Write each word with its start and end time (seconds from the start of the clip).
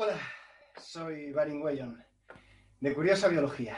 Hola, 0.00 0.16
soy 0.76 1.32
Barin 1.32 1.60
Weyon, 1.60 2.00
de 2.78 2.94
Curiosa 2.94 3.26
Biología. 3.26 3.76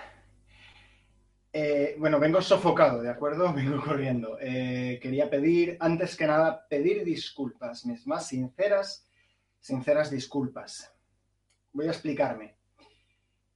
Eh, 1.51 1.96
bueno, 1.98 2.20
vengo 2.20 2.43
sofocado, 2.43 3.01
¿de 3.01 3.09
acuerdo? 3.09 3.51
Vengo 3.55 3.83
corriendo. 3.83 4.37
Eh, 4.38 4.98
quería 5.01 5.30
pedir, 5.30 5.79
antes 5.80 6.16
que 6.16 6.27
nada, 6.27 6.69
pedir 6.69 7.05
disculpas, 7.05 7.87
mis 7.87 8.06
más 8.06 8.27
sinceras, 8.27 9.09
sinceras 9.60 10.10
disculpas. 10.10 10.93
Voy 11.73 11.87
a 11.87 11.93
explicarme. 11.93 12.55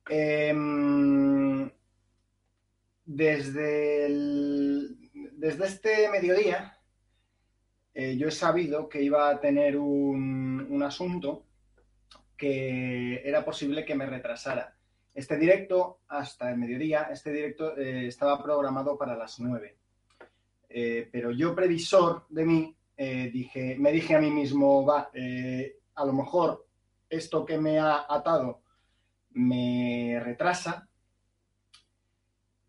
Em, 0.08 1.70
desde, 3.04 4.08
desde 5.32 5.66
este 5.66 6.08
mediodía, 6.08 6.78
eh, 7.92 8.16
yo 8.16 8.28
he 8.28 8.32
sabido 8.32 8.88
que 8.88 9.02
iba 9.02 9.28
a 9.28 9.38
tener 9.38 9.76
un, 9.76 10.66
un 10.70 10.82
asunto 10.82 11.44
que 12.36 13.22
era 13.24 13.44
posible 13.44 13.84
que 13.84 13.94
me 13.94 14.06
retrasara. 14.06 14.74
Este 15.14 15.36
directo, 15.36 16.00
hasta 16.08 16.50
el 16.50 16.58
mediodía, 16.58 17.08
este 17.10 17.32
directo 17.32 17.76
eh, 17.76 18.08
estaba 18.08 18.42
programado 18.42 18.98
para 18.98 19.16
las 19.16 19.38
9. 19.38 19.76
Eh, 20.68 21.08
pero 21.12 21.30
yo, 21.30 21.54
previsor 21.54 22.26
de 22.28 22.44
mí, 22.44 22.76
eh, 22.96 23.30
dije, 23.32 23.76
me 23.78 23.92
dije 23.92 24.16
a 24.16 24.20
mí 24.20 24.30
mismo, 24.30 24.84
va, 24.84 25.10
a 25.94 26.04
lo 26.04 26.12
mejor 26.12 26.66
esto 27.08 27.44
que 27.44 27.58
me 27.58 27.78
ha 27.78 28.06
atado 28.08 28.62
me 29.34 30.20
retrasa. 30.22 30.88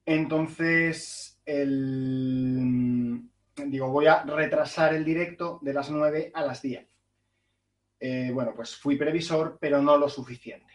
Entonces, 0.06 1.40
el, 1.46 3.24
digo, 3.56 3.90
voy 3.90 4.08
a 4.08 4.24
retrasar 4.24 4.94
el 4.94 5.04
directo 5.04 5.60
de 5.64 5.74
las 5.74 5.90
9 5.90 6.32
a 6.34 6.42
las 6.44 6.62
10. 6.62 6.88
Eh, 8.08 8.30
bueno, 8.32 8.54
pues 8.56 8.76
fui 8.76 8.98
previsor, 8.98 9.58
pero 9.60 9.82
no 9.82 9.98
lo 9.98 10.08
suficiente. 10.08 10.74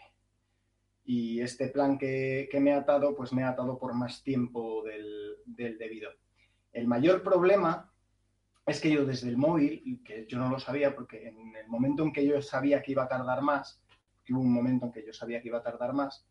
Y 1.05 1.41
este 1.41 1.69
plan 1.69 1.97
que, 1.97 2.48
me 2.61 2.72
ha 2.72 2.78
atado, 2.78 3.14
pues 3.14 3.33
me 3.33 3.45
ha 3.45 3.50
atado 3.50 3.78
por 3.78 3.95
más 3.95 4.25
tiempo 4.25 4.83
del, 4.83 5.78
debido. 5.78 6.11
El 6.72 6.89
mayor 6.89 7.22
problema 7.22 7.92
es 8.67 8.81
que 8.81 8.91
yo 8.91 9.05
desde 9.05 9.28
el 9.28 9.37
móvil, 9.37 10.03
que 10.05 10.27
yo 10.27 10.39
no 10.39 10.50
lo 10.50 10.59
sabía, 10.59 10.92
porque 10.92 11.28
en 11.28 11.55
el 11.55 11.69
momento 11.69 12.03
en 12.03 12.12
que 12.12 12.27
yo 12.27 12.42
sabía 12.42 12.83
que 12.83 12.92
iba 12.92 13.05
a 13.05 13.09
tardar 13.09 13.42
más, 13.42 13.81
hubo 14.28 14.41
un 14.41 14.53
momento 14.53 14.87
en 14.87 14.92
que 14.92 15.06
yo 15.06 15.12
sabía 15.12 15.41
que 15.41 15.48
iba 15.48 15.59
a 15.59 15.62
tardar 15.62 15.92
más, 15.92 16.27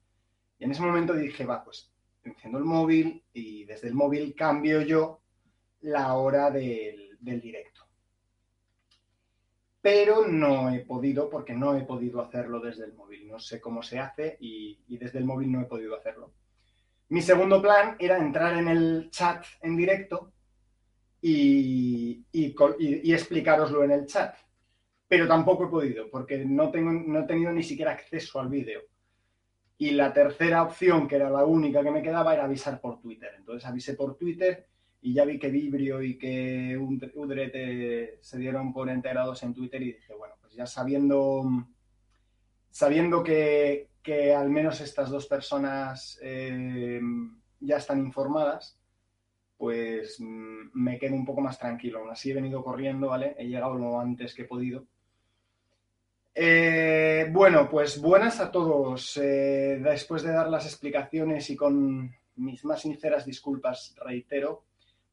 y 0.58 0.66
en 0.66 0.72
ese 0.72 0.82
momento 0.82 1.14
dije, 1.14 1.46
va, 1.46 1.64
pues 1.64 1.94
enciendo 2.24 2.58
el 2.58 2.66
móvil 2.66 3.24
y 3.32 3.64
desde 3.64 3.88
el 3.88 3.94
móvil 3.94 4.36
cambio 4.36 4.82
yo 4.82 5.22
la 5.80 6.14
hora 6.16 6.52
del 6.52 7.18
directo 7.22 7.79
pero 9.92 10.28
no 10.28 10.70
he 10.70 10.82
podido 10.82 11.32
porque 11.32 11.56
no 11.56 11.76
he 11.76 11.82
podido 11.82 12.22
hacerlo 12.22 12.60
desde 12.60 12.86
el 12.86 12.94
móvil. 12.94 13.28
No 13.28 13.40
sé 13.40 13.60
cómo 13.60 13.82
se 13.82 13.98
hace 13.98 14.38
y, 14.40 14.84
y 14.88 15.00
desde 15.00 15.18
el 15.18 15.26
móvil 15.26 15.52
no 15.52 15.62
he 15.62 15.66
podido 15.66 15.98
hacerlo. 15.98 16.32
Mi 17.08 17.24
segundo 17.24 17.60
plan 17.60 17.96
era 17.98 18.20
entrar 18.20 18.56
en 18.56 18.68
el 18.68 19.10
chat 19.10 19.44
en 19.64 19.76
directo 19.76 20.32
y, 21.22 22.24
y, 22.32 22.56
y- 22.78 23.12
explicároslo 23.14 23.84
en 23.84 23.90
el 23.90 24.06
chat. 24.06 24.36
Pero 25.08 25.28
tampoco 25.28 25.66
he 25.66 25.70
podido 25.70 26.08
porque 26.12 26.46
no, 26.46 26.70
tengo, 26.70 26.92
no 26.92 27.22
he 27.22 27.24
tenido 27.24 27.52
ni 27.52 27.64
siquiera 27.64 27.94
acceso 27.94 28.40
al 28.40 28.50
vídeo. 28.50 28.82
Y 29.80 29.90
la 29.92 30.14
tercera 30.14 30.62
opción, 30.62 31.08
que 31.08 31.16
era 31.16 31.32
la 31.32 31.46
única 31.46 31.82
que 31.82 31.90
me 31.90 32.04
quedaba, 32.04 32.36
era 32.36 32.46
avisar 32.46 32.80
por 32.80 33.02
Twitter. 33.02 33.32
Entonces 33.40 33.68
avisé 33.68 33.96
por 33.96 34.16
Twitter 34.18 34.69
y 35.02 35.14
ya 35.14 35.26
vi 35.26 35.40
que 35.40 35.50
Vibrio 35.50 36.02
y 36.02 36.18
que 36.18 36.78
Ud- 36.78 37.12
Udret 37.16 37.52
eh, 37.56 38.20
se 38.22 38.38
dieron 38.38 38.74
por 38.74 38.90
enterados 38.90 39.42
en 39.44 39.54
Twitter 39.54 39.82
y 39.82 39.94
dije, 39.94 40.14
bueno, 40.14 40.36
pues 40.42 40.54
ya 40.54 40.66
sabiendo, 40.66 41.44
sabiendo 42.70 43.24
que, 43.24 43.90
que 44.04 44.34
al 44.34 44.50
menos 44.50 44.82
estas 44.82 45.10
dos 45.10 45.26
personas 45.28 46.20
eh, 46.22 47.00
ya 47.62 47.78
están 47.78 48.00
informadas, 48.00 48.78
pues 49.58 50.18
mm, 50.20 50.70
me 50.74 50.98
quedo 51.00 51.16
un 51.16 51.26
poco 51.26 51.42
más 51.42 51.58
tranquilo. 51.58 52.00
Aún 52.00 52.10
así 52.12 52.32
he 52.32 52.34
venido 52.36 52.64
corriendo, 52.64 53.08
¿vale? 53.10 53.36
He 53.38 53.46
llegado 53.48 53.76
lo 53.76 54.00
antes 54.00 54.34
que 54.34 54.42
he 54.44 54.46
podido. 54.46 54.86
Eh, 56.36 57.28
bueno, 57.32 57.70
pues 57.70 58.02
buenas 58.02 58.40
a 58.40 58.52
todos. 58.52 59.18
Eh, 59.18 59.80
después 59.82 60.24
de 60.24 60.32
dar 60.32 60.50
las 60.50 60.66
explicaciones 60.66 61.50
y 61.50 61.56
con 61.56 62.12
mis 62.36 62.64
más 62.64 62.82
sinceras 62.82 63.26
disculpas, 63.26 63.94
reitero, 64.06 64.64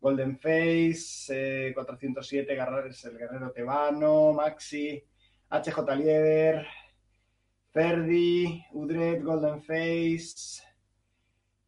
Golden 0.00 0.38
Face, 0.38 1.68
eh, 1.68 1.74
407, 1.74 2.54
Garrares, 2.54 3.04
el 3.04 3.18
Guerrero 3.18 3.50
Tebano, 3.50 4.32
Maxi, 4.32 5.02
HJ 5.50 5.96
Lieder, 5.96 6.66
Ferdi, 7.72 8.64
Udred, 8.72 9.22
Golden 9.22 9.62
Face. 9.62 10.62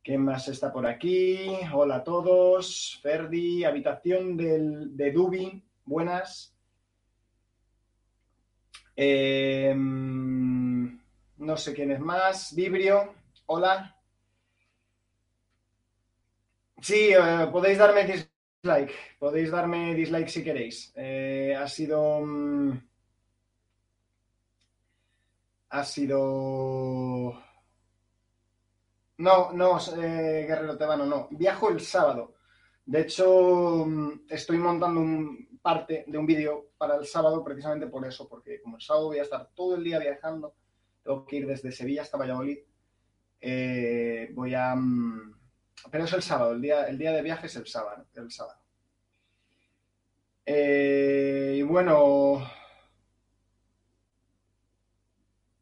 ¿Quién 0.02 0.24
más 0.24 0.48
está 0.48 0.72
por 0.72 0.86
aquí? 0.86 1.50
Hola 1.72 1.96
a 1.96 2.04
todos. 2.04 2.98
Ferdi, 3.02 3.64
habitación 3.64 4.36
del, 4.36 4.96
de 4.96 5.12
Dubi, 5.12 5.62
buenas. 5.84 6.54
Eh, 8.96 9.74
no 9.76 11.56
sé 11.56 11.74
quién 11.74 11.92
es 11.92 12.00
más. 12.00 12.54
Vibrio, 12.54 13.14
hola. 13.46 13.97
Sí, 16.80 17.10
eh, 17.12 17.46
podéis 17.52 17.78
darme 17.78 18.04
dislike. 18.06 18.94
Podéis 19.18 19.50
darme 19.50 19.94
dislike 19.94 20.28
si 20.30 20.44
queréis. 20.44 20.92
Eh, 20.96 21.54
ha 21.56 21.66
sido. 21.68 22.20
mm, 22.20 22.72
ha 25.70 25.84
sido. 25.84 27.42
No, 29.18 29.52
no, 29.52 29.78
eh, 30.00 30.44
Guerrero 30.46 30.76
Tebano, 30.78 31.04
no. 31.04 31.28
Viajo 31.30 31.70
el 31.70 31.80
sábado. 31.80 32.34
De 32.86 33.00
hecho, 33.00 33.84
mm, 33.86 34.26
estoy 34.28 34.58
montando 34.58 35.00
un 35.00 35.48
parte 35.60 36.04
de 36.06 36.16
un 36.16 36.24
vídeo 36.26 36.70
para 36.78 36.96
el 36.96 37.04
sábado 37.06 37.42
precisamente 37.44 37.88
por 37.88 38.06
eso, 38.06 38.28
porque 38.28 38.60
como 38.62 38.76
el 38.76 38.82
sábado 38.82 39.06
voy 39.08 39.18
a 39.18 39.22
estar 39.22 39.50
todo 39.54 39.74
el 39.74 39.84
día 39.84 39.98
viajando, 39.98 40.54
tengo 41.02 41.26
que 41.26 41.36
ir 41.36 41.46
desde 41.46 41.72
Sevilla 41.72 42.02
hasta 42.02 42.16
Valladolid. 42.18 42.58
voy 44.34 44.54
a. 44.54 44.74
mm, 44.76 45.37
pero 45.90 46.04
es 46.04 46.12
el 46.12 46.22
sábado, 46.22 46.52
el 46.52 46.60
día, 46.60 46.86
el 46.88 46.98
día 46.98 47.12
de 47.12 47.22
viaje 47.22 47.46
es 47.46 47.56
el 47.56 47.66
sábado. 47.66 48.06
El 48.14 48.30
sábado. 48.30 48.58
Eh, 50.46 51.56
y 51.58 51.62
bueno. 51.62 52.42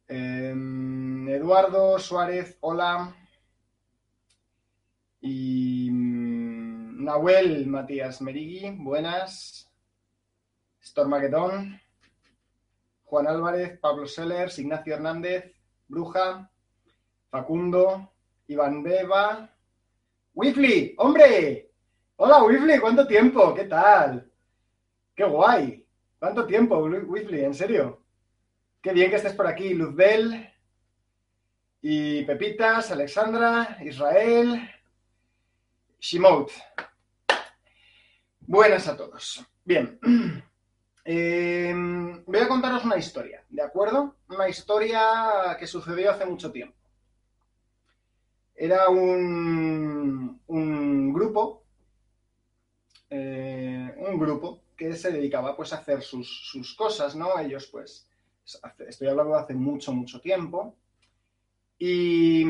em, 0.09 1.28
Eduardo 1.28 1.99
Suárez, 1.99 2.56
hola. 2.60 3.15
Y 5.21 5.91
mm, 5.91 7.05
Nahuel 7.05 7.66
Matías 7.66 8.21
Merigui, 8.22 8.71
buenas. 8.71 9.71
Stormageddon. 10.82 11.81
Juan 13.05 13.26
Álvarez, 13.28 13.79
Pablo 13.79 14.06
Sellers, 14.06 14.58
Ignacio 14.58 14.94
Hernández, 14.94 15.52
Bruja, 15.88 16.50
Facundo, 17.31 18.12
Iván 18.49 18.82
Beba. 18.82 19.56
Wifly, 20.37 20.94
hombre. 20.99 21.71
Hola 22.17 22.43
Wifly, 22.43 22.79
¿cuánto 22.79 23.06
tiempo? 23.06 23.55
¿Qué 23.55 23.65
tal? 23.65 24.31
Qué 25.15 25.25
guay. 25.25 25.83
¿Cuánto 26.19 26.47
tiempo, 26.47 26.77
Wifly? 26.77 27.43
En 27.43 27.55
serio. 27.55 28.03
Qué 28.83 28.93
bien 28.93 29.09
que 29.09 29.17
estés 29.17 29.33
por 29.33 29.47
aquí, 29.47 29.73
Luzbel. 29.73 30.47
Y 31.81 32.23
Pepitas, 32.25 32.91
Alexandra, 32.91 33.79
Israel, 33.83 34.71
Shimout. 36.00 36.50
Buenas 38.41 38.88
a 38.88 38.97
todos. 38.97 39.43
Bien. 39.65 39.99
Eh, 41.03 41.73
voy 42.27 42.41
a 42.41 42.49
contaros 42.49 42.85
una 42.85 42.99
historia, 42.99 43.43
¿de 43.49 43.62
acuerdo? 43.62 44.17
Una 44.29 44.50
historia 44.50 45.56
que 45.59 45.67
sucedió 45.67 46.11
hace 46.11 46.27
mucho 46.27 46.53
tiempo. 46.53 46.77
Era 48.56 48.88
un, 48.88 50.41
un 50.47 51.12
grupo, 51.12 51.64
eh, 53.11 53.94
un 53.99 54.19
grupo 54.19 54.62
que 54.75 54.94
se 54.94 55.12
dedicaba 55.12 55.55
pues 55.55 55.73
a 55.73 55.76
hacer 55.76 56.03
sus, 56.03 56.49
sus 56.50 56.75
cosas, 56.75 57.14
¿no? 57.14 57.38
Ellos 57.38 57.67
pues, 57.67 58.08
estoy 58.88 59.08
hablando 59.08 59.35
de 59.35 59.41
hace 59.41 59.55
mucho, 59.55 59.93
mucho 59.93 60.20
tiempo. 60.20 60.76
Y, 61.79 62.44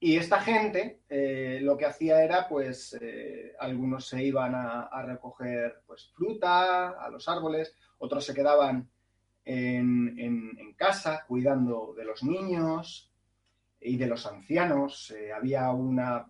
y 0.00 0.16
esta 0.16 0.40
gente 0.40 1.02
eh, 1.08 1.60
lo 1.62 1.76
que 1.76 1.86
hacía 1.86 2.24
era, 2.24 2.48
pues, 2.48 2.98
eh, 3.00 3.54
algunos 3.60 4.08
se 4.08 4.24
iban 4.24 4.54
a, 4.56 5.02
recoger 5.02 5.82
pues, 5.86 6.10
fruta 6.12 6.90
a 6.90 7.08
los 7.08 7.28
árboles, 7.28 7.76
otros 7.98 8.24
se 8.24 8.34
quedaban 8.34 8.90
en, 9.44 10.18
en, 10.18 10.74
casa 10.74 11.24
cuidando 11.28 11.94
de 11.96 12.04
los 12.04 12.24
niños 12.24 13.11
y 13.82 13.96
de 13.96 14.06
los 14.06 14.26
ancianos. 14.26 15.10
Eh, 15.10 15.32
había 15.32 15.70
una 15.70 16.26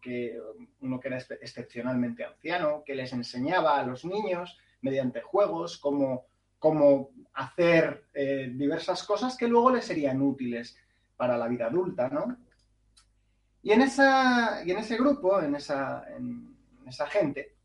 que 0.00 0.38
uno 0.80 1.00
que 1.00 1.08
era 1.08 1.18
excepcionalmente 1.18 2.24
anciano, 2.24 2.82
que 2.84 2.94
les 2.94 3.12
enseñaba 3.12 3.78
a 3.78 3.84
los 3.84 4.04
niños 4.04 4.58
mediante 4.80 5.20
juegos 5.20 5.78
cómo, 5.78 6.26
cómo 6.58 7.10
hacer 7.34 8.04
diversas 8.12 9.02
cosas 9.02 9.36
que 9.36 9.48
luego 9.48 9.72
les 9.72 9.84
serían 9.84 10.22
útiles 10.22 10.76
para 11.16 11.36
la 11.36 11.48
vida 11.48 11.66
adulta, 11.66 12.08
¿no? 12.08 12.36
Y 13.62 13.72
en, 13.72 13.82
esa, 13.82 14.62
y 14.64 14.70
en 14.70 14.78
ese 14.78 14.96
grupo, 14.96 15.40
en 15.40 15.54
esa, 15.54 16.04
en 16.16 16.56
esa 16.86 17.06
gente, 17.06 17.56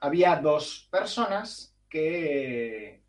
había 0.00 0.36
dos 0.36 0.88
personas 0.90 1.76
que, 1.88 3.04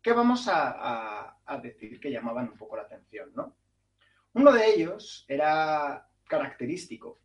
que 0.00 0.12
vamos 0.12 0.46
a, 0.46 1.36
a, 1.44 1.58
decir 1.58 1.98
que 1.98 2.12
llamaban 2.12 2.50
un 2.50 2.56
poco 2.56 2.76
la 2.76 2.82
atención, 2.82 3.30
¿no? 3.34 3.56
Uno 4.38 4.52
de 4.52 4.72
ellos 4.72 5.24
era 5.26 6.08
característico 6.28 7.18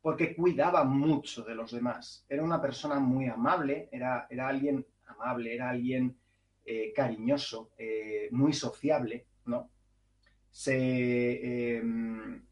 porque 0.00 0.34
cuidaba 0.34 0.84
mucho 0.84 1.44
de 1.44 1.54
los 1.54 1.70
demás. 1.70 2.24
Era 2.30 2.42
una 2.42 2.62
persona 2.62 2.98
muy 2.98 3.26
amable, 3.26 3.90
era, 3.92 4.26
era 4.30 4.48
alguien 4.48 4.86
amable, 5.06 5.54
era 5.54 5.68
alguien 5.68 6.16
eh, 6.64 6.94
cariñoso, 6.96 7.72
eh, 7.76 8.28
muy 8.30 8.54
sociable, 8.54 9.26
¿no? 9.44 9.68
Se, 10.50 11.76
em, 11.76 12.42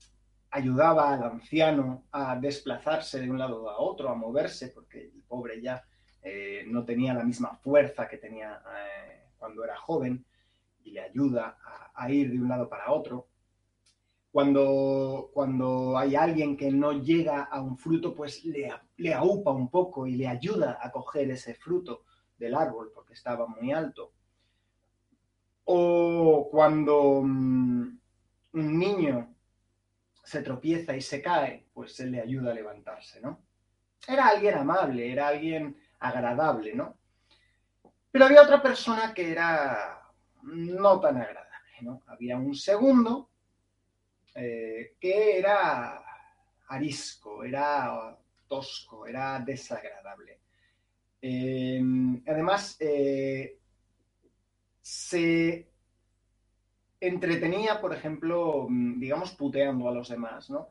ayudaba 0.51 1.15
al 1.15 1.23
anciano 1.23 2.05
a 2.13 2.37
desplazarse 2.37 3.21
de 3.21 3.31
un 3.31 3.39
lado 3.39 3.71
a 3.71 3.79
otro, 3.79 4.11
a 4.11 4.15
moverse, 4.15 4.69
porque 4.69 5.05
el 5.15 5.23
pobre 5.27 5.63
ya 5.63 5.83
eh, 6.23 6.65
no 6.67 6.85
tenía 6.85 7.15
la 7.15 7.25
misma 7.25 7.57
fuerza 7.57 8.07
que 8.07 8.19
tenía 8.19 8.63
cuando 9.39 9.65
era 9.65 9.79
joven, 9.79 10.27
y 10.85 10.93
le 10.93 11.01
ayuda 11.01 11.59
a, 11.95 12.11
ir 12.11 12.31
de 12.31 12.41
un 12.41 12.49
lado 12.49 12.69
para 12.69 12.91
otro. 12.91 13.29
Cuando, 14.33 15.31
cuando 15.35 15.99
hay 15.99 16.15
alguien 16.15 16.57
que 16.57 16.71
no 16.71 16.93
llega 16.93 17.43
a 17.45 17.61
un 17.61 17.77
fruto, 17.77 18.15
pues 18.15 18.45
le, 18.45 18.73
le 18.97 19.13
aupa 19.13 19.51
un 19.51 19.69
poco 19.69 20.07
y 20.07 20.15
le 20.15 20.29
ayuda 20.29 20.79
a 20.81 20.93
coger 20.93 21.31
ese 21.31 21.55
fruto 21.55 22.05
del 22.39 22.55
árbol 22.55 22.93
porque 22.95 23.15
estaba 23.15 23.47
muy 23.47 23.73
alto. 23.73 24.13
O 25.65 26.49
cuando 26.51 27.23
mm, 27.25 27.99
un 28.53 28.79
niño 28.79 29.35
se 30.23 30.43
tropieza 30.43 30.97
y 30.97 31.01
se 31.01 31.21
cae, 31.21 31.67
pues 31.73 31.95
se 31.95 32.07
le 32.07 32.21
ayuda 32.21 32.53
a 32.53 32.55
levantarse, 32.55 33.21
¿no? 33.21 33.41
Era 34.07 34.29
alguien 34.29 34.55
amable, 34.55 35.11
era 35.11 35.29
alguien 35.29 35.77
agradable, 35.99 36.75
¿no? 36.75 36.97
Pero 38.11 38.25
había 38.25 38.43
otra 38.43 38.63
persona 38.63 39.13
que 39.13 39.31
era 39.31 40.03
no 40.43 41.01
tan 41.01 41.17
agradable, 41.17 41.83
¿no? 41.83 42.03
Había 42.07 42.37
un 42.37 42.55
segundo 42.55 43.30
eh, 44.43 44.97
que 44.99 45.39
era 45.39 46.03
arisco, 46.69 47.45
era 47.45 48.17
tosco, 48.49 49.07
era 49.07 49.39
desagradable. 49.41 50.41
Eh, 51.21 51.83
además, 52.27 52.77
eh, 52.81 53.59
se 54.81 55.71
entretenía, 56.99 57.83
por 57.83 57.95
ejemplo, 57.95 58.67
mm, 58.67 58.99
digamos, 58.99 59.33
puteando 59.33 59.89
a 59.89 59.93
los 59.93 60.09
demás, 60.09 60.49
¿no? 60.49 60.69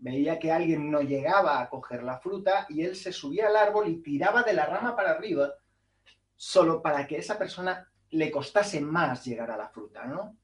Veía 0.00 0.38
que 0.38 0.52
alguien 0.52 0.90
no 0.90 1.00
llegaba 1.00 1.60
a 1.60 1.68
coger 1.68 2.04
la 2.04 2.20
fruta 2.20 2.66
y 2.68 2.82
él 2.82 2.94
se 2.94 3.12
subía 3.12 3.48
al 3.48 3.56
árbol 3.56 3.88
y 3.88 3.96
tiraba 3.96 4.44
de 4.44 4.52
la 4.52 4.66
rama 4.66 4.94
para 4.94 5.10
arriba 5.10 5.52
solo 6.36 6.80
para 6.80 7.04
que 7.08 7.16
esa 7.18 7.36
persona 7.36 7.90
le 8.10 8.30
costase 8.30 8.80
más 8.80 9.24
llegar 9.24 9.50
a 9.50 9.56
la 9.56 9.68
fruta, 9.68 10.04
¿no? 10.06 10.36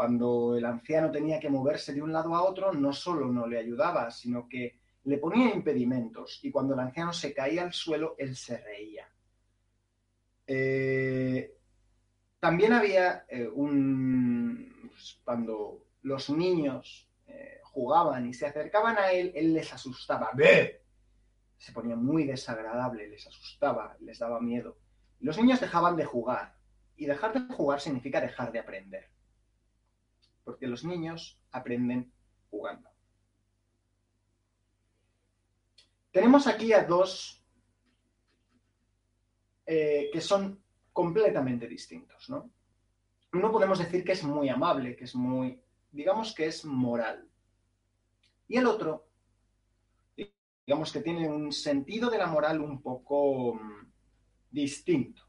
Cuando 0.00 0.56
el 0.56 0.64
anciano 0.64 1.10
tenía 1.10 1.38
que 1.38 1.50
moverse 1.50 1.92
de 1.92 2.00
un 2.00 2.10
lado 2.10 2.34
a 2.34 2.42
otro, 2.42 2.72
no 2.72 2.90
solo 2.90 3.26
no 3.26 3.46
le 3.46 3.58
ayudaba, 3.58 4.10
sino 4.10 4.48
que 4.48 4.80
le 5.04 5.18
ponía 5.18 5.54
impedimentos 5.54 6.40
y 6.42 6.50
cuando 6.50 6.72
el 6.72 6.80
anciano 6.80 7.12
se 7.12 7.34
caía 7.34 7.64
al 7.64 7.74
suelo, 7.74 8.14
él 8.16 8.34
se 8.34 8.56
reía. 8.56 9.06
Eh, 10.46 11.54
también 12.38 12.72
había 12.72 13.26
eh, 13.28 13.46
un... 13.46 14.88
Pues, 14.88 15.20
cuando 15.22 15.84
los 16.00 16.30
niños 16.30 17.06
eh, 17.26 17.60
jugaban 17.62 18.26
y 18.26 18.32
se 18.32 18.46
acercaban 18.46 18.96
a 18.96 19.12
él, 19.12 19.32
él 19.34 19.52
les 19.52 19.70
asustaba. 19.70 20.30
¡Ve! 20.32 20.80
Se 21.58 21.72
ponía 21.72 21.94
muy 21.94 22.24
desagradable, 22.24 23.06
les 23.06 23.26
asustaba, 23.26 23.98
les 24.00 24.18
daba 24.18 24.40
miedo. 24.40 24.78
los 25.18 25.36
niños 25.36 25.60
dejaban 25.60 25.94
de 25.94 26.06
jugar. 26.06 26.56
Y 26.96 27.04
dejar 27.04 27.34
de 27.34 27.54
jugar 27.54 27.82
significa 27.82 28.18
dejar 28.18 28.50
de 28.50 28.60
aprender. 28.60 29.09
Porque 30.50 30.66
los 30.66 30.84
niños 30.84 31.38
aprenden 31.52 32.12
jugando. 32.50 32.90
Tenemos 36.10 36.48
aquí 36.48 36.72
a 36.72 36.82
dos 36.82 37.44
eh, 39.64 40.10
que 40.12 40.20
son 40.20 40.60
completamente 40.92 41.68
distintos, 41.68 42.28
¿no? 42.28 42.50
Uno 43.32 43.52
podemos 43.52 43.78
decir 43.78 44.02
que 44.02 44.10
es 44.10 44.24
muy 44.24 44.48
amable, 44.48 44.96
que 44.96 45.04
es 45.04 45.14
muy, 45.14 45.62
digamos 45.92 46.34
que 46.34 46.46
es 46.46 46.64
moral. 46.64 47.30
Y 48.48 48.56
el 48.56 48.66
otro, 48.66 49.06
digamos 50.66 50.92
que 50.92 51.00
tiene 51.00 51.28
un 51.28 51.52
sentido 51.52 52.10
de 52.10 52.18
la 52.18 52.26
moral 52.26 52.60
un 52.60 52.82
poco 52.82 53.54
mm, 53.54 53.92
distinto. 54.50 55.22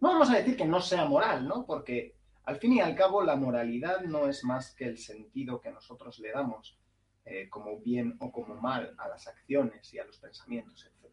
No 0.00 0.08
vamos 0.08 0.28
a 0.30 0.38
decir 0.38 0.56
que 0.56 0.64
no 0.64 0.80
sea 0.80 1.04
moral, 1.04 1.46
¿no? 1.46 1.64
Porque 1.64 2.19
al 2.50 2.58
fin 2.58 2.74
y 2.74 2.80
al 2.80 2.94
cabo 2.94 3.22
la 3.22 3.36
moralidad 3.36 4.02
no 4.02 4.28
es 4.28 4.44
más 4.44 4.74
que 4.74 4.84
el 4.84 4.98
sentido 4.98 5.60
que 5.60 5.70
nosotros 5.70 6.18
le 6.18 6.32
damos 6.32 6.78
eh, 7.24 7.48
como 7.48 7.78
bien 7.78 8.16
o 8.20 8.30
como 8.30 8.54
mal 8.56 8.94
a 8.98 9.08
las 9.08 9.26
acciones 9.26 9.92
y 9.94 9.98
a 9.98 10.04
los 10.04 10.18
pensamientos, 10.18 10.84
etc. 10.84 11.10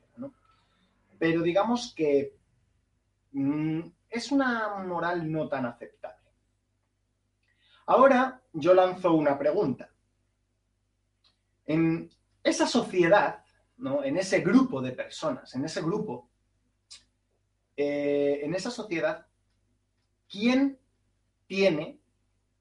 Pero 1.19 1.41
digamos 1.41 1.93
que 1.95 2.37
Mm, 3.31 3.81
es 4.09 4.31
una 4.31 4.83
moral 4.83 5.31
no 5.31 5.47
tan 5.47 5.65
aceptable. 5.65 6.31
Ahora 7.85 8.41
yo 8.53 8.73
lanzo 8.73 9.13
una 9.13 9.37
pregunta. 9.37 9.91
En 11.65 12.09
esa 12.43 12.65
sociedad, 12.65 13.43
¿no? 13.77 14.03
en 14.03 14.17
ese 14.17 14.39
grupo 14.39 14.81
de 14.81 14.93
personas, 14.93 15.53
en 15.53 15.65
ese 15.65 15.81
grupo, 15.81 16.29
eh, 17.75 18.39
en 18.41 18.55
esa 18.55 18.71
sociedad, 18.71 19.27
¿quién 20.27 20.79
tiene 21.47 21.99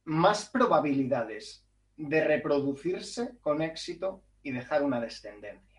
más 0.05 0.49
probabilidades 0.49 1.64
de 1.97 2.25
reproducirse 2.25 3.37
con 3.40 3.62
éxito 3.62 4.23
y 4.43 4.52
dejar 4.52 4.83
una 4.83 5.00
descendencia? 5.00 5.76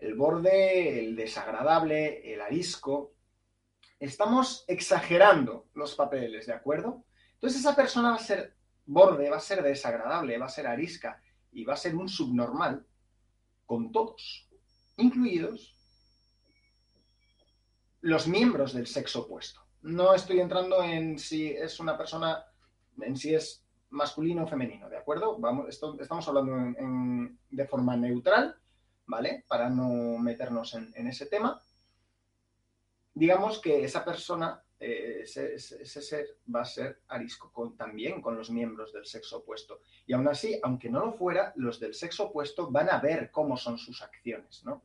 el 0.00 0.14
borde, 0.14 0.98
el 0.98 1.14
desagradable, 1.14 2.32
el 2.32 2.40
arisco. 2.40 3.12
Estamos 3.98 4.64
exagerando 4.66 5.68
los 5.74 5.94
papeles, 5.94 6.46
¿de 6.46 6.54
acuerdo? 6.54 7.04
Entonces 7.34 7.60
esa 7.60 7.76
persona 7.76 8.10
va 8.10 8.16
a 8.16 8.18
ser 8.18 8.56
borde, 8.86 9.30
va 9.30 9.36
a 9.36 9.40
ser 9.40 9.62
desagradable, 9.62 10.38
va 10.38 10.46
a 10.46 10.50
ser 10.50 10.66
arisca 10.66 11.22
y 11.52 11.64
va 11.64 11.74
a 11.74 11.76
ser 11.76 11.94
un 11.94 12.08
subnormal 12.08 12.86
con 13.66 13.92
todos, 13.92 14.48
incluidos 14.96 15.76
los 18.00 18.26
miembros 18.26 18.72
del 18.72 18.86
sexo 18.86 19.22
opuesto. 19.22 19.60
No 19.82 20.14
estoy 20.14 20.40
entrando 20.40 20.82
en 20.82 21.18
si 21.18 21.50
es 21.50 21.80
una 21.80 21.96
persona, 21.96 22.44
en 23.00 23.16
si 23.16 23.34
es 23.34 23.64
masculino 23.90 24.44
o 24.44 24.46
femenino, 24.46 24.88
¿de 24.88 24.98
acuerdo? 24.98 25.38
Vamos, 25.38 25.68
estamos 25.68 26.28
hablando 26.28 26.52
de 27.50 27.66
forma 27.66 27.96
neutral 27.96 28.60
¿vale? 29.10 29.44
Para 29.48 29.68
no 29.68 30.18
meternos 30.18 30.74
en, 30.74 31.06
ese 31.08 31.26
tema. 31.26 31.60
Digamos 33.12 33.58
que 33.58 33.84
esa 33.84 34.04
persona, 34.04 34.62
eh, 34.78 35.22
ese, 35.24 35.58
ser, 35.58 36.38
va 36.54 36.60
a 36.60 36.64
ser 36.64 37.00
arisco 37.08 37.74
también 37.76 38.22
con 38.22 38.36
los 38.36 38.50
miembros 38.50 38.92
del 38.92 39.04
sexo 39.04 39.38
opuesto. 39.38 39.80
Y 40.06 40.12
aún 40.12 40.28
así, 40.28 40.58
aunque 40.62 40.88
no 40.88 41.04
lo 41.04 41.12
fuera, 41.12 41.52
los 41.56 41.80
del 41.80 41.92
sexo 41.92 42.26
opuesto 42.26 42.70
van 42.70 42.88
a 42.88 43.00
ver 43.00 43.32
cómo 43.32 43.56
son 43.56 43.76
sus 43.78 44.00
acciones, 44.00 44.64
¿no? 44.64 44.80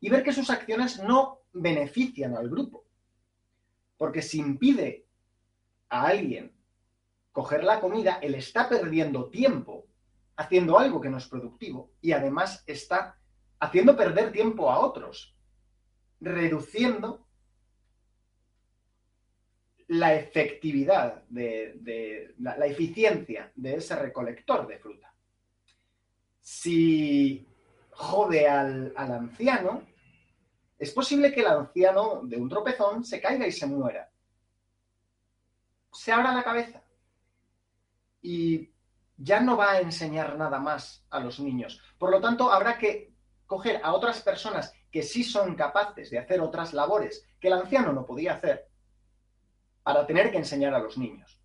Y 0.00 0.08
ver 0.08 0.22
que 0.22 0.32
sus 0.32 0.48
acciones 0.48 1.02
no 1.02 1.40
benefician 1.52 2.36
al 2.36 2.48
grupo. 2.48 2.84
Porque 3.98 4.22
si 4.22 4.38
impide 4.38 5.04
a 5.90 6.06
alguien 6.06 6.56
coger 7.32 7.62
la 7.62 7.80
comida, 7.80 8.18
él 8.22 8.34
está 8.34 8.68
perdiendo 8.68 9.28
tiempo 9.28 9.84
haciendo 10.36 10.78
algo 10.78 11.00
que 11.00 11.10
no 11.10 11.18
es 11.18 11.26
productivo 11.26 11.90
y 12.00 12.12
además 12.12 12.62
está 12.66 13.18
haciendo 13.58 13.96
perder 13.96 14.30
tiempo 14.32 14.70
a 14.70 14.78
otros, 14.78 15.36
reduciendo 16.20 17.26
la 19.88 20.14
efectividad, 20.14 21.24
de, 21.28 22.34
la, 22.38 22.66
eficiencia 22.66 23.50
de 23.56 23.76
ese 23.76 23.96
recolector 23.96 24.66
de 24.66 24.78
fruta. 24.78 25.12
Si 26.40 27.46
jode 27.90 28.46
al, 28.46 28.92
anciano, 28.96 29.82
es 30.78 30.92
posible 30.92 31.32
que 31.32 31.40
el 31.40 31.48
anciano 31.48 32.20
de 32.22 32.36
un 32.36 32.48
tropezón 32.48 33.04
se 33.04 33.20
caiga 33.20 33.46
y 33.46 33.52
se 33.52 33.66
muera. 33.66 34.10
Se 35.92 36.12
abra 36.12 36.32
la 36.32 36.44
cabeza 36.44 36.82
y 38.22 38.70
ya 39.16 39.40
no 39.40 39.56
va 39.56 39.72
a 39.72 39.80
enseñar 39.80 40.38
nada 40.38 40.60
más 40.60 41.04
a 41.10 41.18
los 41.18 41.40
niños. 41.40 41.82
Por 41.98 42.10
lo 42.10 42.20
tanto, 42.20 42.52
habrá 42.52 42.78
que 42.78 43.12
coger 43.46 43.80
a 43.82 43.92
otras 43.92 44.22
personas 44.22 44.72
que 44.90 45.02
sí 45.02 45.24
son 45.24 45.56
capaces 45.56 46.10
de 46.10 46.18
hacer 46.18 46.40
otras 46.40 46.72
labores 46.72 47.26
que 47.40 47.48
el 47.48 47.54
anciano 47.54 47.92
no 47.92 48.06
podía 48.06 48.34
hacer 48.34 48.68
para 49.82 50.06
tener 50.06 50.30
que 50.30 50.38
enseñar 50.38 50.74
a 50.74 50.78
los 50.78 50.96
niños. 50.96 51.40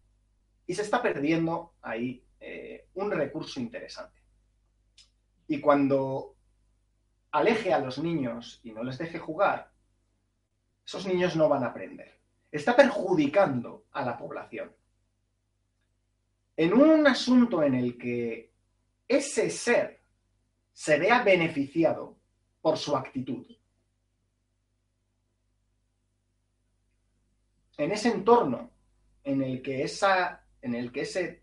Y 0.68 0.76
se 0.76 0.84
está 0.84 1.02
perdiendo 1.02 1.74
ahí 1.82 2.24
eh, 2.40 2.88
un 2.94 3.10
recurso 3.10 3.60
interesante. 3.60 4.22
Y 5.48 5.60
cuando 5.60 6.36
aleje 7.34 7.74
a 7.74 7.80
los 7.80 7.98
niños 7.98 8.62
y 8.64 8.72
no 8.72 8.84
les 8.84 8.98
deje 8.98 9.20
jugar, 9.20 9.72
esos 10.86 11.06
niños 11.06 11.36
no 11.36 11.50
van 11.50 11.64
a 11.64 11.68
aprender. 11.68 12.20
Está 12.52 12.76
perjudicando 12.76 13.86
a 13.92 14.06
la 14.06 14.18
población 14.18 14.72
en 16.56 16.74
un 16.74 17.08
asunto 17.08 17.64
en 17.64 17.74
el 17.74 17.98
que 17.98 18.52
ese 19.08 19.50
ser 19.50 20.02
se 20.72 21.00
vea 21.00 21.24
beneficiado 21.24 22.16
por 22.62 22.78
su 22.78 22.96
actitud, 22.96 23.46
en 27.78 27.92
ese 27.92 28.10
entorno 28.10 28.70
en 29.24 29.42
el 29.42 29.62
que, 29.64 29.84
esa, 29.84 30.46
en 30.62 30.76
el 30.76 30.92
que 30.92 31.02
ese 31.02 31.42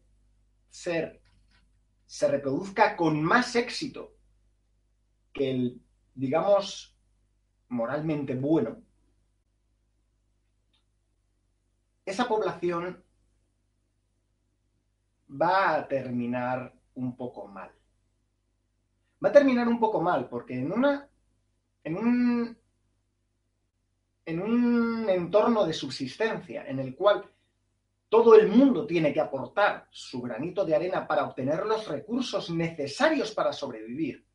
ser 0.68 1.20
se 2.06 2.28
reproduzca 2.28 2.97
con 2.97 3.20
más 3.20 3.56
éxito 3.56 4.19
que 5.32 5.50
el, 5.50 5.82
digamos, 6.14 6.96
moralmente 7.68 8.34
bueno, 8.34 8.82
esa 12.04 12.26
población 12.26 13.02
va 15.30 15.76
a 15.76 15.88
terminar 15.88 16.75
un 16.94 17.16
poco 17.16 17.46
mal. 17.46 17.70
Va 19.22 19.28
a 19.28 19.32
terminar 19.32 19.68
un 19.68 19.78
poco 19.78 20.00
mal 20.00 20.28
porque 20.28 20.54
en 20.54 20.72
una 20.72 21.08
en 21.84 21.96
un 21.96 22.58
en 24.26 24.40
un 24.40 25.08
entorno 25.08 25.64
de 25.64 25.72
subsistencia 25.72 26.66
en 26.66 26.78
el 26.78 26.94
cual 26.94 27.25
todo 28.08 28.34
el 28.34 28.49
mundo 28.49 28.87
tiene 28.87 29.12
que 29.12 29.20
aportar 29.20 29.87
su 29.90 30.20
granito 30.20 30.64
de 30.64 30.75
arena 30.75 31.06
para 31.06 31.25
obtener 31.25 31.64
los 31.64 31.87
recursos 31.87 32.50
necesarios 32.50 33.32
para 33.32 33.52
sobrevivir. 33.52 34.26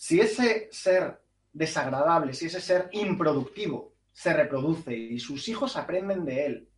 Si 0.00 0.20
ese 0.20 0.68
ser 0.70 1.20
desagradable, 1.52 2.32
si 2.32 2.46
ese 2.46 2.60
ser 2.60 2.88
improductivo 2.92 3.94
se 4.12 4.32
reproduce 4.32 4.96
y 4.96 5.18
sus 5.18 5.48
hijos 5.48 5.76
aprenden 5.76 6.24
de 6.24 6.46
él 6.46 6.68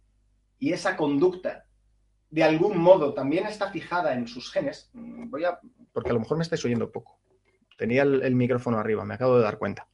y 0.58 0.72
esa 0.72 0.96
conducta 0.96 1.66
de 2.30 2.44
algún 2.44 2.78
modo 2.78 3.12
también 3.12 3.44
está 3.44 3.70
fijada 3.70 4.14
en 4.14 4.26
sus 4.26 4.50
genes, 4.50 4.88
mm, 4.94 5.28
voy 5.28 5.44
a, 5.44 5.60
porque 5.92 6.08
a 6.08 6.12
lo 6.14 6.20
mejor 6.20 6.38
me 6.38 6.44
estáis 6.44 6.64
oyendo 6.64 6.90
poco. 6.90 7.20
Tenía 7.76 8.04
el, 8.04 8.34
micrófono 8.34 8.78
arriba, 8.78 9.04
me 9.04 9.14
acabo 9.14 9.36
de 9.36 9.42
dar 9.42 9.58
cuenta. 9.58 9.86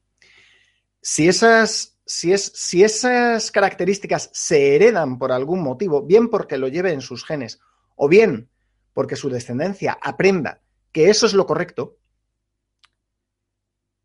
Si 1.00 1.26
esas, 1.26 1.98
si, 2.06 2.32
es, 2.32 2.52
si 2.54 2.84
esas 2.84 3.50
características 3.50 4.30
se 4.32 4.76
heredan 4.76 5.18
por 5.18 5.32
algún 5.32 5.64
motivo, 5.64 6.02
bien 6.02 6.28
porque 6.28 6.58
lo 6.58 6.68
lleve 6.68 6.92
en 6.92 7.00
sus 7.00 7.24
genes, 7.24 7.58
o 7.96 8.08
bien 8.08 8.48
porque 8.94 9.16
su 9.16 9.28
descendencia 9.30 9.98
aprenda 10.00 10.60
que 10.92 11.10
eso 11.10 11.26
es 11.26 11.34
lo 11.34 11.44
correcto, 11.44 11.96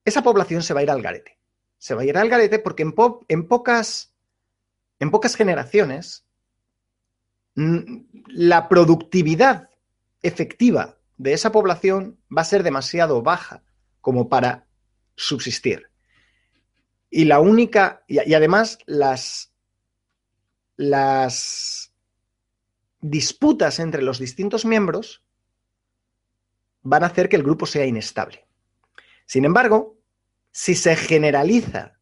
esa 0.05 0.23
población 0.23 0.63
se 0.63 0.73
va 0.73 0.79
a 0.79 0.83
ir 0.83 0.91
al 0.91 1.01
garete. 1.01 1.37
Se 1.77 1.95
va 1.95 2.01
a 2.01 2.05
ir 2.05 2.17
al 2.17 2.29
garete 2.29 2.59
porque 2.59 2.83
en, 2.83 2.93
pocas, 3.47 4.13
en 4.99 5.11
pocas 5.11 5.35
generaciones 5.35 6.25
la 7.55 8.69
productividad 8.69 9.69
efectiva 10.21 10.97
de 11.17 11.33
esa 11.33 11.51
población 11.51 12.17
va 12.35 12.41
a 12.41 12.45
ser 12.45 12.63
demasiado 12.63 13.21
baja 13.21 13.63
como 13.99 14.29
para 14.29 14.67
subsistir. 15.15 15.89
Y 17.09 17.25
la 17.25 17.39
única, 17.39 18.03
y, 18.07 18.33
además 18.33 18.79
las 20.77 21.91
disputas 23.01 23.79
entre 23.79 24.01
los 24.01 24.17
distintos 24.19 24.65
miembros 24.65 25.21
van 26.83 27.03
a 27.03 27.07
hacer 27.07 27.29
que 27.29 27.35
el 27.35 27.43
grupo 27.43 27.65
sea 27.65 27.85
inestable. 27.85 28.45
Sin 29.31 29.45
embargo, 29.45 29.97
si 30.51 30.75
se 30.75 30.93
generaliza 30.97 31.97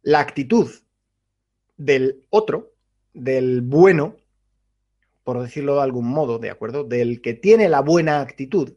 la 0.00 0.20
actitud 0.20 0.70
del 1.76 2.24
otro, 2.30 2.72
del 3.12 3.60
bueno, 3.60 4.16
por 5.22 5.42
decirlo 5.42 5.74
de 5.74 5.82
algún 5.82 6.08
modo, 6.08 6.38
¿de 6.38 6.48
acuerdo? 6.48 6.84
Del 6.84 7.20
que 7.20 7.34
tiene 7.34 7.68
la 7.68 7.82
buena 7.82 8.22
actitud, 8.22 8.72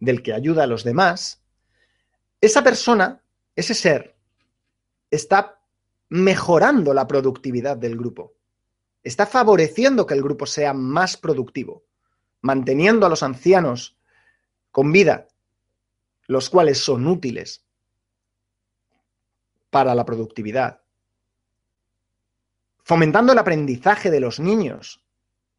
del 0.00 0.20
que 0.20 0.32
ayuda 0.32 0.64
a 0.64 0.66
los 0.66 0.82
demás, 0.82 1.44
esa 2.40 2.64
persona, 2.64 3.22
ese 3.54 3.74
ser, 3.74 4.16
está 5.08 5.60
mejorando 6.08 6.92
la 6.92 7.06
productividad 7.06 7.76
del 7.76 7.96
grupo. 7.96 8.34
Está 9.04 9.26
favoreciendo 9.26 10.06
que 10.06 10.14
el 10.14 10.24
grupo 10.24 10.44
sea 10.44 10.74
más 10.74 11.16
productivo, 11.16 11.84
manteniendo 12.40 13.06
a 13.06 13.08
los 13.08 13.22
ancianos 13.22 13.96
con 14.72 14.90
vida, 14.90 15.28
los 16.26 16.50
cuales 16.50 16.78
son 16.78 17.06
útiles 17.06 17.64
para 19.70 19.94
la 19.94 20.04
productividad, 20.04 20.80
fomentando 22.82 23.32
el 23.32 23.38
aprendizaje 23.38 24.10
de 24.10 24.20
los 24.20 24.40
niños, 24.40 25.04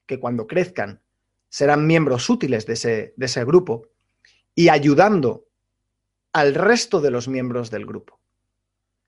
que 0.06 0.20
cuando 0.20 0.48
crezcan 0.48 1.02
serán 1.50 1.86
miembros 1.86 2.30
útiles 2.30 2.66
de 2.66 2.74
ese, 2.74 3.14
de 3.16 3.26
ese 3.26 3.44
grupo 3.46 3.88
y 4.56 4.70
ayudando 4.70 5.48
al 6.34 6.56
resto 6.56 7.02
de 7.02 7.12
los 7.12 7.28
miembros 7.28 7.70
del 7.72 7.86
grupo. 7.86 8.20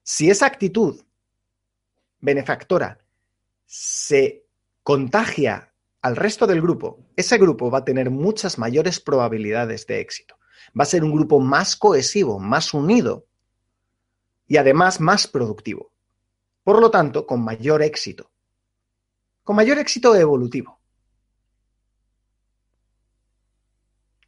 Si 0.04 0.30
esa 0.30 0.46
actitud 0.46 1.02
benefactora 2.20 3.00
se 3.66 4.46
contagia 4.84 5.72
al 6.02 6.16
resto 6.16 6.48
del 6.48 6.62
grupo, 6.62 7.06
ese 7.16 7.38
grupo 7.38 7.70
va 7.70 7.80
a 7.80 7.86
tener 7.86 8.10
muchas 8.10 8.58
mayores 8.58 9.00
probabilidades 9.00 9.86
de 9.86 10.00
éxito. 10.00 10.39
Va 10.78 10.84
a 10.84 10.86
ser 10.86 11.04
un 11.04 11.12
grupo 11.12 11.40
más 11.40 11.76
cohesivo, 11.76 12.40
más 12.40 12.74
unido 12.74 13.26
y 14.48 14.58
además 14.58 15.00
más 15.00 15.28
productivo. 15.28 15.92
Por 16.64 16.82
lo 16.82 16.92
tanto, 16.92 17.26
con 17.26 17.44
mayor 17.44 17.82
éxito. 17.82 18.32
Con 19.44 19.56
mayor 19.56 19.78
éxito 19.80 20.16
evolutivo. 20.16 20.80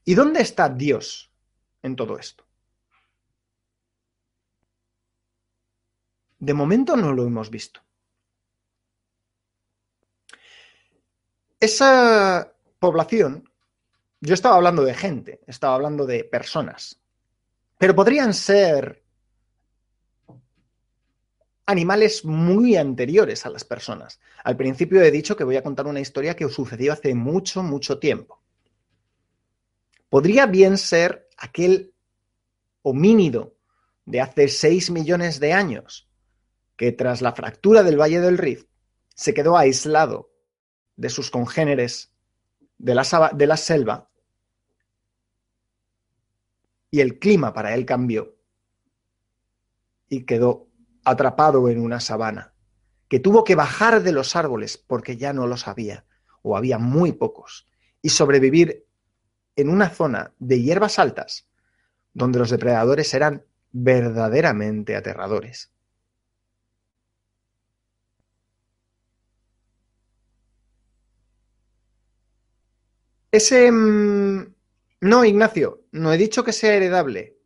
¿Y 0.04 0.16
dónde 0.16 0.42
está 0.42 0.70
Dios 0.70 1.32
en 1.84 1.96
todo 1.96 2.18
esto? 2.18 2.46
De 6.40 6.56
momento 6.56 6.98
no 6.98 7.14
lo 7.14 7.26
hemos 7.26 7.52
visto. 7.52 7.82
Esa 11.60 12.52
población, 12.80 13.51
yo 14.22 14.34
estaba 14.34 14.56
hablando 14.56 14.84
de 14.84 14.94
gente, 14.94 15.42
estaba 15.48 15.76
hablando 15.76 16.06
de 16.06 16.24
personas, 16.24 17.02
pero 17.78 17.96
podrían 17.96 18.34
ser 18.34 19.04
animales 21.66 22.24
muy 22.24 22.76
anteriores 22.76 23.46
a 23.46 23.50
las 23.50 23.64
personas. 23.64 24.20
Al 24.44 24.58
principio 24.58 25.02
he 25.02 25.12
dicho 25.12 25.36
que 25.36 25.44
voy 25.44 25.58
a 25.58 25.64
contar 25.64 25.88
una 25.88 26.00
historia 26.00 26.36
que 26.36 26.48
sucedió 26.50 26.94
hace 26.94 27.14
mucho, 27.14 27.64
mucho 27.64 28.00
tiempo 28.00 28.42
podría 30.12 30.46
bien 30.46 30.78
ser 30.78 31.30
aquel 31.38 31.94
homínido 32.82 33.56
de 34.06 34.20
hace 34.20 34.50
6 34.50 34.92
millones 34.92 35.40
de 35.40 35.54
años 35.54 36.10
que 36.76 36.92
tras 36.92 37.22
la 37.22 37.32
fractura 37.32 37.82
del 37.82 38.00
Valle 38.00 38.20
del 38.20 38.38
Rift 38.38 38.68
se 39.16 39.34
quedó 39.34 39.58
aislado 39.58 40.34
de 40.98 41.10
sus 41.10 41.32
congéneres 41.32 42.14
de 42.78 42.94
la, 42.94 43.32
de 43.34 43.48
la 43.48 43.56
selva 43.56 44.11
y 46.92 47.00
el 47.00 47.18
clima 47.18 47.54
para 47.54 47.74
él 47.74 47.86
cambió 47.86 48.36
y 50.10 50.26
quedó 50.26 50.68
atrapado 51.06 51.70
en 51.70 51.80
una 51.80 52.02
sabana, 52.02 52.54
que 53.08 53.20
tuvo 53.20 53.46
que 53.46 53.56
bajar 53.56 54.04
de 54.04 54.12
los 54.12 54.36
árboles 54.36 54.78
porque 54.78 55.16
ya 55.16 55.32
no 55.32 55.48
los 55.48 55.68
había, 55.70 56.06
o 56.42 56.58
había 56.58 56.78
muy 56.78 57.14
pocos, 57.14 57.66
y 58.02 58.10
sobrevivir 58.10 58.86
en 59.56 59.70
una 59.70 59.90
zona 59.90 60.34
de 60.38 60.62
hierbas 60.62 61.00
altas, 61.00 61.48
donde 62.14 62.40
los 62.40 62.50
depredadores 62.50 63.14
eran 63.14 63.46
verdaderamente 63.72 64.96
aterradores. 64.96 65.72
Ese... 73.32 73.72
Mm, 73.72 74.54
no, 75.02 75.26
Ignacio, 75.26 75.86
no 75.92 76.14
he 76.14 76.18
dicho 76.18 76.44
que 76.44 76.54
sea 76.54 76.76
heredable. 76.76 77.38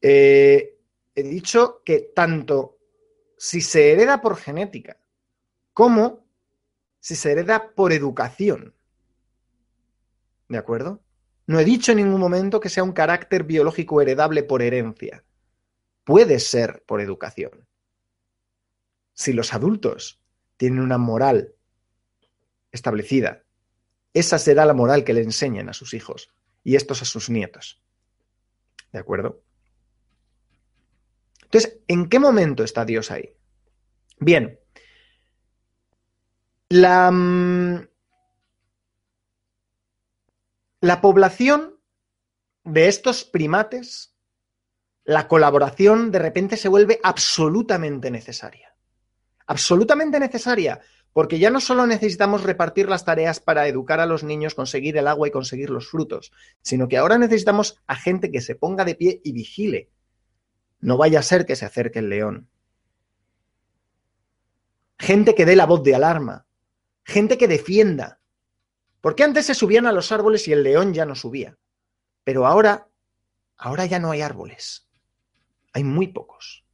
Eh, 0.00 0.76
he 1.14 1.22
dicho 1.22 1.82
que 1.84 2.12
tanto 2.14 2.78
si 3.36 3.60
se 3.60 3.92
hereda 3.92 4.20
por 4.20 4.36
genética 4.36 4.98
como 5.72 6.26
si 6.98 7.14
se 7.14 7.30
hereda 7.30 7.72
por 7.74 7.92
educación. 7.92 8.74
¿De 10.48 10.58
acuerdo? 10.58 11.00
No 11.46 11.60
he 11.60 11.64
dicho 11.64 11.92
en 11.92 11.98
ningún 11.98 12.20
momento 12.20 12.58
que 12.58 12.68
sea 12.68 12.82
un 12.82 12.92
carácter 12.92 13.44
biológico 13.44 14.02
heredable 14.02 14.42
por 14.42 14.62
herencia. 14.62 15.24
Puede 16.02 16.40
ser 16.40 16.82
por 16.86 17.00
educación. 17.00 17.68
Si 19.14 19.32
los 19.32 19.54
adultos 19.54 20.20
tienen 20.56 20.80
una 20.80 20.98
moral 20.98 21.54
establecida, 22.72 23.44
esa 24.18 24.38
será 24.38 24.64
la 24.66 24.74
moral 24.74 25.04
que 25.04 25.14
le 25.14 25.22
enseñen 25.22 25.68
a 25.68 25.72
sus 25.72 25.94
hijos 25.94 26.30
y 26.64 26.76
estos 26.76 27.02
a 27.02 27.04
sus 27.04 27.30
nietos. 27.30 27.82
¿De 28.92 28.98
acuerdo? 28.98 29.42
Entonces, 31.42 31.78
¿en 31.88 32.08
qué 32.08 32.18
momento 32.18 32.62
está 32.62 32.84
Dios 32.84 33.10
ahí? 33.10 33.32
Bien, 34.18 34.58
la, 36.68 37.10
mm, 37.10 37.88
la 40.80 41.00
población 41.00 41.80
de 42.64 42.88
estos 42.88 43.24
primates, 43.24 44.14
la 45.04 45.26
colaboración 45.26 46.10
de 46.10 46.18
repente 46.18 46.56
se 46.56 46.68
vuelve 46.68 47.00
absolutamente 47.02 48.10
necesaria. 48.10 48.74
Absolutamente 49.46 50.20
necesaria, 50.20 50.80
porque 51.12 51.38
ya 51.38 51.50
no 51.50 51.60
solo 51.60 51.86
necesitamos 51.86 52.42
repartir 52.42 52.88
las 52.88 53.04
tareas 53.04 53.40
para 53.40 53.66
educar 53.66 54.00
a 54.00 54.06
los 54.06 54.22
niños, 54.22 54.54
conseguir 54.54 54.96
el 54.96 55.08
agua 55.08 55.28
y 55.28 55.30
conseguir 55.30 55.70
los 55.70 55.88
frutos, 55.88 56.32
sino 56.62 56.88
que 56.88 56.96
ahora 56.96 57.18
necesitamos 57.18 57.76
a 57.86 57.96
gente 57.96 58.30
que 58.30 58.40
se 58.40 58.54
ponga 58.54 58.84
de 58.84 58.94
pie 58.94 59.20
y 59.24 59.32
vigile 59.32 59.90
no 60.80 60.96
vaya 60.96 61.18
a 61.18 61.22
ser 61.22 61.46
que 61.46 61.56
se 61.56 61.64
acerque 61.64 61.98
el 61.98 62.08
león. 62.08 62.48
Gente 64.98 65.34
que 65.34 65.44
dé 65.44 65.56
la 65.56 65.66
voz 65.66 65.82
de 65.82 65.94
alarma. 65.94 66.46
Gente 67.04 67.38
que 67.38 67.48
defienda. 67.48 68.20
Porque 69.00 69.24
antes 69.24 69.46
se 69.46 69.54
subían 69.54 69.86
a 69.86 69.92
los 69.92 70.12
árboles 70.12 70.46
y 70.48 70.52
el 70.52 70.62
león 70.62 70.92
ya 70.92 71.04
no 71.04 71.14
subía. 71.14 71.56
Pero 72.24 72.46
ahora, 72.46 72.88
ahora 73.56 73.86
ya 73.86 73.98
no 73.98 74.10
hay 74.10 74.22
árboles. 74.22 74.88
Hay 75.72 75.84
muy 75.84 76.08
pocos. 76.08 76.64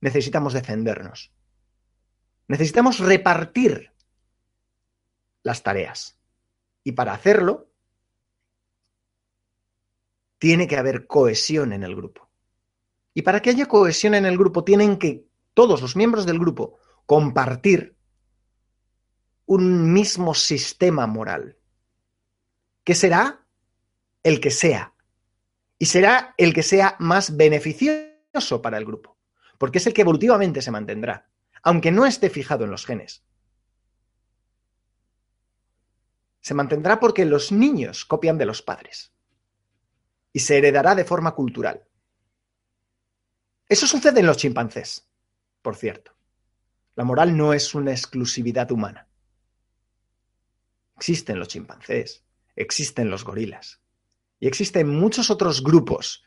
Necesitamos 0.00 0.52
defendernos. 0.52 1.32
Necesitamos 2.48 2.98
repartir 2.98 3.92
las 5.42 5.62
tareas. 5.62 6.18
Y 6.84 6.92
para 6.92 7.12
hacerlo, 7.12 7.68
tiene 10.38 10.66
que 10.66 10.76
haber 10.76 11.06
cohesión 11.06 11.72
en 11.72 11.82
el 11.82 11.96
grupo. 11.96 12.28
Y 13.14 13.22
para 13.22 13.40
que 13.40 13.50
haya 13.50 13.66
cohesión 13.66 14.14
en 14.14 14.26
el 14.26 14.36
grupo, 14.36 14.62
tienen 14.62 14.98
que 14.98 15.26
todos 15.54 15.80
los 15.80 15.96
miembros 15.96 16.26
del 16.26 16.38
grupo 16.38 16.78
compartir 17.06 17.96
un 19.46 19.92
mismo 19.92 20.34
sistema 20.34 21.06
moral, 21.06 21.56
que 22.84 22.94
será 22.94 23.46
el 24.22 24.40
que 24.40 24.50
sea, 24.50 24.92
y 25.78 25.86
será 25.86 26.34
el 26.36 26.52
que 26.52 26.62
sea 26.62 26.96
más 26.98 27.36
beneficioso 27.36 28.60
para 28.60 28.76
el 28.76 28.84
grupo, 28.84 29.16
porque 29.56 29.78
es 29.78 29.86
el 29.86 29.94
que 29.94 30.02
evolutivamente 30.02 30.60
se 30.60 30.70
mantendrá, 30.70 31.28
aunque 31.66 31.90
no 31.90 32.06
esté 32.06 32.30
fijado 32.30 32.64
en 32.64 32.70
los 32.70 32.86
genes. 32.86 33.24
Se 36.40 36.54
mantendrá 36.54 37.00
porque 37.00 37.24
los 37.24 37.50
niños 37.50 38.04
copian 38.04 38.38
de 38.38 38.46
los 38.46 38.62
padres 38.62 39.12
y 40.32 40.38
se 40.38 40.58
heredará 40.58 40.94
de 40.94 41.04
forma 41.04 41.34
cultural. 41.34 41.84
Eso 43.68 43.88
sucede 43.88 44.20
en 44.20 44.26
los 44.26 44.36
chimpancés, 44.36 45.10
por 45.60 45.74
cierto. 45.74 46.16
La 46.94 47.02
moral 47.02 47.36
no 47.36 47.52
es 47.52 47.74
una 47.74 47.90
exclusividad 47.90 48.70
humana. 48.70 49.08
Existen 50.96 51.40
los 51.40 51.48
chimpancés, 51.48 52.24
existen 52.54 53.10
los 53.10 53.24
gorilas 53.24 53.82
y 54.38 54.46
existen 54.46 54.88
muchos 54.88 55.30
otros 55.30 55.64
grupos 55.64 56.22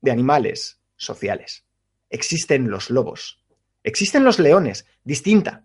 de 0.00 0.10
animales 0.10 0.80
sociales. 0.96 1.66
Existen 2.08 2.70
los 2.70 2.88
lobos, 2.88 3.41
existen 3.82 4.24
los 4.24 4.38
leones, 4.38 4.86
distinta. 5.04 5.64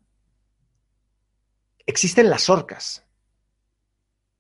Existen 1.86 2.30
las 2.30 2.50
orcas, 2.50 3.08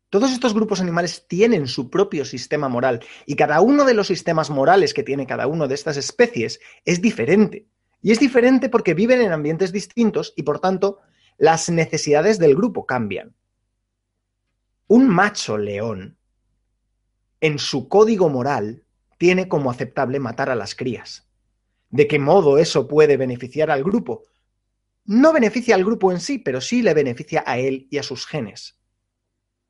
todos 0.09 0.31
estos 0.31 0.53
grupos 0.53 0.79
animales 0.79 1.25
tienen 1.27 1.67
su 1.67 1.89
propio 1.89 2.23
sistema 2.23 2.69
moral 2.69 3.03
y 3.25 3.35
cada 3.35 3.59
uno 3.59 3.83
de 3.83 3.93
los 3.93 4.07
sistemas 4.07 4.49
morales 4.49 4.93
que 4.93 5.03
tiene 5.03 5.27
cada 5.27 5.47
uno 5.47 5.67
de 5.67 5.75
estas 5.75 5.97
especies 5.97 6.61
es 6.85 7.01
diferente. 7.01 7.67
Y 8.01 8.11
es 8.11 8.19
diferente 8.19 8.69
porque 8.69 8.93
viven 8.93 9.21
en 9.21 9.33
ambientes 9.33 9.73
distintos 9.73 10.33
y 10.37 10.43
por 10.43 10.59
tanto 10.59 10.99
las 11.37 11.69
necesidades 11.69 12.39
del 12.39 12.55
grupo 12.55 12.85
cambian. 12.85 13.35
Un 14.87 15.09
macho 15.09 15.57
león, 15.57 16.17
en 17.41 17.59
su 17.59 17.89
código 17.89 18.29
moral, 18.29 18.85
tiene 19.17 19.49
como 19.49 19.69
aceptable 19.69 20.19
matar 20.19 20.49
a 20.49 20.55
las 20.55 20.73
crías. 20.73 21.26
¿De 21.89 22.07
qué 22.07 22.19
modo 22.19 22.57
eso 22.57 22.87
puede 22.87 23.17
beneficiar 23.17 23.71
al 23.71 23.83
grupo? 23.83 24.23
No 25.05 25.31
beneficia 25.31 25.75
al 25.75 25.85
grupo 25.85 26.11
en 26.11 26.19
sí, 26.19 26.37
pero 26.37 26.59
sí 26.59 26.81
le 26.81 26.93
beneficia 26.93 27.43
a 27.45 27.57
él 27.57 27.87
y 27.89 27.97
a 27.97 28.03
sus 28.03 28.25
genes. 28.25 28.77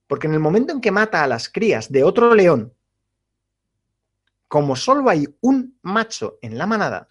Porque 0.07 0.27
en 0.27 0.33
el 0.33 0.39
momento 0.39 0.73
en 0.73 0.81
que 0.81 0.91
mata 0.91 1.23
a 1.23 1.27
las 1.27 1.49
crías 1.49 1.91
de 1.91 2.03
otro 2.03 2.33
león, 2.33 2.73
como 4.47 4.75
solo 4.75 5.09
hay 5.09 5.27
un 5.41 5.77
macho 5.81 6.39
en 6.41 6.57
la 6.57 6.65
manada, 6.65 7.09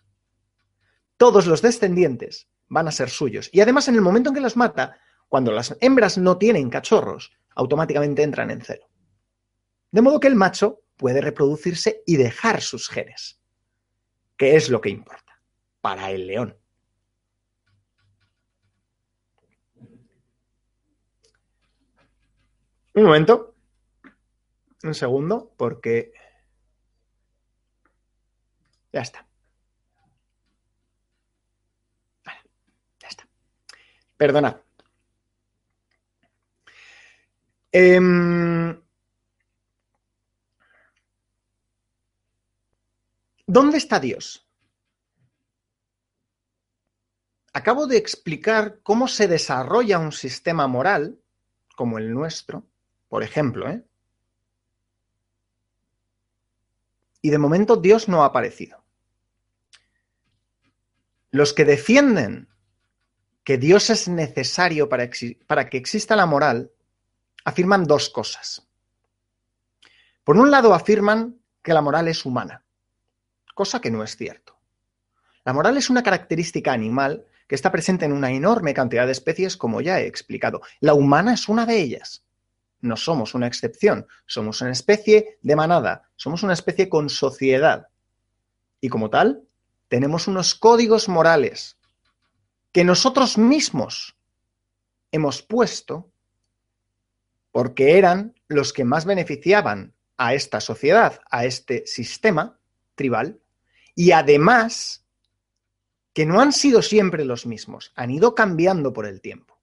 todos 1.16 1.47
los 1.47 1.62
descendientes 1.62 2.49
van 2.69 2.88
a 2.88 2.92
ser 2.92 3.11
suyos. 3.11 3.49
Y 3.53 3.61
además, 3.61 3.88
en 3.88 3.95
el 3.95 4.01
momento 4.01 4.31
en 4.31 4.35
que 4.35 4.40
los 4.40 4.57
mata, 4.57 4.99
cuando 5.29 5.53
las 5.53 5.77
hembras 5.81 6.19
no 6.19 6.38
tienen 6.38 6.71
cachorros, 6.71 7.33
automáticamente 7.55 8.23
entran 8.23 8.51
en 8.51 8.62
cero. 8.62 8.88
De 9.90 10.03
modo 10.03 10.21
que 10.21 10.29
el 10.29 10.35
macho 10.35 10.83
puede 10.97 11.21
reproducirse 11.21 12.03
y 12.07 12.16
dejar 12.16 12.61
sus 12.61 12.88
genes, 12.88 13.40
que 14.37 14.57
es 14.57 14.68
lo 14.68 14.81
que 14.81 14.90
importa 14.90 15.40
para 15.81 16.11
el 16.11 16.27
león. 16.27 16.59
Un 22.94 23.05
momento. 23.05 23.55
Un 24.83 24.94
segundo, 24.94 25.53
porque... 25.57 26.12
Ya 28.92 29.03
está. 29.03 29.27
Ya 33.01 33.09
está. 33.09 33.29
Perdonad. 34.16 34.57
Em, 37.70 38.81
¿Dónde 43.46 43.78
está 43.78 44.00
Dios? 44.00 44.46
Acabo 47.52 47.87
de 47.87 47.96
explicar 47.96 48.80
cómo 48.82 49.09
se 49.09 49.28
desarrolla 49.28 49.98
un 49.98 50.12
sistema 50.12 50.66
moral 50.66 51.18
como 51.74 51.98
el 51.98 52.12
nuestro 52.12 52.66
por 53.09 53.22
ejemplo, 53.22 53.68
¿eh? 53.68 53.82
Y 57.22 57.30
de 57.30 57.38
momento 57.38 57.76
Dios 57.76 58.09
no 58.09 58.22
ha 58.22 58.26
aparecido. 58.26 58.85
Los 61.30 61.52
que 61.52 61.64
defienden 61.64 62.48
que 63.42 63.59
Dios 63.59 63.90
es 63.90 64.09
necesario 64.09 64.88
para, 64.88 65.09
para, 65.46 65.68
que 65.68 65.76
exista 65.76 66.14
la 66.14 66.26
moral, 66.26 66.70
afirman 67.44 67.85
dos 67.85 68.11
cosas. 68.11 68.68
Por 70.24 70.37
un 70.37 70.50
lado, 70.50 70.74
afirman 70.74 71.40
que 71.62 71.72
la 71.72 71.82
moral 71.82 72.09
es 72.09 72.24
humana, 72.24 72.64
cosa 73.57 73.81
que 73.81 73.90
no 73.90 74.05
es 74.05 74.16
cierto. 74.16 74.57
La 75.45 75.53
moral 75.53 75.77
es 75.77 75.90
una 75.90 76.05
característica 76.05 76.73
animal 76.73 77.27
que 77.49 77.57
está 77.57 77.73
presente 77.73 78.05
en 78.05 78.12
una 78.12 78.31
enorme 78.31 78.73
cantidad 78.73 79.07
de 79.07 79.12
especies, 79.12 79.57
como 79.57 79.81
ya 79.81 80.01
he 80.01 80.07
explicado. 80.07 80.61
La 80.79 80.95
humana 80.95 81.35
es 81.35 81.49
una 81.49 81.66
de 81.66 81.81
ellas 81.81 82.23
no 82.81 82.97
somos 82.97 83.35
una 83.35 83.47
excepción, 83.47 84.07
somos 84.27 84.61
una 84.61 84.73
especie 84.73 85.38
de 85.42 85.57
manada, 85.57 86.09
somos 86.16 86.42
una 86.42 86.53
especie 86.53 86.88
con 86.88 87.09
sociedad. 87.09 87.88
Y 88.81 88.88
como 88.88 89.11
tal, 89.11 89.42
tenemos 89.88 90.29
unos 90.29 90.55
códigos 90.55 91.09
morales 91.09 91.79
que 92.73 92.85
nosotros 92.85 93.38
mismos 93.38 94.16
hemos 95.12 95.42
puesto 95.42 96.11
porque 97.53 97.97
eran 97.99 98.35
los 98.49 98.73
que 98.73 98.85
más 98.85 99.07
beneficiaban 99.07 99.95
a 100.19 100.35
esta 100.35 100.61
sociedad, 100.61 101.21
a 101.31 101.47
este 101.47 101.87
sistema 101.87 102.59
tribal, 102.95 103.40
y 103.96 104.12
además 104.12 105.04
que 106.12 106.26
no 106.26 106.40
han 106.40 106.52
sido 106.52 106.82
siempre 106.82 107.24
los 107.24 107.46
mismos, 107.46 107.92
han 107.96 108.11
ido 108.11 108.35
cambiando 108.35 108.92
por 108.92 109.06
el 109.06 109.20
tiempo. 109.20 109.59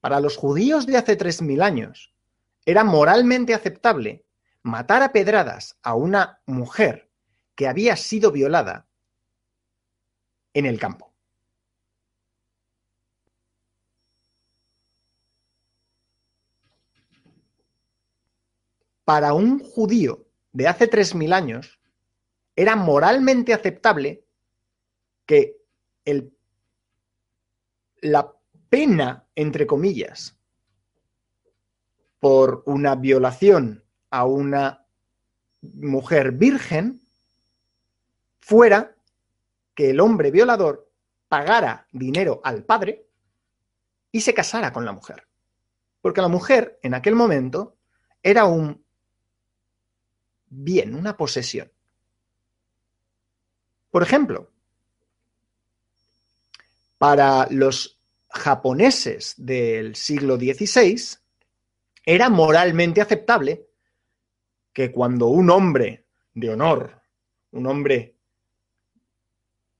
Para 0.00 0.20
los 0.20 0.36
judíos 0.36 0.84
de 0.84 0.98
hace 0.98 1.16
3.000 1.16 1.62
años, 1.62 2.12
era 2.66 2.84
moralmente 2.84 3.54
aceptable 3.54 4.24
matar 4.62 5.02
a 5.02 5.12
pedradas 5.12 5.78
a 5.82 5.94
una 5.94 6.40
mujer 6.44 7.08
que 7.54 7.68
había 7.68 7.96
sido 7.96 8.32
violada 8.32 8.86
en 10.52 10.66
el 10.66 10.78
campo. 10.78 11.12
Para 19.04 19.34
un 19.34 19.60
judío 19.60 20.26
de 20.52 20.66
hace 20.66 20.90
3.000 20.90 21.32
años, 21.32 21.78
era 22.56 22.76
moralmente 22.76 23.52
aceptable 23.52 24.24
que 25.26 25.56
el, 26.04 26.36
la 28.00 28.32
pena, 28.68 29.26
entre 29.34 29.66
comillas, 29.66 30.38
por 32.20 32.62
una 32.66 32.94
violación 32.94 33.84
a 34.10 34.24
una 34.24 34.86
mujer 35.62 36.32
virgen 36.32 37.06
fuera 38.40 38.96
que 39.74 39.90
el 39.90 40.00
hombre 40.00 40.30
violador 40.30 40.90
pagara 41.28 41.86
dinero 41.90 42.40
al 42.44 42.64
padre 42.64 43.08
y 44.12 44.20
se 44.20 44.34
casara 44.34 44.72
con 44.72 44.84
la 44.84 44.92
mujer. 44.92 45.26
Porque 46.00 46.20
la 46.20 46.28
mujer 46.28 46.78
en 46.82 46.94
aquel 46.94 47.14
momento 47.14 47.76
era 48.22 48.44
un 48.44 48.84
bien, 50.46 50.94
una 50.94 51.16
posesión. 51.16 51.70
Por 53.94 54.02
ejemplo, 54.02 54.50
para 56.98 57.46
los 57.48 58.00
japoneses 58.28 59.34
del 59.36 59.94
siglo 59.94 60.34
XVI, 60.36 61.20
era 62.04 62.28
moralmente 62.28 63.00
aceptable 63.00 63.68
que 64.72 64.90
cuando 64.90 65.28
un 65.28 65.48
hombre 65.48 66.08
de 66.32 66.50
honor, 66.50 67.02
un 67.52 67.68
hombre 67.68 68.16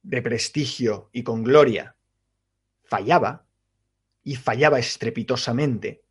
de 0.05 0.22
prestigio 0.22 1.11
y 1.11 1.24
con 1.24 1.42
gloria, 1.42 1.96
fallaba, 2.85 3.44
y 4.22 4.37
fallaba 4.37 4.79
estrepitosamente, 4.79 6.05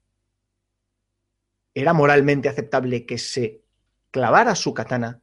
era 1.73 1.93
moralmente 1.93 2.49
aceptable 2.49 3.05
que 3.05 3.17
se 3.17 3.63
clavara 4.11 4.55
su 4.55 4.73
katana 4.73 5.21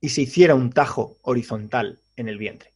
y 0.00 0.10
se 0.10 0.20
hiciera 0.20 0.54
un 0.54 0.70
tajo 0.70 1.18
horizontal 1.22 2.02
en 2.16 2.28
el 2.28 2.38
vientre. 2.38 2.74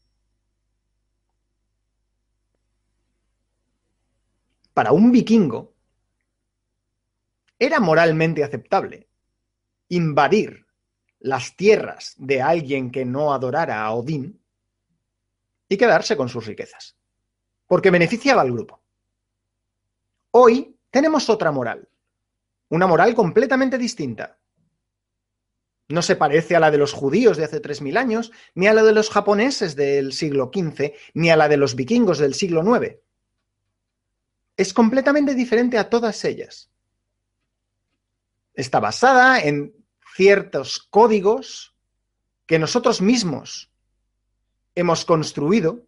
Para 4.74 4.92
un 4.92 5.11
vikingo 5.11 5.74
era 7.59 7.81
moralmente 7.81 8.44
aceptable 8.44 9.09
invadir 9.88 10.66
las 11.20 11.57
tierras 11.57 12.14
de 12.16 12.40
alguien 12.40 12.90
que 12.90 13.05
no 13.05 13.33
adorara 13.33 13.83
a 13.83 13.92
Odín 13.92 14.40
y 15.68 15.77
quedarse 15.77 16.16
con 16.16 16.29
sus 16.29 16.46
riquezas, 16.46 16.96
porque 17.66 17.90
beneficiaba 17.90 18.42
al 18.42 18.53
grupo. 18.53 18.81
Hoy 20.31 20.79
tenemos 20.90 21.29
otra 21.29 21.51
moral, 21.51 21.88
una 22.68 22.87
moral 22.87 23.14
completamente 23.14 23.79
distinta. 23.79 24.38
No 25.88 26.03
se 26.03 26.16
parece 26.16 26.55
a 26.55 26.61
la 26.61 26.70
de 26.70 26.79
los 26.79 26.92
judíos 26.92 27.37
de 27.37 27.44
hace 27.44 27.62
3.000 27.62 27.96
años, 27.96 28.31
ni 28.55 28.66
a 28.66 28.74
la 28.74 28.83
de 28.83 28.92
los 28.92 29.09
japoneses 29.09 29.74
del 29.74 30.12
siglo 30.12 30.51
XV, 30.53 30.92
ni 31.14 31.31
a 31.31 31.37
la 31.37 31.48
de 31.48 31.57
los 31.57 31.74
vikingos 31.74 32.18
del 32.18 32.35
siglo 32.35 32.62
IX. 32.62 32.96
Es 34.57 34.74
completamente 34.74 35.35
diferente 35.35 35.79
a 35.79 35.88
todas 35.88 36.24
ellas. 36.24 36.70
Está 38.55 38.81
basada 38.81 39.40
en 39.40 39.74
ciertos 40.14 40.81
códigos 40.90 41.74
que 42.44 42.59
nosotros 42.59 43.01
mismos 43.01 43.70
hemos 44.74 45.05
construido. 45.05 45.87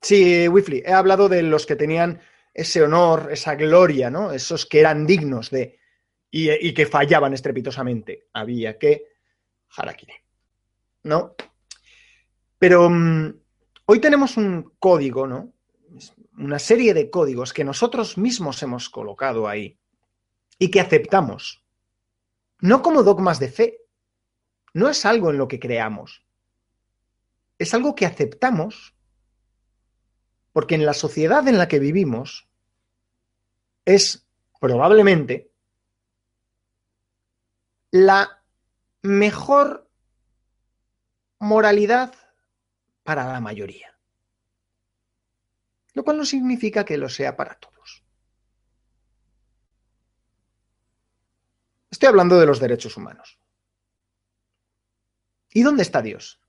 Sí, 0.00 0.48
Wifley, 0.48 0.82
he 0.86 0.92
hablado 0.92 1.28
de 1.28 1.42
los 1.42 1.66
que 1.66 1.76
tenían 1.76 2.20
ese 2.54 2.82
honor, 2.82 3.28
esa 3.30 3.54
gloria, 3.54 4.10
¿no? 4.10 4.32
Esos 4.32 4.66
que 4.66 4.80
eran 4.80 5.06
dignos 5.06 5.50
de. 5.50 5.77
Y, 6.30 6.74
que 6.74 6.86
fallaban 6.86 7.32
estrepitosamente. 7.32 8.28
Había 8.32 8.78
que. 8.78 9.04
Harakiri. 9.76 10.14
¿No? 11.04 11.34
Pero 12.58 12.90
mm, 12.90 13.34
hoy 13.86 14.00
tenemos 14.00 14.36
un 14.36 14.72
código, 14.78 15.26
¿no? 15.26 15.52
Una 16.38 16.58
serie 16.58 16.94
de 16.94 17.10
códigos 17.10 17.52
que 17.52 17.64
nosotros 17.64 18.18
mismos 18.18 18.62
hemos 18.62 18.88
colocado 18.88 19.48
ahí 19.48 19.78
y 20.58 20.70
que 20.70 20.80
aceptamos. 20.80 21.64
No 22.60 22.82
como 22.82 23.02
dogmas 23.02 23.38
de 23.38 23.48
fe. 23.48 23.78
No 24.74 24.88
es 24.88 25.04
algo 25.06 25.30
en 25.30 25.38
lo 25.38 25.48
que 25.48 25.58
creamos. 25.58 26.24
Es 27.58 27.74
algo 27.74 27.94
que 27.94 28.06
aceptamos 28.06 28.94
porque 30.52 30.74
en 30.74 30.86
la 30.86 30.94
sociedad 30.94 31.46
en 31.48 31.58
la 31.58 31.68
que 31.68 31.78
vivimos 31.78 32.48
es 33.84 34.26
probablemente 34.60 35.47
la 37.90 38.42
mejor 39.02 39.88
moralidad 41.38 42.14
para 43.02 43.26
la 43.32 43.40
mayoría. 43.40 43.98
Lo 45.94 46.04
cual 46.04 46.18
no 46.18 46.24
significa 46.24 46.84
que 46.84 46.98
lo 46.98 47.08
sea 47.08 47.36
para 47.36 47.54
todos. 47.54 48.04
Estoy 51.90 52.08
hablando 52.08 52.38
de 52.38 52.46
los 52.46 52.60
derechos 52.60 52.96
humanos. 52.96 53.38
¿Y 55.50 55.62
dónde 55.62 55.82
está 55.82 56.02
Dios? 56.02 56.40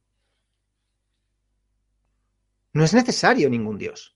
No 2.74 2.84
es 2.84 2.94
necesario 2.94 3.50
ningún 3.50 3.78
Dios. 3.78 4.16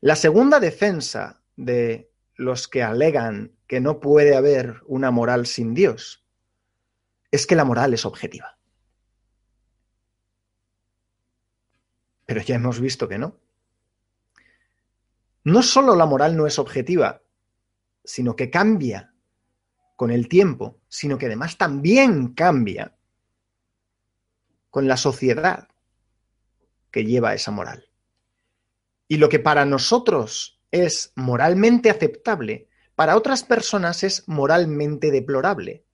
La 0.00 0.14
segunda 0.14 0.60
defensa 0.60 1.42
de 1.56 2.12
los 2.38 2.68
que 2.68 2.84
alegan 2.84 3.52
que 3.66 3.80
no 3.80 3.98
puede 3.98 4.36
haber 4.36 4.80
una 4.86 5.10
moral 5.10 5.44
sin 5.44 5.74
Dios 5.74 6.24
es 7.32 7.46
que 7.46 7.56
la 7.56 7.64
moral 7.64 7.92
es 7.92 8.06
objetiva. 8.06 8.56
Pero 12.24 12.40
ya 12.40 12.54
hemos 12.54 12.80
visto 12.80 13.08
que 13.08 13.18
no. 13.18 13.36
No 15.42 15.62
solo 15.62 15.96
la 15.96 16.06
moral 16.06 16.36
no 16.36 16.46
es 16.46 16.58
objetiva, 16.60 17.22
sino 18.04 18.36
que 18.36 18.50
cambia 18.50 19.12
con 19.96 20.12
el 20.12 20.28
tiempo, 20.28 20.78
sino 20.88 21.18
que 21.18 21.26
además 21.26 21.58
también 21.58 22.34
cambia 22.34 22.96
con 24.70 24.86
la 24.86 24.96
sociedad 24.96 25.68
que 26.92 27.04
lleva 27.04 27.34
esa 27.34 27.50
moral. 27.50 27.90
Y 29.08 29.16
lo 29.16 29.28
que 29.28 29.40
para 29.40 29.64
nosotros 29.64 30.57
es 30.70 31.12
moralmente 31.16 31.90
aceptable, 31.90 32.68
para 32.94 33.16
otras 33.16 33.44
personas 33.44 34.02
es 34.02 34.28
moralmente 34.28 35.10
deplorable. 35.10 35.84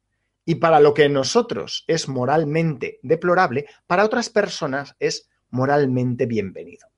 Y 0.47 0.57
para 0.57 0.79
lo 0.81 0.93
que 0.93 1.09
nosotros 1.09 1.85
es 1.87 2.09
moralmente 2.09 2.99
deplorable, 3.03 3.67
para 3.87 4.05
otras 4.05 4.29
personas 4.29 4.95
es 4.99 5.31
moralmente 5.51 6.27
bienvenido. 6.27 6.89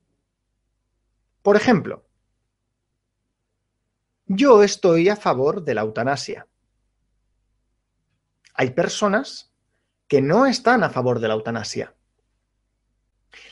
Por 1.42 1.54
ejemplo, 1.54 2.04
yo 4.26 4.64
estoy 4.64 5.08
a 5.08 5.16
favor 5.16 5.62
de 5.62 5.74
la 5.74 5.82
eutanasia 5.82 6.48
hay 8.56 8.70
personas 8.70 9.52
que 10.08 10.22
no 10.22 10.46
están 10.46 10.82
a 10.82 10.90
favor 10.90 11.20
de 11.20 11.28
la 11.28 11.34
eutanasia. 11.34 11.94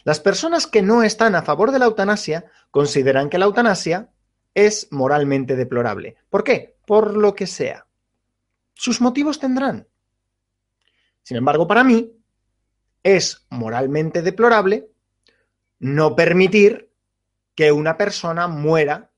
Las 0.03 0.19
personas 0.19 0.67
que 0.67 0.81
no 0.81 1.03
están 1.03 1.35
a 1.35 1.43
favor 1.43 1.73
de 1.73 1.79
la 1.79 1.85
eutanasia 1.85 2.47
consideran 2.71 3.29
que 3.29 3.39
la 3.39 3.45
eutanasia 3.45 4.11
es 4.55 4.89
moralmente 4.93 5.57
deplorable. 5.57 6.17
¿Por 6.31 6.45
qué? 6.45 6.77
Por 6.87 7.17
lo 7.17 7.35
que 7.35 7.47
sea. 7.47 7.87
Sus 8.73 9.01
motivos 9.01 9.39
tendrán. 9.39 9.87
Sin 11.23 11.37
embargo, 11.37 11.67
para 11.67 11.85
mí 11.85 12.13
es 13.03 13.47
moralmente 13.51 14.23
deplorable 14.23 14.89
no 15.79 16.15
permitir 16.17 16.91
que 17.55 17.73
una 17.73 17.97
persona 17.97 18.49
muera 18.49 19.11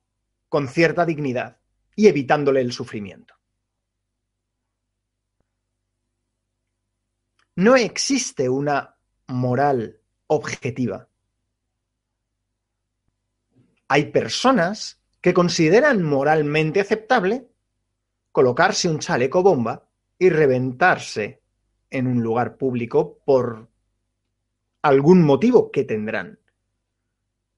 con 0.49 0.69
cierta 0.69 1.05
dignidad 1.05 1.59
y 1.95 2.09
evitándole 2.09 2.61
el 2.61 2.73
sufrimiento. 2.73 3.35
No 7.55 7.75
existe 7.77 8.49
una 8.49 8.97
moral 9.29 10.01
objetiva. 10.27 11.09
Hay 13.89 14.11
personas 14.11 15.01
que 15.27 15.35
consideran 15.35 16.05
moralmente 16.05 16.79
aceptable 16.79 17.49
colocarse 18.31 18.89
un 18.89 19.01
chaleco 19.01 19.43
bomba 19.43 19.89
y 20.21 20.31
reventarse 20.31 21.43
en 21.91 22.07
un 22.07 22.23
lugar 22.23 22.57
público 22.57 23.19
por 23.25 23.69
algún 24.83 25.25
motivo 25.25 25.73
que 25.73 25.83
tendrán. 25.83 26.39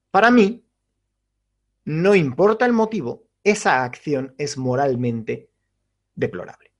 Para 0.09 0.31
mí, 0.31 0.65
no 1.85 2.15
importa 2.15 2.65
el 2.65 2.73
motivo, 2.73 3.27
esa 3.43 3.83
acción 3.83 4.33
es 4.39 4.57
moralmente 4.57 5.51
deplorable. 6.15 6.71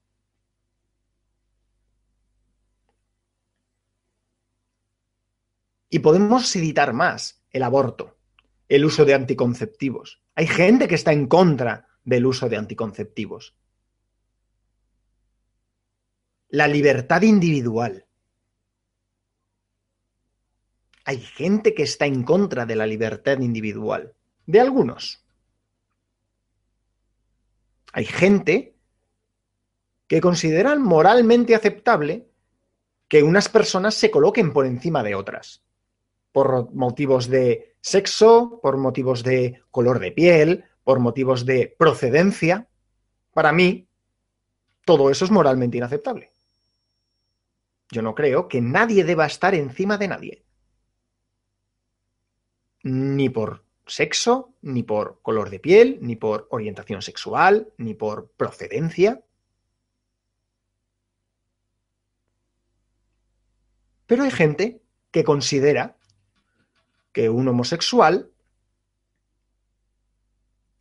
Y 5.92 6.00
podemos 6.00 6.50
citar 6.50 6.94
más 6.94 7.44
el 7.52 7.62
aborto, 7.62 8.18
el 8.68 8.86
uso 8.86 9.06
de 9.06 9.14
anticonceptivos. 9.14 10.24
Hay 10.40 10.48
gente 10.48 10.88
que 10.88 10.96
está 10.96 11.12
en 11.12 11.28
contra 11.28 11.86
del 12.06 12.26
uso 12.26 12.48
de 12.48 12.56
anticonceptivos. 12.56 13.58
La 16.48 16.66
libertad 16.66 17.24
individual. 17.24 18.06
Hay 21.04 21.18
gente 21.20 21.76
que 21.76 21.84
está 21.84 22.06
en 22.06 22.24
contra 22.24 22.66
de 22.66 22.78
la 22.78 22.88
libertad 22.88 23.42
individual. 23.42 24.16
De 24.46 24.62
algunos. 24.62 25.26
Hay 27.92 28.06
gente 28.06 28.78
que 30.08 30.22
consideran 30.22 30.82
moralmente 30.82 31.54
aceptable 31.54 32.30
que 33.10 33.24
unas 33.24 33.50
personas 33.50 33.94
se 33.94 34.10
coloquen 34.10 34.54
por 34.54 34.66
encima 34.66 35.04
de 35.04 35.16
otras 35.16 35.66
por 36.32 36.74
motivos 36.74 37.28
de 37.28 37.69
sexo, 37.82 38.60
por 38.62 38.78
motivos 38.78 39.24
de 39.24 39.62
color 39.72 40.00
de 40.00 40.12
piel, 40.12 40.66
por 40.84 41.00
motivos 41.00 41.46
de 41.46 41.76
procedencia. 41.78 42.68
Para 43.34 43.52
mí, 43.52 43.88
todo 44.86 45.10
eso 45.10 45.26
es 45.26 45.32
moralmente 45.32 45.78
inaceptable. 45.78 46.32
Yo 47.92 48.02
no 48.02 48.16
creo 48.16 48.48
que 48.48 48.62
nadie 48.62 49.04
deba 49.04 49.26
estar 49.26 49.56
encima 49.56 49.98
de 49.98 50.08
nadie. 50.08 50.44
Ni 52.84 53.30
por 53.30 53.64
sexo, 53.86 54.54
ni 54.62 54.84
por 54.84 55.20
color 55.22 55.50
de 55.50 55.60
piel, 55.60 55.98
ni 56.02 56.16
por 56.16 56.48
orientación 56.52 57.02
sexual, 57.02 57.72
ni 57.78 57.94
por 57.94 58.30
procedencia. 58.32 59.24
Pero 64.06 64.24
hay 64.24 64.32
gente 64.32 64.82
que 65.12 65.24
considera 65.24 65.99
que 67.12 67.30
un 67.30 67.48
homosexual 67.48 68.32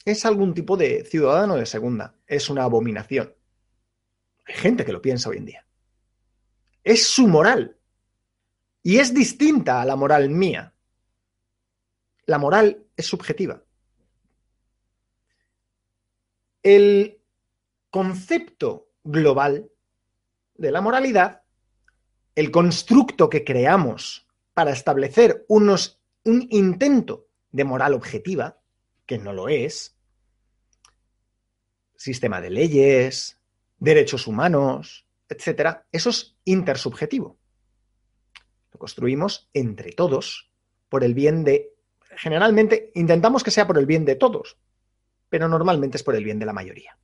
es 0.05 0.25
algún 0.25 0.55
tipo 0.55 0.77
de 0.77 1.05
ciudadano 1.05 1.57
de 1.57 1.67
segunda, 1.67 2.15
es 2.27 2.49
una 2.49 2.65
abominación. 2.65 3.35
Hay 4.47 4.55
gente 4.55 4.85
que 4.85 4.93
lo 4.93 5.03
piensa 5.03 5.29
hoy 5.29 5.39
en 5.39 5.45
día. 5.45 5.67
Es 6.83 7.07
su 7.07 7.29
moral. 7.29 7.77
Y 8.83 8.99
es 8.99 9.13
distinta 9.13 9.83
a 9.83 9.85
la 9.85 9.97
moral 9.97 10.31
mía. 10.31 10.73
La 12.25 12.39
moral 12.39 12.87
es 12.97 13.07
subjetiva. 13.07 13.63
El 16.63 17.21
concepto 17.91 18.91
global 19.05 19.71
de 20.55 20.71
la 20.71 20.81
moralidad, 20.81 21.43
el 22.35 22.51
constructo 22.51 23.29
que 23.29 23.45
creamos 23.45 24.27
para 24.55 24.73
establecer 24.73 25.45
unos 25.49 25.98
un 26.29 26.47
intento 26.51 27.29
de 27.51 27.65
moral 27.65 27.95
objetiva, 27.95 28.61
que 29.07 29.19
no 29.19 29.33
lo 29.33 29.49
es, 29.49 29.97
sistema 31.97 32.41
de 32.41 32.51
leyes, 32.51 33.41
derechos 33.79 34.27
humanos, 34.27 35.07
etcétera, 35.29 35.87
eso 35.91 36.11
es 36.11 36.37
intersubjetivo. 36.45 37.39
Lo 38.73 38.79
construimos 38.79 39.49
entre 39.55 39.93
todos 39.93 40.51
por 40.91 41.03
el 41.03 41.15
bien 41.15 41.45
de. 41.45 41.75
Generalmente 42.17 42.93
intentamos 42.95 43.43
que 43.43 43.51
sea 43.51 43.67
por 43.67 43.79
el 43.79 43.87
bien 43.87 44.05
de 44.05 44.17
todos, 44.17 44.59
pero 45.31 45.49
normalmente 45.49 45.97
es 45.97 46.03
por 46.03 46.15
el 46.15 46.25
bien 46.25 46.39
de 46.39 46.47
la 46.47 46.53
mayoría. 46.53 46.99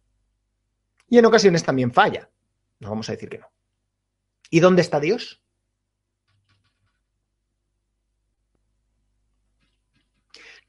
Y 1.09 1.19
en 1.19 1.27
ocasiones 1.27 1.65
también 1.65 1.93
falla. 1.93 2.29
No 2.81 2.91
vamos 2.91 3.09
a 3.09 3.13
decir 3.13 3.31
que 3.31 3.39
no. 3.39 3.51
¿Y 4.51 4.61
dónde 4.61 4.83
está 4.83 5.01
Dios? 5.01 5.44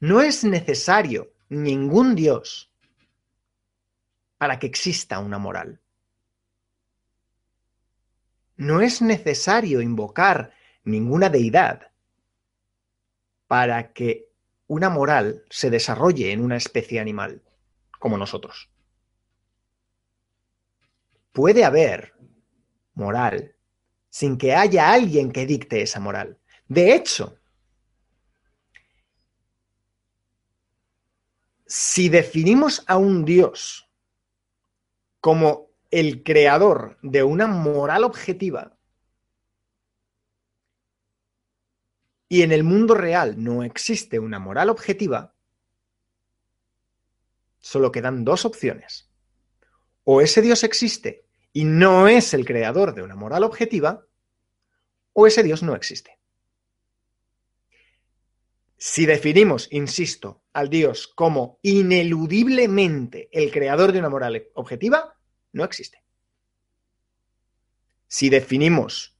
No 0.00 0.20
es 0.20 0.44
necesario 0.44 1.32
ningún 1.48 2.14
Dios 2.14 2.70
para 4.36 4.58
que 4.58 4.66
exista 4.66 5.18
una 5.18 5.38
moral. 5.38 5.80
No 8.56 8.80
es 8.80 9.00
necesario 9.00 9.80
invocar 9.80 10.52
ninguna 10.84 11.30
deidad 11.30 11.90
para 13.46 13.92
que 13.92 14.28
una 14.66 14.90
moral 14.90 15.44
se 15.50 15.70
desarrolle 15.70 16.32
en 16.32 16.42
una 16.42 16.56
especie 16.56 17.00
animal 17.00 17.42
como 17.98 18.18
nosotros. 18.18 18.68
Puede 21.32 21.64
haber 21.64 22.14
moral 22.94 23.54
sin 24.10 24.38
que 24.38 24.54
haya 24.54 24.92
alguien 24.92 25.32
que 25.32 25.46
dicte 25.46 25.82
esa 25.82 26.00
moral. 26.00 26.38
De 26.68 26.94
hecho, 26.94 27.38
si 31.66 32.08
definimos 32.08 32.84
a 32.86 32.96
un 32.96 33.24
Dios 33.24 33.90
como 35.20 35.70
el 35.90 36.22
creador 36.22 36.98
de 37.02 37.22
una 37.22 37.46
moral 37.46 38.04
objetiva 38.04 38.76
y 42.28 42.42
en 42.42 42.52
el 42.52 42.64
mundo 42.64 42.94
real 42.94 43.42
no 43.42 43.62
existe 43.62 44.18
una 44.18 44.38
moral 44.38 44.68
objetiva, 44.68 45.34
solo 47.58 47.92
quedan 47.92 48.24
dos 48.24 48.44
opciones. 48.44 49.08
O 50.04 50.20
ese 50.20 50.42
Dios 50.42 50.62
existe 50.64 51.24
y 51.52 51.64
no 51.64 52.06
es 52.08 52.34
el 52.34 52.44
creador 52.44 52.94
de 52.94 53.02
una 53.02 53.16
moral 53.16 53.42
objetiva, 53.42 54.06
o 55.12 55.26
ese 55.26 55.42
Dios 55.42 55.62
no 55.62 55.74
existe. 55.74 56.15
Si 58.78 59.06
definimos, 59.06 59.68
insisto, 59.70 60.42
al 60.52 60.68
Dios 60.68 61.08
como 61.08 61.58
ineludiblemente 61.62 63.28
el 63.32 63.50
creador 63.50 63.92
de 63.92 64.00
una 64.00 64.10
moral 64.10 64.48
objetiva, 64.54 65.14
no 65.52 65.64
existe. 65.64 66.02
Si 68.06 68.28
definimos 68.28 69.16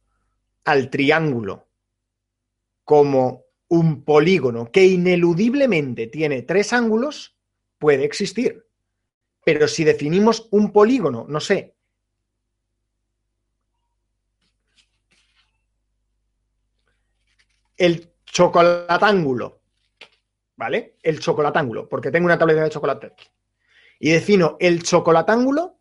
al 0.65 0.91
triángulo 0.91 1.69
como 2.85 3.45
un 3.69 4.05
polígono 4.05 4.71
que 4.71 4.85
ineludiblemente 4.85 6.07
tiene 6.07 6.43
tres 6.43 6.73
ángulos, 6.73 7.37
puede 7.79 8.05
existir. 8.05 8.67
Pero 9.45 9.69
si 9.69 9.85
definimos 9.85 10.49
un 10.51 10.73
polígono, 10.73 11.25
no 11.29 11.41
sé, 11.41 11.75
el 17.77 18.16
chocolatángulo, 18.37 19.63
¿vale? 20.57 20.99
El 21.03 21.21
chocolatángulo, 21.21 21.89
porque 21.89 22.11
tengo 22.11 22.27
una 22.27 22.37
tableta 22.37 22.65
de 22.65 22.69
chocolate. 22.69 23.15
Y 23.99 24.11
defino 24.11 24.59
el 24.61 24.83
chocolatángulo 24.83 25.79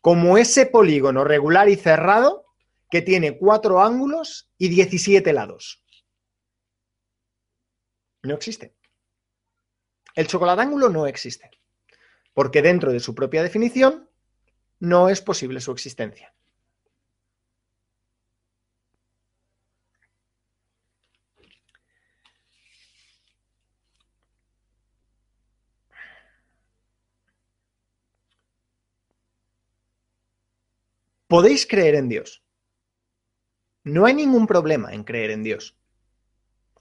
como 0.00 0.36
ese 0.36 0.66
polígono 0.66 1.22
regular 1.22 1.68
y 1.68 1.76
cerrado 1.76 2.46
que 2.90 3.02
tiene 3.02 3.38
cuatro 3.38 3.80
ángulos 3.80 4.50
y 4.58 4.68
17 4.68 5.32
lados. 5.32 5.84
No 8.24 8.34
existe. 8.34 8.74
El 10.16 10.26
chocolatángulo 10.26 10.88
no 10.88 11.06
existe, 11.06 11.52
porque 12.34 12.62
dentro 12.62 12.90
de 12.90 12.98
su 12.98 13.14
propia 13.14 13.44
definición 13.44 14.10
no 14.80 15.08
es 15.08 15.20
posible 15.20 15.60
su 15.60 15.70
existencia. 15.70 16.34
Podéis 31.32 31.66
creer 31.66 31.94
en 31.94 32.10
Dios. 32.10 32.42
No 33.84 34.04
hay 34.04 34.12
ningún 34.12 34.46
problema 34.46 34.92
en 34.92 35.02
creer 35.02 35.30
en 35.30 35.42
Dios. 35.42 35.78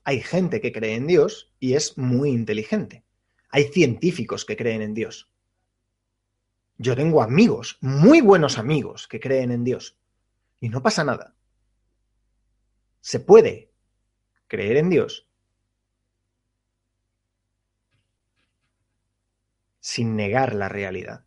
Hay 0.03 0.19
gente 0.19 0.59
que 0.59 0.73
cree 0.73 0.95
en 0.95 1.07
Dios 1.07 1.53
y 1.61 1.75
es 1.75 1.97
muy 1.97 2.31
inteligente. 2.31 3.05
Hay 3.47 3.69
científicos 3.69 4.43
que 4.43 4.57
creen 4.57 4.81
en 4.81 4.93
Dios. 4.93 5.31
Yo 6.77 6.97
tengo 6.97 7.23
amigos, 7.23 7.77
muy 7.79 8.19
buenos 8.19 8.57
amigos, 8.57 9.07
que 9.07 9.21
creen 9.21 9.51
en 9.51 9.63
Dios. 9.63 9.97
Y 10.59 10.67
no 10.67 10.83
pasa 10.83 11.05
nada. 11.05 11.33
Se 12.99 13.21
puede 13.21 13.71
creer 14.49 14.75
en 14.75 14.89
Dios 14.89 15.29
sin 19.79 20.17
negar 20.17 20.53
la 20.53 20.67
realidad. 20.67 21.23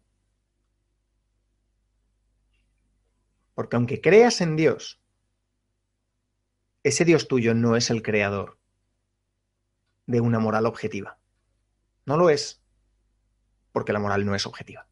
Porque 3.54 3.76
aunque 3.76 4.00
creas 4.00 4.40
en 4.40 4.56
Dios, 4.56 5.00
ese 6.82 7.04
Dios 7.04 7.28
tuyo 7.28 7.54
no 7.54 7.76
es 7.76 7.90
el 7.90 8.02
creador 8.02 8.58
de 10.06 10.20
una 10.20 10.38
moral 10.38 10.66
objetiva. 10.66 11.18
No 12.04 12.16
lo 12.16 12.30
es, 12.30 12.60
porque 13.72 13.92
la 13.92 14.00
moral 14.00 14.26
no 14.26 14.34
es 14.34 14.46
objetiva. 14.46 14.86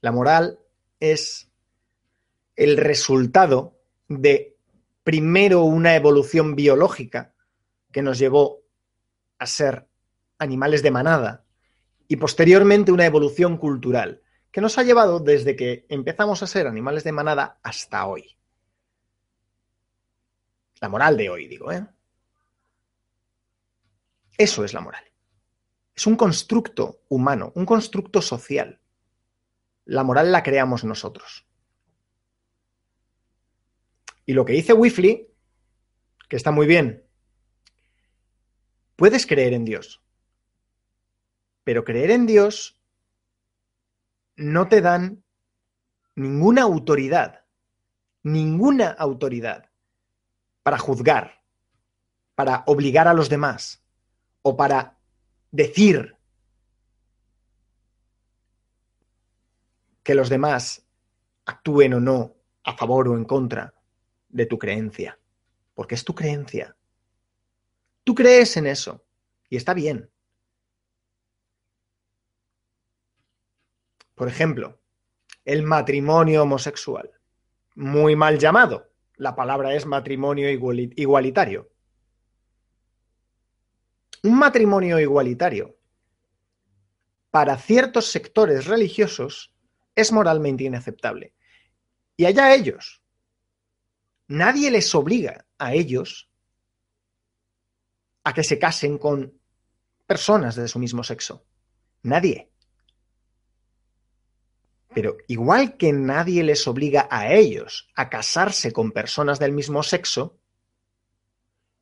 La 0.00 0.12
moral 0.12 0.58
es 1.00 1.50
el 2.56 2.76
resultado 2.76 3.78
de 4.08 4.56
primero 5.02 5.62
una 5.62 5.94
evolución 5.94 6.54
biológica 6.56 7.34
que 7.92 8.02
nos 8.02 8.18
llevó 8.18 8.62
a 9.38 9.46
ser 9.46 9.86
animales 10.38 10.82
de 10.82 10.90
manada 10.90 11.44
y 12.08 12.16
posteriormente 12.16 12.92
una 12.92 13.06
evolución 13.06 13.56
cultural 13.56 14.23
que 14.54 14.60
nos 14.60 14.78
ha 14.78 14.84
llevado 14.84 15.18
desde 15.18 15.56
que 15.56 15.84
empezamos 15.88 16.40
a 16.40 16.46
ser 16.46 16.68
animales 16.68 17.02
de 17.02 17.10
manada 17.10 17.58
hasta 17.64 18.06
hoy. 18.06 18.36
La 20.78 20.88
moral 20.88 21.16
de 21.16 21.28
hoy, 21.28 21.48
digo, 21.48 21.72
¿eh? 21.72 21.84
Eso 24.38 24.64
es 24.64 24.72
la 24.72 24.80
moral. 24.80 25.02
Es 25.92 26.06
un 26.06 26.14
constructo 26.14 27.00
humano, 27.08 27.50
un 27.56 27.66
constructo 27.66 28.22
social. 28.22 28.80
La 29.86 30.04
moral 30.04 30.30
la 30.30 30.44
creamos 30.44 30.84
nosotros. 30.84 31.44
Y 34.24 34.34
lo 34.34 34.44
que 34.44 34.52
dice 34.52 34.72
Wifley, 34.72 35.34
que 36.28 36.36
está 36.36 36.52
muy 36.52 36.68
bien, 36.68 37.04
puedes 38.94 39.26
creer 39.26 39.52
en 39.52 39.64
Dios, 39.64 40.00
pero 41.64 41.82
creer 41.82 42.12
en 42.12 42.26
Dios 42.26 42.80
no 44.36 44.68
te 44.68 44.80
dan 44.80 45.24
ninguna 46.14 46.62
autoridad, 46.62 47.44
ninguna 48.22 48.90
autoridad 48.90 49.70
para 50.62 50.78
juzgar, 50.78 51.42
para 52.34 52.64
obligar 52.66 53.08
a 53.08 53.14
los 53.14 53.28
demás 53.28 53.82
o 54.42 54.56
para 54.56 54.98
decir 55.50 56.16
que 60.02 60.14
los 60.14 60.28
demás 60.28 60.84
actúen 61.46 61.94
o 61.94 62.00
no 62.00 62.36
a 62.62 62.76
favor 62.76 63.08
o 63.08 63.16
en 63.16 63.24
contra 63.24 63.74
de 64.28 64.46
tu 64.46 64.58
creencia, 64.58 65.18
porque 65.74 65.94
es 65.94 66.04
tu 66.04 66.14
creencia. 66.14 66.76
Tú 68.04 68.14
crees 68.14 68.56
en 68.56 68.66
eso 68.66 69.04
y 69.48 69.56
está 69.56 69.74
bien. 69.74 70.10
Por 74.14 74.28
ejemplo, 74.28 74.80
el 75.44 75.62
matrimonio 75.62 76.42
homosexual, 76.42 77.10
muy 77.74 78.16
mal 78.16 78.38
llamado. 78.38 78.90
La 79.16 79.34
palabra 79.34 79.74
es 79.74 79.86
matrimonio 79.86 80.48
igualitario. 80.50 81.70
Un 84.22 84.38
matrimonio 84.38 84.98
igualitario 84.98 85.78
para 87.30 87.56
ciertos 87.58 88.06
sectores 88.06 88.66
religiosos 88.66 89.52
es 89.94 90.12
moralmente 90.12 90.64
inaceptable. 90.64 91.34
Y 92.16 92.26
allá 92.26 92.54
ellos. 92.54 93.02
Nadie 94.28 94.70
les 94.70 94.94
obliga 94.94 95.44
a 95.58 95.74
ellos 95.74 96.30
a 98.22 98.32
que 98.32 98.44
se 98.44 98.58
casen 98.58 98.98
con 98.98 99.38
personas 100.06 100.56
de 100.56 100.68
su 100.68 100.78
mismo 100.78 101.04
sexo. 101.04 101.44
Nadie. 102.02 102.53
Pero 104.94 105.16
igual 105.26 105.76
que 105.76 105.92
nadie 105.92 106.44
les 106.44 106.66
obliga 106.68 107.08
a 107.10 107.32
ellos 107.32 107.88
a 107.96 108.08
casarse 108.08 108.72
con 108.72 108.92
personas 108.92 109.38
del 109.38 109.52
mismo 109.52 109.82
sexo, 109.82 110.38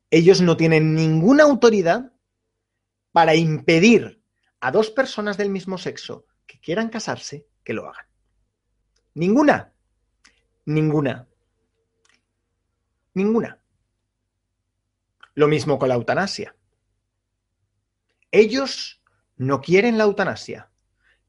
ellos 0.09 0.41
no 0.41 0.57
tienen 0.57 0.95
ninguna 0.95 1.43
autoridad 1.43 2.11
para 3.11 3.35
impedir 3.35 4.21
a 4.59 4.71
dos 4.71 4.89
personas 4.89 5.37
del 5.37 5.49
mismo 5.49 5.77
sexo 5.77 6.25
que 6.47 6.59
quieran 6.59 6.89
casarse 6.89 7.47
que 7.63 7.73
lo 7.73 7.87
hagan. 7.87 8.05
Ninguna. 9.13 9.73
Ninguna. 10.65 11.27
Ninguna. 13.13 13.59
Lo 15.35 15.47
mismo 15.47 15.77
con 15.77 15.89
la 15.89 15.95
eutanasia. 15.95 16.55
Ellos 18.31 19.03
no 19.37 19.61
quieren 19.61 19.97
la 19.97 20.05
eutanasia. 20.05 20.71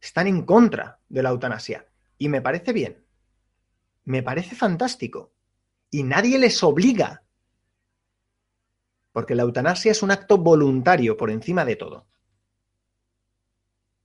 Están 0.05 0.27
en 0.27 0.45
contra 0.45 1.01
de 1.09 1.23
la 1.23 1.31
eutanasia. 1.31 1.87
Y 2.19 2.29
me 2.29 2.43
parece 2.43 2.75
bien. 2.75 3.07
Me 4.05 4.23
parece 4.23 4.55
fantástico. 4.55 5.33
Y 5.91 6.03
nadie 6.03 6.39
les 6.39 6.63
obliga 6.63 7.23
porque 9.13 9.35
la 9.35 9.45
eutanasia 9.45 9.93
es 9.93 10.03
un 10.03 10.11
acto 10.11 10.37
voluntario 10.37 11.17
por 11.17 11.31
encima 11.31 11.65
de 11.65 11.77
todo. 11.77 12.07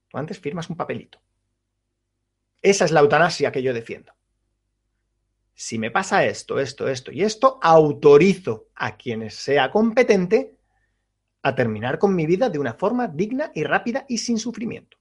Tú 0.08 0.16
antes 0.16 0.38
firmas 0.38 0.70
un 0.70 0.76
papelito. 0.76 1.20
Esa 2.62 2.86
es 2.86 2.92
la 2.92 3.00
eutanasia 3.00 3.52
que 3.52 3.62
yo 3.62 3.74
defiendo. 3.74 4.14
Si 5.52 5.78
me 5.78 5.90
pasa 5.90 6.24
esto, 6.24 6.60
esto, 6.60 6.88
esto 6.88 7.12
y 7.12 7.24
esto, 7.24 7.58
autorizo 7.60 8.68
a 8.74 8.96
quienes 8.96 9.34
sea 9.34 9.70
competente 9.70 10.56
a 11.42 11.54
terminar 11.54 11.98
con 11.98 12.14
mi 12.14 12.24
vida 12.24 12.48
de 12.48 12.58
una 12.58 12.74
forma 12.74 13.06
digna 13.06 13.50
y 13.54 13.64
rápida 13.64 14.06
y 14.08 14.18
sin 14.18 14.38
sufrimiento. 14.38 14.99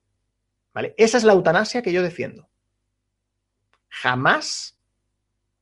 ¿Vale? 0.73 0.93
Esa 0.97 1.17
es 1.17 1.23
la 1.23 1.34
eutanasia 1.34 1.82
que 1.82 1.91
yo 1.91 2.03
defiendo. 2.03 2.49
Jamás 3.89 4.79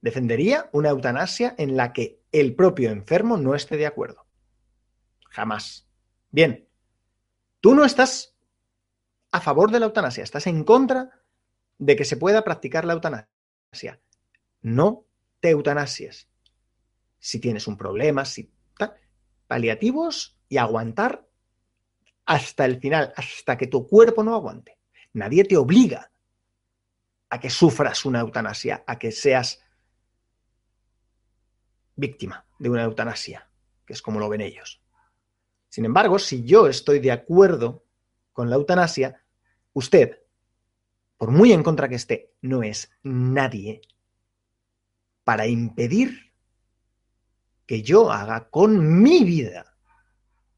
defendería 0.02 0.70
una 0.74 0.90
eutanasia 0.90 1.56
en 1.58 1.78
la 1.78 1.94
que 1.94 2.22
el 2.32 2.56
propio 2.56 2.92
enfermo 2.92 3.38
no 3.38 3.56
esté 3.56 3.78
de 3.78 3.88
acuerdo. 3.88 4.26
Jamás. 5.30 5.88
Bien, 6.30 6.68
tú 7.62 7.74
no 7.74 7.86
estás 7.86 8.36
a 9.32 9.42
favor 9.42 9.72
de 9.72 9.80
la 9.80 9.86
eutanasia, 9.86 10.24
estás 10.24 10.48
en 10.48 10.64
contra 10.64 11.24
de 11.78 11.96
que 11.96 12.06
se 12.06 12.18
pueda 12.18 12.44
practicar 12.44 12.86
la 12.86 12.94
eutanasia. 12.94 14.02
No 14.62 15.06
te 15.40 15.50
eutanasies. 15.50 16.30
Si 17.20 17.40
tienes 17.40 17.68
un 17.68 17.78
problema, 17.78 18.26
si 18.26 18.52
paliativos 19.48 20.38
y 20.50 20.58
aguantar 20.58 21.26
hasta 22.26 22.66
el 22.66 22.80
final, 22.80 23.14
hasta 23.16 23.58
que 23.58 23.68
tu 23.68 23.88
cuerpo 23.88 24.24
no 24.24 24.36
aguante. 24.36 24.77
Nadie 25.18 25.46
te 25.46 25.58
obliga 25.58 26.12
a 27.32 27.40
que 27.40 27.50
sufras 27.50 28.06
una 28.06 28.20
eutanasia, 28.20 28.84
a 28.86 29.00
que 29.00 29.12
seas 29.12 29.66
víctima 31.96 32.46
de 32.60 32.70
una 32.70 32.84
eutanasia, 32.84 33.50
que 33.84 33.94
es 33.94 34.02
como 34.04 34.20
lo 34.20 34.30
ven 34.30 34.42
ellos. 34.42 34.80
Sin 35.70 35.86
embargo, 35.86 36.20
si 36.20 36.44
yo 36.44 36.68
estoy 36.68 37.00
de 37.00 37.12
acuerdo 37.12 37.84
con 38.32 38.52
la 38.52 38.58
eutanasia, 38.58 39.24
usted, 39.74 40.22
por 41.18 41.32
muy 41.32 41.52
en 41.52 41.64
contra 41.64 41.90
que 41.90 41.96
esté, 41.96 42.36
no 42.42 42.62
es 42.62 42.92
nadie 43.02 43.82
para 45.24 45.48
impedir 45.48 46.32
que 47.66 47.82
yo 47.82 48.12
haga 48.12 48.52
con 48.52 49.02
mi 49.02 49.24
vida 49.24 49.76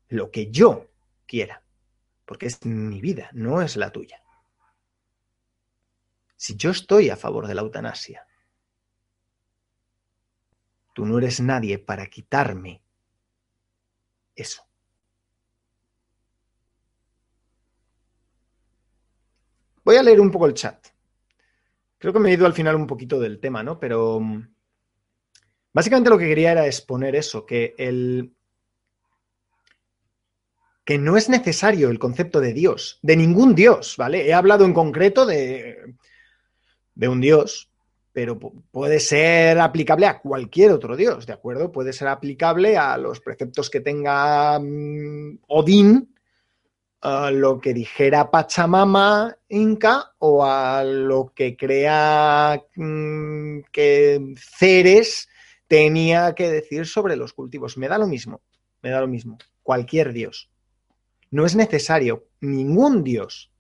lo 0.10 0.32
que 0.32 0.52
yo 0.52 0.90
quiera, 1.26 1.64
porque 2.26 2.48
es 2.48 2.66
mi 2.66 3.00
vida, 3.00 3.30
no 3.32 3.62
es 3.62 3.78
la 3.78 3.94
tuya. 3.94 4.22
Si 6.40 6.56
yo 6.56 6.72
estoy 6.72 7.10
a 7.10 7.18
favor 7.18 7.48
de 7.48 7.54
la 7.54 7.60
eutanasia, 7.60 8.26
tú 10.94 11.06
no 11.06 11.18
eres 11.18 11.42
nadie 11.42 11.80
para 11.80 12.06
quitarme 12.06 12.82
eso. 14.34 14.64
Voy 19.84 19.98
a 19.98 20.04
leer 20.04 20.22
un 20.22 20.32
poco 20.32 20.46
el 20.46 20.54
chat. 20.54 20.88
Creo 21.98 22.14
que 22.14 22.20
me 22.20 22.30
he 22.30 22.36
ido 22.36 22.46
al 22.46 22.54
final 22.54 22.78
un 22.78 22.88
poquito 22.88 23.20
del 23.20 23.42
tema, 23.42 23.62
¿no? 23.62 23.78
Pero 23.78 24.22
mm, 24.22 24.56
básicamente 25.74 26.10
lo 26.10 26.18
que 26.18 26.30
quería 26.30 26.54
era 26.54 26.68
exponer 26.68 27.18
eso, 27.18 27.46
que 27.46 27.76
el 27.78 28.34
que 30.86 30.98
no 30.98 31.18
es 31.18 31.28
necesario 31.28 31.90
el 31.90 32.00
concepto 32.00 32.40
de 32.40 32.54
Dios, 32.54 32.98
de 33.02 33.18
ningún 33.18 33.56
Dios, 33.56 33.96
¿vale? 33.98 34.26
He 34.26 34.34
hablado 34.34 34.64
en 34.64 34.74
concreto 34.74 35.26
de, 35.26 35.98
de 37.00 37.08
un 37.08 37.22
Dios, 37.22 37.70
pero 38.12 38.38
puede 38.38 39.00
ser 39.00 39.58
aplicable 39.58 40.06
a 40.06 40.20
cualquier 40.20 40.72
otro 40.72 40.98
Dios, 40.98 41.26
¿de 41.26 41.32
acuerdo? 41.32 41.72
Puede 41.72 41.94
ser 41.94 42.10
aplicable 42.10 42.78
a 42.78 42.98
los 42.98 43.22
preceptos 43.22 43.70
que 43.70 43.80
tenga 43.80 44.60
mm, 44.60 45.40
Odín 45.48 46.14
a 47.02 47.32
lo 47.32 47.62
que 47.62 47.74
dijera 47.74 48.30
Pachamama 48.30 49.34
Inca 49.48 50.12
o 50.18 50.44
a 50.44 50.84
lo 50.84 51.32
que 51.34 51.56
crea 51.56 52.62
mm, 52.76 53.60
que 53.72 54.34
Ceres 54.38 55.30
tenía 55.70 56.36
que 56.36 56.52
decir 56.52 56.86
sobre 56.86 57.16
los 57.16 57.32
cultivos. 57.32 57.78
Me 57.78 57.88
da 57.88 57.98
lo 57.98 58.08
mismo, 58.08 58.42
me 58.82 58.90
da 58.90 59.00
lo 59.00 59.08
mismo. 59.08 59.38
Cualquier 59.64 60.12
dios. 60.12 60.50
No 61.32 61.46
es 61.46 61.56
necesario 61.56 62.26
ningún 62.42 63.06
dios 63.06 63.54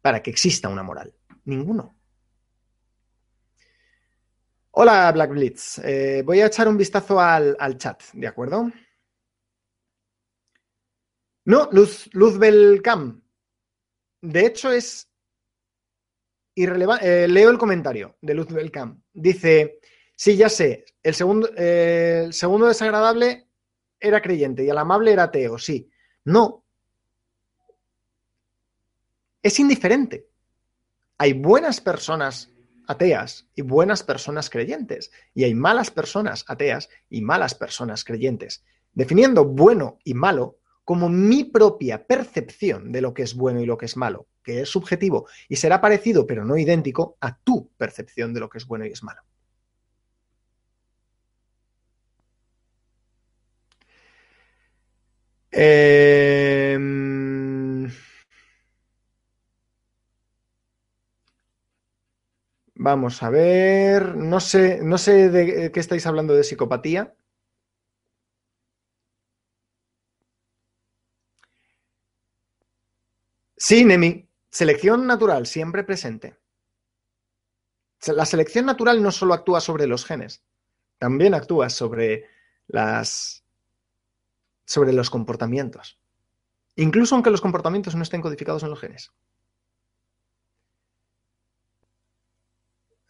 para 0.00 0.22
que 0.22 0.30
exista 0.30 0.70
una 0.70 0.82
moral? 0.82 1.12
Ninguno. 1.44 1.99
Hola, 4.72 5.10
Black 5.12 5.30
Blitz. 5.30 5.78
Eh, 5.78 6.22
voy 6.24 6.40
a 6.40 6.46
echar 6.46 6.68
un 6.68 6.76
vistazo 6.76 7.20
al, 7.20 7.56
al, 7.58 7.76
chat, 7.76 8.02
¿de 8.12 8.26
acuerdo? 8.26 8.70
No, 11.44 11.68
Luz, 11.72 12.08
Luz 12.12 12.38
Belcam. 12.38 13.20
De 14.22 14.46
hecho, 14.46 14.70
es 14.70 15.10
irrelevante. 16.54 17.24
Eh, 17.24 17.28
leo 17.28 17.50
el 17.50 17.58
comentario 17.58 18.16
de 18.20 18.34
Luz 18.34 18.46
Belcam. 18.48 19.02
Dice: 19.12 19.80
Sí, 20.14 20.36
ya 20.36 20.48
sé, 20.48 20.84
el 21.02 21.14
segundo, 21.14 21.50
eh, 21.56 22.22
el 22.26 22.32
segundo 22.32 22.66
desagradable 22.66 23.48
era 23.98 24.22
creyente 24.22 24.64
y 24.64 24.68
el 24.68 24.78
amable 24.78 25.12
era 25.12 25.24
ateo, 25.24 25.58
sí. 25.58 25.90
No. 26.24 26.64
Es 29.42 29.58
indiferente. 29.58 30.28
Hay 31.18 31.32
buenas 31.32 31.80
personas 31.80 32.49
ateas 32.90 33.48
y 33.54 33.62
buenas 33.62 34.02
personas 34.02 34.50
creyentes. 34.50 35.12
Y 35.32 35.44
hay 35.44 35.54
malas 35.54 35.90
personas 35.90 36.44
ateas 36.48 36.88
y 37.08 37.22
malas 37.22 37.54
personas 37.54 38.04
creyentes. 38.04 38.64
Definiendo 38.92 39.44
bueno 39.44 39.98
y 40.02 40.14
malo 40.14 40.58
como 40.84 41.08
mi 41.08 41.44
propia 41.44 42.04
percepción 42.04 42.90
de 42.90 43.00
lo 43.00 43.14
que 43.14 43.22
es 43.22 43.34
bueno 43.34 43.60
y 43.60 43.66
lo 43.66 43.78
que 43.78 43.86
es 43.86 43.96
malo, 43.96 44.26
que 44.42 44.62
es 44.62 44.68
subjetivo 44.68 45.28
y 45.48 45.54
será 45.54 45.80
parecido 45.80 46.26
pero 46.26 46.44
no 46.44 46.56
idéntico 46.56 47.16
a 47.20 47.38
tu 47.38 47.70
percepción 47.76 48.34
de 48.34 48.40
lo 48.40 48.50
que 48.50 48.58
es 48.58 48.66
bueno 48.66 48.84
y 48.84 48.90
es 48.90 49.02
malo. 49.04 49.22
Eh... 55.52 57.29
Vamos 62.82 63.22
a 63.22 63.28
ver. 63.28 64.16
No 64.16 64.40
sé, 64.40 64.80
no 64.82 64.96
sé 64.96 65.28
de 65.28 65.70
qué 65.70 65.80
estáis 65.80 66.06
hablando 66.06 66.34
de 66.34 66.44
psicopatía. 66.44 67.14
Sí, 73.56 73.84
Nemi. 73.84 74.26
Selección 74.50 75.06
natural, 75.06 75.46
siempre 75.46 75.84
presente. 75.84 76.38
La 78.06 78.24
selección 78.24 78.64
natural 78.64 79.02
no 79.02 79.12
solo 79.12 79.34
actúa 79.34 79.60
sobre 79.60 79.86
los 79.86 80.06
genes, 80.06 80.42
también 80.98 81.34
actúa 81.34 81.68
sobre 81.68 82.24
las. 82.66 83.44
sobre 84.64 84.94
los 84.94 85.10
comportamientos. 85.10 86.00
Incluso 86.76 87.14
aunque 87.14 87.30
los 87.30 87.42
comportamientos 87.42 87.94
no 87.94 88.02
estén 88.02 88.22
codificados 88.22 88.62
en 88.62 88.70
los 88.70 88.80
genes. 88.80 89.12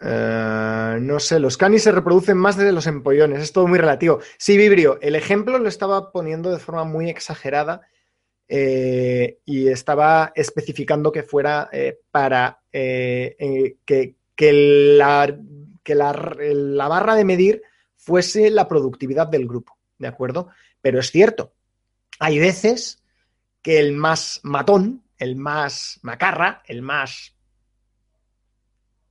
Uh, 0.03 0.99
no 0.99 1.21
sé, 1.21 1.39
los 1.39 1.59
canis 1.59 1.83
se 1.83 1.93
reproducen 1.93 2.39
más 2.39 2.57
de 2.57 2.73
los 2.73 2.87
empollones, 2.87 3.43
es 3.43 3.53
todo 3.53 3.67
muy 3.67 3.79
relativo. 3.79 4.21
Sí, 4.39 4.57
Vibrio, 4.57 4.99
el 5.03 5.15
ejemplo 5.15 5.59
lo 5.59 5.69
estaba 5.69 6.11
poniendo 6.11 6.51
de 6.51 6.59
forma 6.59 6.85
muy 6.85 7.11
exagerada 7.11 7.83
eh, 8.49 9.41
y 9.45 9.69
estaba 9.69 10.33
especificando 10.35 11.13
que 11.13 11.23
fuera 11.23 11.69
eh, 11.71 12.01
para 12.11 12.61
eh, 12.73 13.77
que, 13.85 14.17
que, 14.35 14.53
la, 14.97 15.39
que 15.83 15.95
la, 15.95 16.13
la 16.39 16.89
barra 16.89 17.15
de 17.15 17.25
medir 17.27 17.63
fuese 17.97 18.49
la 18.51 18.67
productividad 18.67 19.27
del 19.27 19.47
grupo, 19.47 19.77
¿de 19.99 20.09
acuerdo? 20.09 20.49
Pero 20.81 20.99
es 20.99 21.11
cierto, 21.11 21.53
hay 22.19 22.39
veces 22.39 23.03
que 23.61 23.79
el 23.79 23.93
más 23.93 24.41
matón, 24.45 25.05
el 25.19 25.37
más 25.37 26.01
macarra, 26.03 26.63
el 26.67 26.81
más 26.81 27.37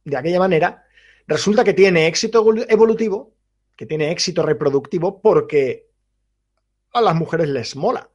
de 0.03 0.17
aquella 0.17 0.39
manera, 0.39 0.85
resulta 1.27 1.63
que 1.63 1.73
tiene 1.73 2.07
éxito 2.07 2.45
evolutivo, 2.67 3.33
que 3.75 3.85
tiene 3.85 4.11
éxito 4.11 4.43
reproductivo 4.43 5.21
porque 5.21 5.87
a 6.93 7.01
las 7.01 7.15
mujeres 7.15 7.47
les 7.47 7.75
mola. 7.75 8.09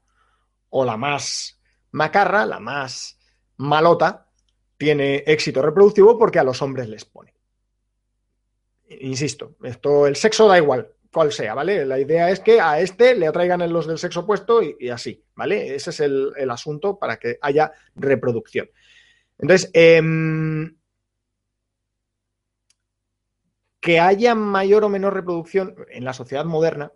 O 0.71 0.85
la 0.85 0.97
más 0.97 1.61
macarra, 1.93 2.45
la 2.45 2.59
más 2.59 3.19
malota, 3.57 4.29
tiene 4.77 5.23
éxito 5.27 5.63
reproductivo 5.63 6.19
porque 6.19 6.39
a 6.39 6.45
los 6.45 6.61
hombres 6.61 6.89
les 6.89 7.05
pone. 7.05 7.33
Insisto, 9.01 9.55
esto, 9.63 10.07
el 10.07 10.17
sexo 10.17 10.49
da 10.49 10.59
igual, 10.59 10.91
cual 11.13 11.33
sea, 11.33 11.55
¿vale? 11.55 11.87
La 11.87 11.99
idea 11.99 12.31
es 12.31 12.41
que 12.41 12.61
a 12.61 12.81
este 12.81 13.15
le 13.15 13.27
atraigan 13.27 13.73
los 13.73 13.87
del 13.87 13.99
sexo 13.99 14.21
opuesto 14.21 14.61
y, 14.63 14.91
así, 14.91 15.25
¿vale? 15.35 15.75
Ese 15.75 15.91
es 15.91 16.01
el, 16.01 16.51
asunto 16.51 16.99
para 16.99 17.17
que 17.17 17.39
haya 17.41 17.73
reproducción. 17.95 18.69
Entonces, 19.39 19.71
eh, 19.73 20.03
que 23.85 24.01
haya 24.01 24.35
mayor 24.35 24.83
o 24.85 24.89
menor 24.89 25.13
reproducción 25.13 25.77
en 25.91 26.07
la 26.07 26.15
sociedad 26.15 26.47
moderna 26.47 26.91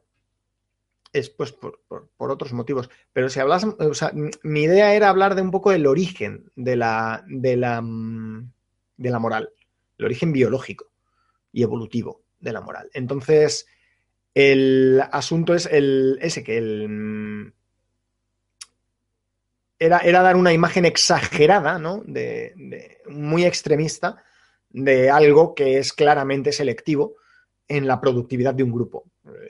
es 1.13 1.29
pues 1.29 1.53
por, 1.53 1.83
por, 1.87 2.31
otros 2.31 2.55
motivos. 2.55 2.89
Pero 3.13 3.29
si 3.29 3.41
hablas, 3.41 3.67
mi 4.43 4.63
idea 4.63 4.95
era 4.95 5.11
hablar 5.11 5.35
de 5.35 5.43
un 5.43 5.51
poco 5.51 5.71
del 5.71 5.87
origen 5.87 6.51
de 6.57 6.77
la, 6.77 7.23
de 7.29 7.59
la, 7.59 7.83
de 8.97 9.11
la 9.11 9.19
moral, 9.19 9.51
el 9.99 10.07
origen 10.07 10.33
biológico 10.33 10.91
y 11.53 11.63
evolutivo 11.63 12.23
de 12.41 12.55
la 12.55 12.63
moral. 12.63 12.89
Entonces, 12.95 13.67
el 14.33 15.03
asunto 15.13 15.53
es 15.53 15.67
el, 15.67 16.19
ese, 16.23 16.43
que 16.43 16.57
el, 16.57 17.53
era, 19.79 19.99
era, 19.99 20.23
dar 20.23 20.37
una 20.37 20.55
imagen 20.55 20.87
exagerada, 20.87 21.79
¿no? 21.79 22.03
De, 22.07 23.03
muy 23.11 23.45
extremista 23.45 24.25
de 24.71 25.11
algo 25.11 25.55
que 25.55 25.79
es 25.79 25.93
claramente 25.93 26.53
selectivo 26.53 27.17
en 27.67 27.87
la 27.87 28.01
productividad 28.01 28.55
de 28.55 28.63
un 28.63 28.73
grupo. 28.73 29.05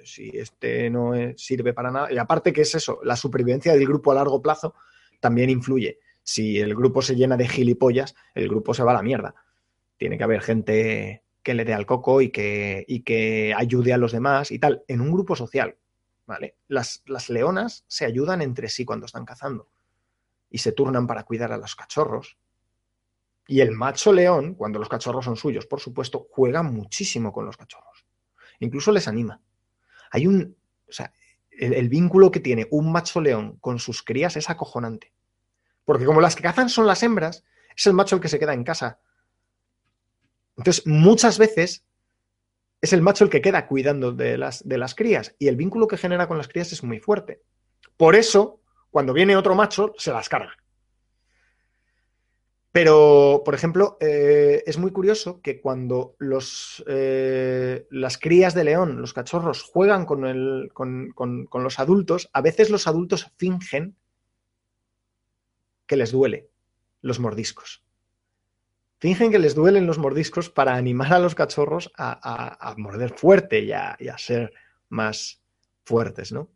Si 0.05 0.31
este 0.35 0.91
no 0.91 1.13
sirve 1.37 1.73
para 1.73 1.91
nada, 1.91 2.13
y 2.13 2.19
aparte 2.19 2.53
que 2.53 2.63
es 2.63 2.75
eso, 2.75 3.01
la 3.05 3.17
supervivencia 3.17 3.73
del 3.73 3.87
grupo 3.87 4.11
a 4.11 4.17
largo 4.17 4.43
plazo 4.43 4.75
también 5.21 5.51
influye. 5.51 6.01
Si 6.23 6.59
el 6.59 6.75
grupo 6.75 7.01
se 7.01 7.17
llena 7.17 7.37
de 7.37 7.49
gilipollas, 7.49 8.15
el 8.35 8.49
grupo 8.49 8.75
se 8.75 8.83
va 8.83 8.91
a 8.91 8.95
la 8.95 9.03
mierda. 9.03 9.35
Tiene 9.97 10.19
que 10.19 10.25
haber 10.25 10.43
gente 10.43 11.23
que 11.43 11.55
le 11.55 11.65
dé 11.65 11.73
al 11.73 11.87
coco 11.87 12.21
y 12.21 12.31
que, 12.31 12.85
y 12.87 13.03
que 13.03 13.55
ayude 13.57 13.93
a 13.93 13.99
los 13.99 14.13
demás 14.13 14.51
y 14.51 14.59
tal, 14.59 14.85
en 14.89 15.01
un 15.01 15.13
grupo 15.13 15.37
social. 15.37 15.77
¿vale? 16.27 16.57
Las, 16.69 17.03
las 17.07 17.31
leonas 17.31 17.85
se 17.87 18.05
ayudan 18.05 18.43
entre 18.43 18.69
sí 18.69 18.85
cuando 18.85 19.07
están 19.07 19.25
cazando 19.25 19.69
y 20.51 20.59
se 20.59 20.73
turnan 20.73 21.07
para 21.07 21.25
cuidar 21.25 21.53
a 21.53 21.59
los 21.59 21.75
cachorros 21.75 22.37
y 23.51 23.63
el 23.63 23.71
macho 23.73 24.13
león, 24.13 24.55
cuando 24.55 24.79
los 24.79 24.91
cachorros 24.91 25.25
son 25.25 25.35
suyos, 25.35 25.65
por 25.65 25.81
supuesto, 25.81 26.29
juega 26.31 26.63
muchísimo 26.63 27.33
con 27.33 27.47
los 27.47 27.57
cachorros. 27.57 28.05
Incluso 28.61 28.93
les 28.93 29.09
anima. 29.09 29.41
Hay 30.11 30.27
un. 30.27 30.55
O 30.87 30.93
sea, 30.93 31.15
el, 31.51 31.89
vínculo 31.89 32.31
que 32.31 32.41
tiene 32.41 32.69
un 32.71 32.93
macho 32.93 33.23
león 33.23 33.57
con 33.63 33.79
sus 33.79 34.03
crías 34.03 34.37
es 34.37 34.51
acojonante. 34.51 35.15
Porque 35.87 36.05
como 36.05 36.21
las 36.21 36.37
que 36.37 36.43
cazan 36.43 36.69
son 36.69 36.87
las 36.87 37.03
hembras, 37.03 37.43
es 37.75 37.87
el 37.87 37.95
macho 37.95 38.17
el 38.17 38.23
que 38.23 38.29
se 38.29 38.39
queda 38.39 38.53
en 38.53 38.65
casa. 38.65 39.01
Entonces, 40.59 40.87
muchas 40.87 41.39
veces 41.39 41.87
es 42.83 42.93
el 42.93 43.01
macho 43.01 43.25
el 43.25 43.31
que 43.31 43.41
queda 43.41 43.67
cuidando 43.67 44.13
de 44.13 44.37
las, 44.37 44.69
de 44.69 44.77
las 44.77 44.95
crías. 44.95 45.35
Y 45.39 45.49
el 45.49 45.57
vínculo 45.57 45.89
que 45.89 45.97
genera 45.97 46.29
con 46.29 46.37
las 46.37 46.49
crías 46.49 46.71
es 46.73 46.85
muy 46.85 47.01
fuerte. 47.01 47.41
Por 47.97 48.15
eso, 48.15 48.61
cuando 48.91 49.15
viene 49.15 49.37
otro 49.37 49.55
macho, 49.55 49.95
se 49.97 50.13
las 50.13 50.29
carga. 50.29 50.55
Pero, 52.79 53.43
por 53.45 53.57
ejemplo, 53.57 53.97
eh, 54.01 54.63
es 54.65 54.79
muy 54.79 54.93
curioso 54.93 55.43
que 55.43 55.61
cuando 55.61 56.15
los, 56.21 56.85
eh, 56.87 57.89
las 57.91 58.19
crías 58.19 58.55
de 58.55 58.63
león, 58.63 59.01
los 59.01 59.13
cachorros, 59.13 59.65
juegan 59.65 60.07
con, 60.07 60.25
el, 60.25 60.71
con, 60.73 61.11
con, 61.11 61.47
con, 61.47 61.65
los 61.65 61.81
adultos, 61.81 62.31
a 62.33 62.41
veces 62.41 62.71
los 62.71 62.87
adultos 62.87 63.33
fingen 63.37 63.97
que 65.89 65.97
les 65.97 66.13
duele 66.13 66.51
los 67.03 67.19
mordiscos. 67.19 67.83
Fingen 69.01 69.33
que 69.33 69.41
les 69.41 69.57
duelen 69.57 69.89
los 69.89 69.99
mordiscos 69.99 70.49
para 70.49 70.77
animar 70.77 71.15
a 71.15 71.19
los 71.19 71.35
cachorros 71.35 71.91
a, 71.97 72.71
a, 72.71 72.77
morder 72.77 73.11
fuerte 73.11 73.59
y 73.59 73.73
a 73.73 74.19
ser 74.19 74.53
más 74.89 75.43
fuertes, 75.85 76.31
¿no? 76.31 76.49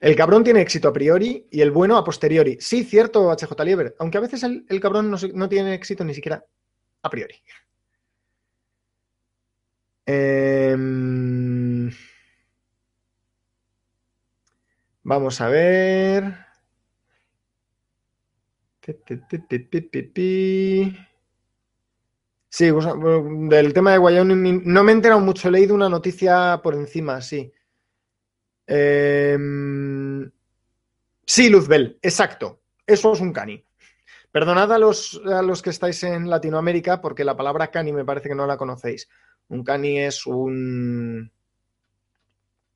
El 0.00 0.16
cabrón 0.16 0.42
tiene 0.42 0.62
éxito 0.62 0.88
a 0.88 0.92
priori 0.94 1.46
y 1.50 1.60
el 1.60 1.70
bueno 1.70 1.98
a 1.98 2.04
posteriori. 2.04 2.56
Sí, 2.58 2.84
cierto, 2.84 3.30
HJ 3.30 3.64
Lieber, 3.64 3.94
aunque 3.98 4.16
a 4.16 4.22
veces 4.22 4.42
el, 4.42 4.64
el 4.68 4.80
cabrón 4.80 5.10
no, 5.10 5.18
no, 5.34 5.48
tiene 5.48 5.74
éxito 5.74 6.04
ni 6.04 6.14
siquiera 6.14 6.42
a 7.02 7.10
priori. 7.10 7.34
Eh, 10.06 10.74
vamos 15.02 15.40
a 15.40 15.48
ver. 15.48 16.34
Sí, 22.48 22.70
del 23.48 23.72
tema 23.72 23.92
de 23.92 23.98
Wyoming 23.98 24.62
no 24.64 24.82
me 24.82 24.90
he 24.90 24.94
enterado 24.94 25.20
mucho, 25.20 25.48
he 25.48 25.52
leído 25.52 25.74
una 25.74 25.88
noticia 25.88 26.60
por 26.62 26.74
encima, 26.74 27.20
sí. 27.20 27.52
Eh, 28.72 29.36
sí, 31.26 31.50
Luzbel, 31.50 31.98
exacto. 32.00 32.60
Eso 32.86 33.12
es 33.12 33.20
un 33.20 33.32
cani. 33.32 33.64
Perdonad 34.30 34.72
a 34.72 34.78
los, 34.78 35.20
a 35.26 35.42
los 35.42 35.60
que 35.60 35.70
estáis 35.70 36.02
en 36.04 36.30
Latinoamérica 36.30 37.00
porque 37.00 37.24
la 37.24 37.36
palabra 37.36 37.72
cani 37.72 37.92
me 37.92 38.04
parece 38.04 38.28
que 38.28 38.34
no 38.36 38.46
la 38.46 38.56
conocéis. 38.56 39.08
Un 39.48 39.64
cani 39.64 39.98
es 39.98 40.24
un, 40.24 41.32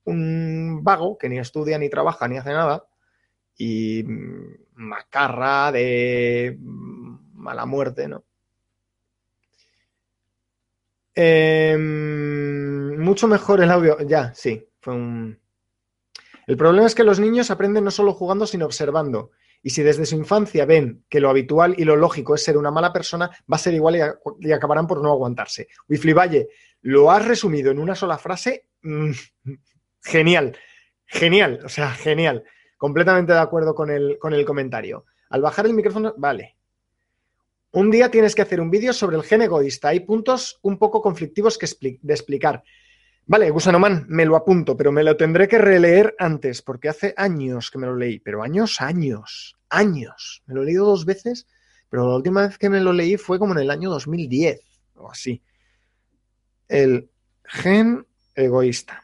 un 0.05 0.81
vago 0.83 1.17
que 1.17 1.29
ni 1.29 1.39
estudia, 1.39 1.79
ni 1.79 1.89
trabaja, 1.89 2.27
ni 2.27 2.39
hace 2.39 2.51
nada 2.51 2.89
y 3.57 4.05
macarra 4.75 5.71
de 5.71 6.59
mala 6.61 7.67
muerte, 7.67 8.09
¿no? 8.09 8.25
Em, 11.15 12.99
mucho 13.01 13.29
mejor 13.29 13.63
el 13.63 13.71
audio. 13.71 13.99
Ya, 14.01 14.35
sí, 14.35 14.69
fue 14.81 14.95
un. 14.95 15.44
El 16.47 16.57
problema 16.57 16.87
es 16.87 16.95
que 16.95 17.05
los 17.05 17.21
niños 17.21 17.51
aprenden 17.51 17.85
no 17.85 17.91
solo 17.91 18.13
jugando, 18.13 18.47
sino 18.47 18.67
observando. 18.67 19.31
Y 19.63 19.71
si 19.71 19.83
desde 19.83 20.05
su 20.05 20.15
infancia 20.15 20.67
ven 20.67 21.05
que 21.09 21.21
lo 21.21 21.31
habitual 21.31 21.75
y 21.79 21.85
lo 21.85 21.97
lógico 21.97 22.35
es 22.35 22.45
ser 22.45 22.57
una 22.59 22.71
mala 22.71 22.93
persona, 22.93 23.31
va 23.31 23.57
a 23.57 23.59
ser 23.59 23.75
igual 23.75 24.17
y, 24.41 24.53
acabarán 24.53 24.87
por 24.87 25.03
no 25.03 25.11
aguantarse. 25.11 25.69
Wifli 25.89 26.13
Valle, 26.13 26.49
lo 26.83 27.11
has 27.11 27.27
resumido 27.27 27.71
en 27.71 27.79
una 27.79 27.95
sola 27.95 28.19
frase. 28.19 28.67
Mm, 28.83 29.13
genial, 30.03 30.57
genial, 31.07 31.61
o 31.65 31.69
sea, 31.69 31.91
genial. 31.91 32.45
Completamente 32.77 33.33
de 33.33 33.39
acuerdo 33.39 33.75
con 33.75 33.91
el, 33.91 34.19
con 34.19 34.35
el 34.35 34.45
comentario. 34.45 35.07
Al 35.31 35.41
bajar 35.41 35.65
el 35.65 35.73
micrófono, 35.73 36.15
vale, 36.19 36.57
un 37.75 37.91
día 37.91 38.09
tienes 38.09 38.37
que 38.37 38.43
hacer 38.43 38.61
un 38.61 38.71
vídeo 38.71 38.93
sobre 38.93 39.17
el 39.17 39.25
gen 39.25 39.43
egoísta. 39.43 39.89
Hay 39.89 40.01
puntos 40.01 40.61
un 40.63 40.79
poco 40.79 41.03
conflictivos 41.03 41.59
que 41.59 41.67
de 41.81 42.15
explicar. 42.15 42.63
Vale, 43.27 43.51
Gusanoman, 43.51 44.05
me 44.09 44.27
lo 44.27 44.37
apunto, 44.37 44.77
pero 44.77 44.93
me 44.93 45.03
lo 45.03 45.17
tendré 45.17 45.49
que 45.49 45.57
releer 45.57 46.15
antes, 46.19 46.61
porque 46.61 46.91
hace 46.91 47.15
años 47.17 47.71
que 47.71 47.79
me 47.79 47.87
lo 47.87 47.97
leí, 47.97 48.21
pero 48.21 48.43
años, 48.43 48.83
años, 48.83 49.57
años. 49.71 50.43
Me 50.47 50.55
lo 50.55 50.63
he 50.63 50.67
leído 50.67 50.85
dos 50.85 51.07
veces, 51.07 51.47
pero 51.89 52.07
la 52.09 52.17
última 52.17 52.43
vez 52.43 52.59
que 52.59 52.69
me 52.69 52.81
lo 52.81 52.93
leí 52.93 53.17
fue 53.17 53.39
como 53.39 53.55
en 53.55 53.61
el 53.61 53.71
año 53.71 53.89
2010 53.89 54.61
o 54.97 55.11
así. 55.11 55.43
El 56.69 57.09
gen 57.45 58.07
egoísta. 58.35 59.03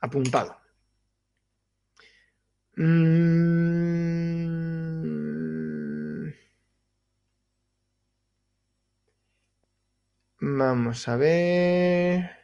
Apuntado. 0.00 0.56
Mmm... 2.76 3.92
Vamos 10.44 11.06
a 11.06 11.16
ver. 11.16 12.41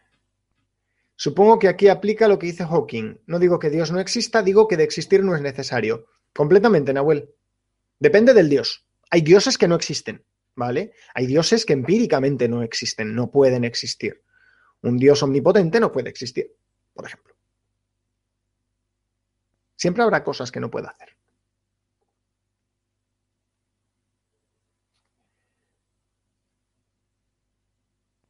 Supongo 1.20 1.58
que 1.58 1.66
aquí 1.66 1.88
aplica 1.88 2.28
lo 2.28 2.38
que 2.38 2.46
dice 2.46 2.64
Hawking. 2.64 3.22
No 3.26 3.40
digo 3.40 3.58
que 3.58 3.70
Dios 3.70 3.90
no 3.90 3.98
exista, 3.98 4.40
digo 4.40 4.68
que 4.68 4.76
de 4.76 4.84
existir 4.84 5.24
no 5.24 5.34
es 5.34 5.42
necesario. 5.42 6.06
Completamente, 6.32 6.92
Nahuel. 6.92 7.34
Depende 7.98 8.32
del 8.34 8.48
Dios. 8.48 8.86
Hay 9.10 9.22
dioses 9.22 9.58
que 9.58 9.66
no 9.66 9.74
existen, 9.74 10.24
¿vale? 10.54 10.92
Hay 11.14 11.26
dioses 11.26 11.66
que 11.66 11.72
empíricamente 11.72 12.48
no 12.48 12.62
existen, 12.62 13.16
no 13.16 13.32
pueden 13.32 13.64
existir. 13.64 14.22
Un 14.82 14.96
Dios 14.96 15.20
omnipotente 15.24 15.80
no 15.80 15.90
puede 15.90 16.08
existir, 16.08 16.54
por 16.94 17.04
ejemplo. 17.04 17.34
Siempre 19.74 20.04
habrá 20.04 20.22
cosas 20.22 20.52
que 20.52 20.60
no 20.60 20.70
pueda 20.70 20.90
hacer. 20.90 21.16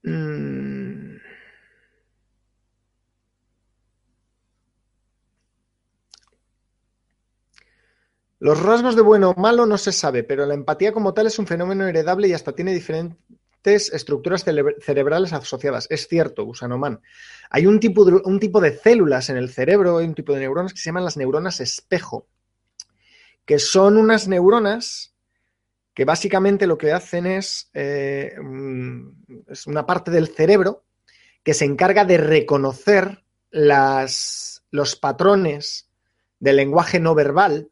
Mm. 0.04 0.47
Los 8.40 8.62
rasgos 8.62 8.94
de 8.94 9.02
bueno 9.02 9.30
o 9.30 9.40
malo 9.40 9.66
no 9.66 9.78
se 9.78 9.90
sabe, 9.90 10.22
pero 10.22 10.46
la 10.46 10.54
empatía 10.54 10.92
como 10.92 11.12
tal 11.12 11.26
es 11.26 11.38
un 11.38 11.46
fenómeno 11.46 11.86
heredable 11.86 12.28
y 12.28 12.34
hasta 12.34 12.52
tiene 12.52 12.72
diferentes 12.72 13.92
estructuras 13.92 14.44
cerebrales 14.44 15.32
asociadas. 15.32 15.88
Es 15.90 16.06
cierto, 16.06 16.44
Gusanoman. 16.44 17.00
Hay 17.50 17.66
un 17.66 17.80
tipo, 17.80 18.04
de, 18.04 18.78
células 18.78 19.28
en 19.30 19.38
el 19.38 19.50
cerebro, 19.50 19.98
hay 19.98 20.06
un 20.06 20.14
tipo 20.14 20.32
de 20.34 20.40
neuronas 20.40 20.72
que 20.72 20.78
se 20.78 20.86
llaman 20.86 21.04
las 21.04 21.16
neuronas 21.16 21.60
espejo, 21.60 22.28
que 23.44 23.58
son 23.58 23.96
unas 23.96 24.28
neuronas 24.28 25.14
que 25.92 26.04
básicamente 26.04 26.68
lo 26.68 26.78
que 26.78 26.92
hacen 26.92 27.26
es, 27.26 27.70
eh, 27.74 28.34
es 29.48 29.66
una 29.66 29.84
parte 29.84 30.12
del 30.12 30.28
cerebro 30.28 30.84
que 31.42 31.54
se 31.54 31.64
encarga 31.64 32.04
de 32.04 32.18
reconocer 32.18 33.24
los 33.50 34.96
patrones 35.00 35.90
del 36.38 36.54
lenguaje 36.54 37.00
no 37.00 37.16
verbal 37.16 37.70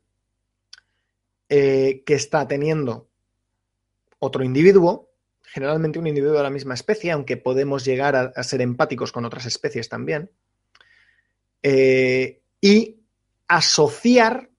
eh, 1.49 2.03
que 2.05 2.15
está 2.15 2.49
teniendo 2.49 3.09
otro 4.19 4.43
individuo, 4.43 5.11
generalmente 5.43 5.99
un 5.99 6.07
individuo 6.07 6.37
de 6.37 6.43
la 6.43 6.51
misma 6.51 6.75
especie, 6.75 7.13
aunque 7.13 7.37
podemos 7.37 7.85
llegar 7.85 8.33
a, 8.35 8.43
ser 8.43 8.61
empáticos 8.63 9.13
con 9.13 9.25
otras 9.25 9.47
especies 9.47 9.89
también, 9.89 10.31
eh, 11.63 12.43
y 12.61 13.01
asociar 13.49 14.51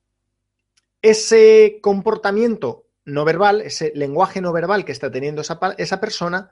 ese 1.01 1.79
comportamiento 1.81 2.85
no 3.05 3.25
verbal, 3.25 3.61
ese 3.61 3.91
lenguaje 3.95 4.41
no 4.41 4.53
verbal 4.53 4.85
que 4.85 4.91
está 4.91 5.11
teniendo 5.11 5.41
esa, 5.41 5.59
esa 5.77 5.99
persona, 5.99 6.51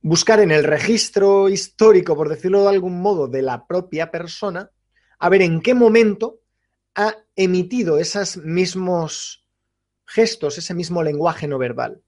buscar 0.00 0.40
en 0.40 0.50
el 0.50 0.64
registro 0.64 1.48
histórico, 1.48 2.16
por 2.16 2.28
decirlo 2.28 2.62
de 2.62 2.70
algún 2.70 3.00
modo, 3.00 3.28
de 3.28 3.42
la 3.42 3.66
propia 3.66 4.10
persona, 4.10 4.70
a 5.18 5.28
ver 5.28 5.42
en 5.42 5.60
qué 5.60 5.74
momento 5.74 6.40
ha 6.94 7.16
emitido 7.36 7.98
esos 7.98 8.36
mismos 8.38 9.41
gestos, 10.12 10.58
ese 10.58 10.74
mismo 10.74 11.02
lenguaje 11.02 11.48
no 11.48 11.58
verbal. 11.58 12.02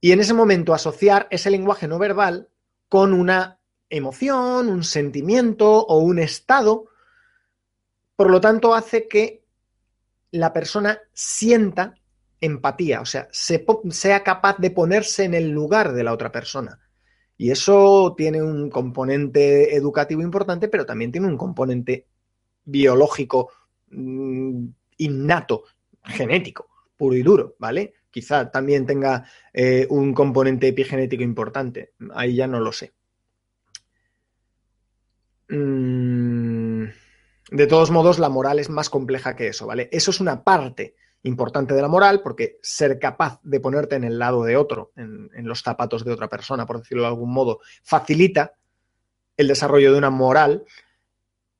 Y 0.00 0.12
en 0.12 0.20
ese 0.20 0.34
momento 0.34 0.72
asociar 0.72 1.26
ese 1.30 1.50
lenguaje 1.50 1.88
no 1.88 1.98
verbal 1.98 2.48
con 2.88 3.12
una 3.12 3.58
emoción, 3.90 4.68
un 4.68 4.84
sentimiento 4.84 5.68
o 5.68 5.98
un 5.98 6.18
estado, 6.18 6.86
por 8.14 8.30
lo 8.30 8.40
tanto 8.40 8.74
hace 8.74 9.08
que 9.08 9.42
la 10.30 10.52
persona 10.52 11.00
sienta 11.12 11.94
empatía, 12.40 13.00
o 13.00 13.06
sea, 13.06 13.28
sea 13.32 14.22
capaz 14.22 14.58
de 14.58 14.70
ponerse 14.70 15.24
en 15.24 15.34
el 15.34 15.50
lugar 15.50 15.92
de 15.92 16.04
la 16.04 16.12
otra 16.12 16.30
persona. 16.30 16.78
Y 17.36 17.50
eso 17.50 18.14
tiene 18.16 18.40
un 18.42 18.70
componente 18.70 19.74
educativo 19.74 20.22
importante, 20.22 20.68
pero 20.68 20.86
también 20.86 21.10
tiene 21.10 21.26
un 21.26 21.36
componente 21.36 22.06
biológico 22.64 23.50
mm, 23.90 24.66
innato, 24.98 25.64
genético, 26.04 26.68
puro 26.96 27.16
y 27.16 27.22
duro, 27.22 27.56
¿vale? 27.58 27.94
Quizá 28.10 28.50
también 28.50 28.86
tenga 28.86 29.26
eh, 29.52 29.86
un 29.90 30.14
componente 30.14 30.68
epigenético 30.68 31.22
importante. 31.22 31.92
Ahí 32.14 32.36
ya 32.36 32.46
no 32.46 32.60
lo 32.60 32.72
sé. 32.72 32.94
Mm. 35.48 36.84
De 37.50 37.66
todos 37.66 37.90
modos, 37.90 38.18
la 38.18 38.28
moral 38.28 38.58
es 38.58 38.70
más 38.70 38.88
compleja 38.88 39.36
que 39.36 39.48
eso, 39.48 39.66
¿vale? 39.66 39.88
Eso 39.92 40.10
es 40.10 40.20
una 40.20 40.42
parte 40.42 40.96
importante 41.24 41.74
de 41.74 41.82
la 41.82 41.88
moral, 41.88 42.20
porque 42.22 42.58
ser 42.62 42.98
capaz 42.98 43.40
de 43.42 43.60
ponerte 43.60 43.96
en 43.96 44.04
el 44.04 44.18
lado 44.18 44.44
de 44.44 44.56
otro, 44.56 44.92
en, 44.96 45.30
los 45.46 45.62
zapatos 45.62 46.04
de 46.04 46.12
otra 46.12 46.28
persona, 46.28 46.66
por 46.66 46.78
decirlo 46.78 47.02
de 47.02 47.08
algún 47.08 47.32
modo, 47.32 47.60
facilita 47.82 48.54
el 49.36 49.48
desarrollo 49.48 49.92
de 49.92 49.98
una 49.98 50.10
moral, 50.10 50.64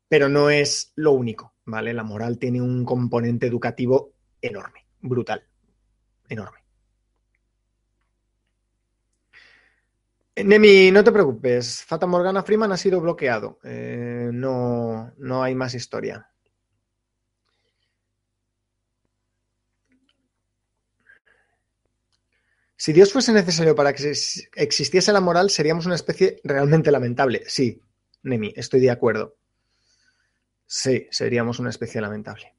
pero 0.09 0.29
no 0.29 0.51
es 0.51 0.93
lo 0.97 1.13
único, 1.13 1.55
¿vale? 1.65 1.93
La 1.95 2.03
moral 2.03 2.39
tiene 2.39 2.61
un 2.61 2.85
componente 2.85 3.47
educativo 3.47 4.14
enorme, 4.47 4.87
brutal, 5.01 5.43
enorme. 6.29 6.65
Nemi, 10.37 10.91
no 10.91 11.05
te 11.05 11.13
preocupes. 11.13 11.85
Fata 11.85 12.07
Morgana 12.07 12.43
Freeman 12.43 12.73
ha 12.73 12.77
sido 12.77 13.01
bloqueado. 13.01 13.61
Eh, 13.63 14.31
no, 14.33 15.13
no 15.17 15.43
hay 15.43 15.55
más 15.55 15.75
historia. 15.75 16.29
Si 22.77 22.93
Dios 22.93 23.13
fuese 23.13 23.33
necesario 23.33 23.75
para 23.75 23.95
que 23.95 24.13
existiese 24.57 25.13
la 25.13 25.21
moral, 25.21 25.51
seríamos 25.51 25.87
una 25.87 25.95
especie 25.95 26.41
realmente 26.43 26.91
lamentable. 26.91 27.45
Sí, 27.47 27.81
Nemi, 28.25 28.53
estoy 28.57 28.81
de 28.81 28.91
acuerdo. 28.91 29.37
Sí, 30.67 31.07
seríamos 31.11 31.61
una 31.61 31.71
especie 31.71 32.01
lamentable. 32.01 32.54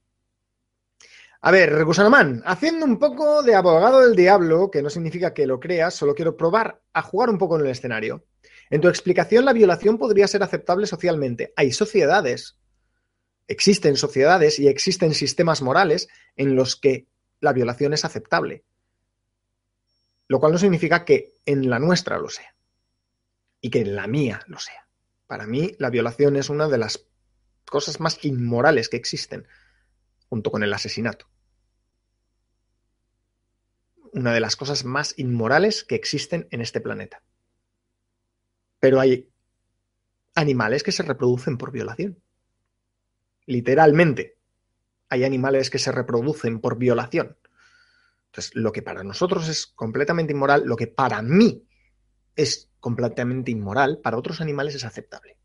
A 1.46 1.52
ver, 1.52 1.86
Gusanoman, 1.86 2.42
haciendo 2.44 2.88
un 2.88 2.98
poco 2.98 3.44
de 3.44 3.54
abogado 3.54 4.02
del 4.02 4.16
diablo, 4.16 4.72
que 4.72 4.82
no 4.82 4.90
significa 4.90 5.32
que 5.32 5.46
lo 5.46 5.60
creas, 5.60 5.94
solo 5.94 6.16
quiero 6.16 6.36
probar 6.36 6.82
a 6.92 7.04
jugar 7.04 7.30
un 7.30 7.38
poco 7.38 7.56
en 7.56 7.66
el 7.68 7.72
escenario. 7.72 8.26
En 8.72 8.82
tu 8.82 8.88
explicación, 8.88 9.46
la 9.46 9.54
violación 9.54 10.00
podría 10.00 10.28
ser 10.28 10.42
aceptable 10.42 10.88
socialmente. 10.88 11.54
Hay 11.56 11.72
sociedades, 11.72 12.58
existen 13.48 13.96
sociedades 13.96 14.58
y 14.58 14.68
existen 14.68 15.14
sistemas 15.14 15.62
morales 15.62 16.08
en 16.36 16.56
los 16.56 16.76
que 16.76 17.06
la 17.42 17.54
violación 17.54 17.94
es 17.94 18.06
aceptable. 18.06 18.64
Lo 20.28 20.40
cual 20.40 20.54
no 20.54 20.58
significa 20.58 21.06
que 21.06 21.36
en 21.46 21.70
la 21.70 21.78
nuestra 21.78 22.18
lo 22.18 22.30
sea 22.30 22.56
y 23.62 23.70
que 23.70 23.82
en 23.82 23.96
la 23.96 24.08
mía 24.08 24.42
lo 24.48 24.58
sea. 24.58 24.88
Para 25.28 25.46
mí, 25.46 25.76
la 25.78 25.92
violación 25.92 26.38
es 26.38 26.50
una 26.50 26.68
de 26.70 26.80
las 26.80 27.06
cosas 27.70 28.00
más 28.00 28.26
inmorales 28.26 28.90
que 28.90 28.98
existen, 28.98 29.48
junto 30.28 30.50
con 30.50 30.64
el 30.64 30.74
asesinato. 30.74 31.28
Una 34.16 34.34
de 34.34 34.40
las 34.40 34.56
cosas 34.56 34.86
más 34.86 35.14
inmorales 35.18 35.84
que 35.84 35.96
existen 35.96 36.48
en 36.52 36.62
este 36.62 36.80
planeta. 36.80 37.22
Pero 38.80 39.00
hay 39.00 39.30
animales 40.36 40.84
que 40.84 40.92
se 40.92 41.04
reproducen 41.04 41.58
por 41.58 41.72
violación. 41.72 42.18
Literalmente. 43.46 44.38
Hay 45.10 45.24
animales 45.24 45.70
que 45.70 45.80
se 45.80 45.92
reproducen 45.92 46.60
por 46.60 46.78
violación. 46.78 47.38
Entonces, 48.28 48.56
lo 48.56 48.72
que 48.72 48.82
para 48.82 49.04
nosotros 49.04 49.48
es 49.48 49.68
completamente 49.68 50.34
inmoral, 50.34 50.64
lo 50.66 50.76
que 50.76 50.88
para 50.88 51.22
mí 51.22 51.64
es 52.36 52.70
completamente 52.80 53.52
inmoral, 53.52 54.00
para 54.02 54.18
otros 54.18 54.42
animales 54.42 54.76
es 54.76 54.84
aceptable. 54.84 55.38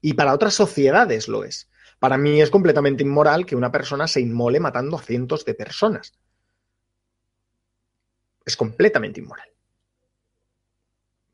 Y 0.00 0.14
para 0.14 0.34
otras 0.34 0.54
sociedades 0.54 1.28
lo 1.28 1.44
es. 1.44 1.70
Para 1.98 2.18
mí 2.18 2.40
es 2.40 2.50
completamente 2.50 3.02
inmoral 3.02 3.46
que 3.46 3.56
una 3.56 3.72
persona 3.72 4.06
se 4.06 4.20
inmole 4.20 4.60
matando 4.60 4.98
a 4.98 5.02
cientos 5.02 5.44
de 5.44 5.54
personas. 5.54 6.12
Es 8.46 8.56
completamente 8.56 9.20
inmoral. 9.20 9.48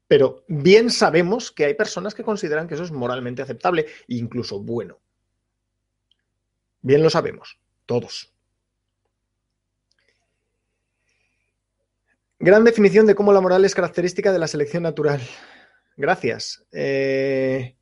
Pero 0.09 0.45
bien 0.49 0.91
sabemos 0.91 1.53
que 1.53 1.67
hay 1.67 1.75
personas 1.75 2.15
que 2.15 2.25
consideran 2.25 2.67
que 2.67 2.75
eso 2.75 2.85
es 2.85 2.91
moralmente 2.91 3.43
aceptable 3.43 3.87
e 4.09 4.17
incluso 4.17 4.59
bueno. 4.61 4.99
Bien 6.81 7.03
lo 7.03 7.11
sabemos, 7.11 7.61
todos. 7.87 8.33
Gran 12.39 12.65
definición 12.65 13.07
de 13.07 13.15
cómo 13.15 13.33
la 13.33 13.41
moral 13.41 13.65
es 13.65 13.75
característica 13.75 14.33
de 14.33 14.39
la 14.41 14.49
selección 14.49 14.83
natural. 14.83 15.21
Gracias. 15.97 16.65
Eh, 16.73 17.77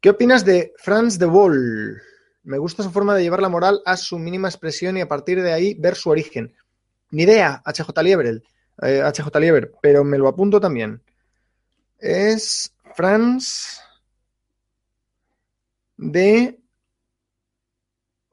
¿Qué 0.00 0.10
opinas 0.10 0.44
de 0.44 0.72
Franz 0.76 1.18
de 1.18 1.26
Waal? 1.26 2.02
Me 2.42 2.58
gusta 2.58 2.82
su 2.82 2.90
forma 2.90 3.14
de 3.14 3.22
llevar 3.22 3.40
la 3.40 3.48
moral 3.48 3.80
a 3.84 3.96
su 3.96 4.18
mínima 4.18 4.48
expresión 4.48 4.96
y 4.96 5.02
a 5.02 5.08
partir 5.08 5.40
de 5.40 5.52
ahí 5.52 5.74
ver 5.74 5.94
su 5.94 6.10
origen. 6.10 6.54
Ni 7.10 7.22
idea, 7.22 7.62
HJ 7.64 8.02
Lieber, 8.02 8.42
eh, 8.82 9.02
HJ 9.02 9.38
Lieber, 9.40 9.72
pero 9.80 10.04
me 10.04 10.18
lo 10.18 10.28
apunto 10.28 10.60
también. 10.60 11.02
Es 11.98 12.74
Franz 12.94 13.80
de 15.96 16.58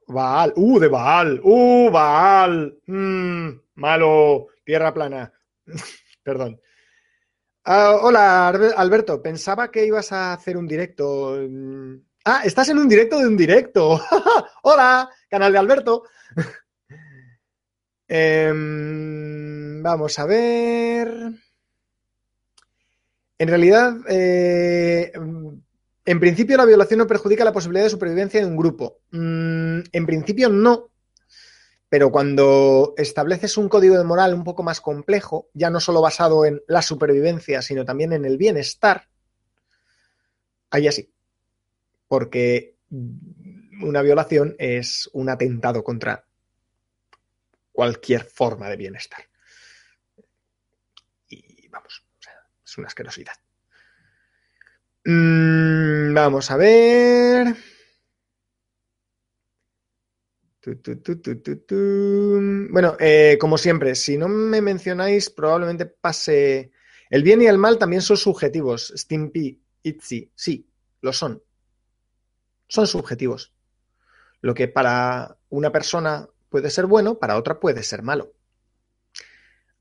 Baal. 0.06 0.52
Uh, 0.56 0.78
de 0.78 0.88
Baal. 0.88 1.40
Uh, 1.42 1.90
Baal. 1.90 2.78
Mm, 2.86 3.48
malo. 3.76 4.48
Tierra 4.64 4.92
plana. 4.92 5.32
Perdón. 6.22 6.60
Ah, 7.64 7.98
hola, 8.02 8.48
Alberto. 8.48 9.22
Pensaba 9.22 9.70
que 9.70 9.86
ibas 9.86 10.12
a 10.12 10.34
hacer 10.34 10.56
un 10.56 10.66
directo. 10.68 11.36
Mm, 11.48 11.96
ah, 12.26 12.42
estás 12.44 12.68
en 12.68 12.78
un 12.78 12.88
directo 12.88 13.18
de 13.18 13.26
un 13.26 13.36
directo. 13.36 14.00
hola, 14.62 15.08
canal 15.28 15.52
de 15.52 15.58
Alberto. 15.58 16.04
Em, 18.16 19.82
vamos 19.82 20.20
a 20.20 20.24
ver. 20.24 21.08
En 23.36 23.48
realidad, 23.48 23.96
eh, 24.08 25.10
en 26.04 26.20
principio 26.20 26.56
la 26.56 26.64
violación 26.64 26.98
no 26.98 27.08
perjudica 27.08 27.44
la 27.44 27.52
posibilidad 27.52 27.86
de 27.86 27.90
supervivencia 27.90 28.38
de 28.38 28.46
un 28.46 28.56
grupo. 28.56 29.00
Mm, 29.10 29.80
en 29.90 30.06
principio 30.06 30.48
no, 30.48 30.90
pero 31.88 32.12
cuando 32.12 32.94
estableces 32.96 33.56
un 33.56 33.68
código 33.68 33.98
de 33.98 34.04
moral 34.04 34.32
un 34.32 34.44
poco 34.44 34.62
más 34.62 34.80
complejo, 34.80 35.48
ya 35.52 35.68
no 35.70 35.80
solo 35.80 36.00
basado 36.00 36.44
en 36.44 36.62
la 36.68 36.82
supervivencia, 36.82 37.62
sino 37.62 37.84
también 37.84 38.12
en 38.12 38.24
el 38.24 38.38
bienestar, 38.38 39.08
ahí 40.70 40.86
así. 40.86 41.12
Porque 42.06 42.76
una 43.82 44.02
violación 44.02 44.54
es 44.60 45.10
un 45.14 45.30
atentado 45.30 45.82
contra 45.82 46.24
cualquier 47.74 48.24
forma 48.24 48.68
de 48.70 48.76
bienestar. 48.76 49.20
Y 51.28 51.68
vamos, 51.68 52.06
es 52.64 52.78
una 52.78 52.86
asquerosidad. 52.86 53.34
Mm, 55.04 56.14
vamos 56.14 56.50
a 56.52 56.56
ver. 56.56 57.56
Bueno, 62.70 62.96
eh, 63.00 63.36
como 63.40 63.58
siempre, 63.58 63.96
si 63.96 64.16
no 64.16 64.28
me 64.28 64.62
mencionáis, 64.62 65.28
probablemente 65.30 65.86
pase. 65.86 66.70
El 67.10 67.24
bien 67.24 67.42
y 67.42 67.46
el 67.46 67.58
mal 67.58 67.76
también 67.76 68.02
son 68.02 68.16
subjetivos. 68.16 68.92
Stimpy, 68.96 69.60
Itzy, 69.82 70.30
sí, 70.34 70.70
lo 71.00 71.12
son. 71.12 71.42
Son 72.68 72.86
subjetivos. 72.86 73.52
Lo 74.40 74.54
que 74.54 74.68
para 74.68 75.36
una 75.48 75.72
persona 75.72 76.28
puede 76.54 76.70
ser 76.70 76.86
bueno, 76.86 77.18
para 77.18 77.36
otra 77.36 77.58
puede 77.58 77.82
ser 77.82 78.02
malo. 78.02 78.32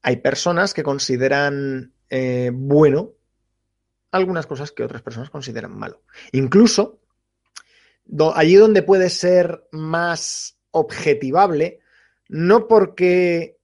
Hay 0.01 0.15
personas 0.15 0.73
que 0.73 0.81
consideran 0.81 1.93
eh, 2.09 2.49
bueno 2.51 3.11
algunas 4.09 4.47
cosas 4.47 4.71
que 4.71 4.83
otras 4.83 5.03
personas 5.03 5.29
consideran 5.29 5.77
malo. 5.77 6.01
Incluso 6.31 6.99
allí 8.33 8.55
donde 8.55 8.81
puede 8.81 9.11
ser 9.11 9.67
más 9.71 10.57
objetivable, 10.71 11.79
no 12.27 12.67
porque... 12.67 13.59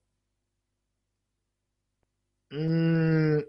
Mm, 2.52 3.40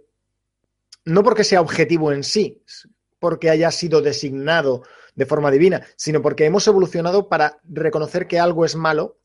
no 1.05 1.23
porque 1.23 1.45
sea 1.45 1.61
objetivo 1.61 2.13
en 2.13 2.25
sí, 2.25 2.65
porque 3.19 3.51
haya 3.51 3.71
sido 3.71 4.01
designado 4.01 4.85
de 5.15 5.27
forma 5.27 5.51
divina, 5.51 5.85
sino 5.97 6.23
porque 6.23 6.47
hemos 6.47 6.67
evolucionado 6.67 7.29
para 7.29 7.61
reconocer 7.65 8.27
que 8.27 8.41
algo 8.41 8.65
es 8.65 8.75
malo 8.75 9.20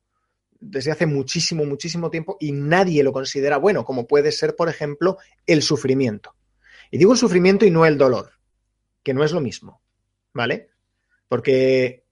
desde 0.70 0.91
hace 0.91 1.05
muchísimo, 1.05 1.66
muchísimo 1.66 2.09
tiempo 2.09 2.38
y 2.39 2.51
nadie 2.51 3.03
lo 3.03 3.13
considera 3.13 3.57
bueno, 3.57 3.86
como 3.86 4.07
puede 4.07 4.32
ser, 4.32 4.55
por 4.55 4.70
ejemplo, 4.70 5.18
el 5.45 5.61
sufrimiento. 5.61 6.36
Y 6.91 6.97
digo 6.97 7.13
el 7.13 7.18
sufrimiento 7.18 7.66
y 7.66 7.72
no 7.72 7.86
el 7.86 7.97
dolor, 7.97 8.32
que 9.03 9.13
no 9.13 9.24
es 9.24 9.32
lo 9.32 9.41
mismo, 9.41 9.82
¿vale? 10.34 10.70
Porque 11.28 12.03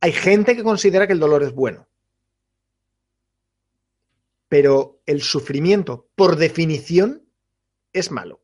hay 0.00 0.12
gente 0.12 0.56
que 0.56 0.62
considera 0.62 1.06
que 1.06 1.12
el 1.12 1.20
dolor 1.20 1.42
es 1.42 1.52
bueno. 1.52 1.88
Pero 4.48 5.00
el 5.06 5.22
sufrimiento, 5.22 6.08
por 6.16 6.36
definición, 6.36 7.24
es 7.92 8.10
malo. 8.10 8.42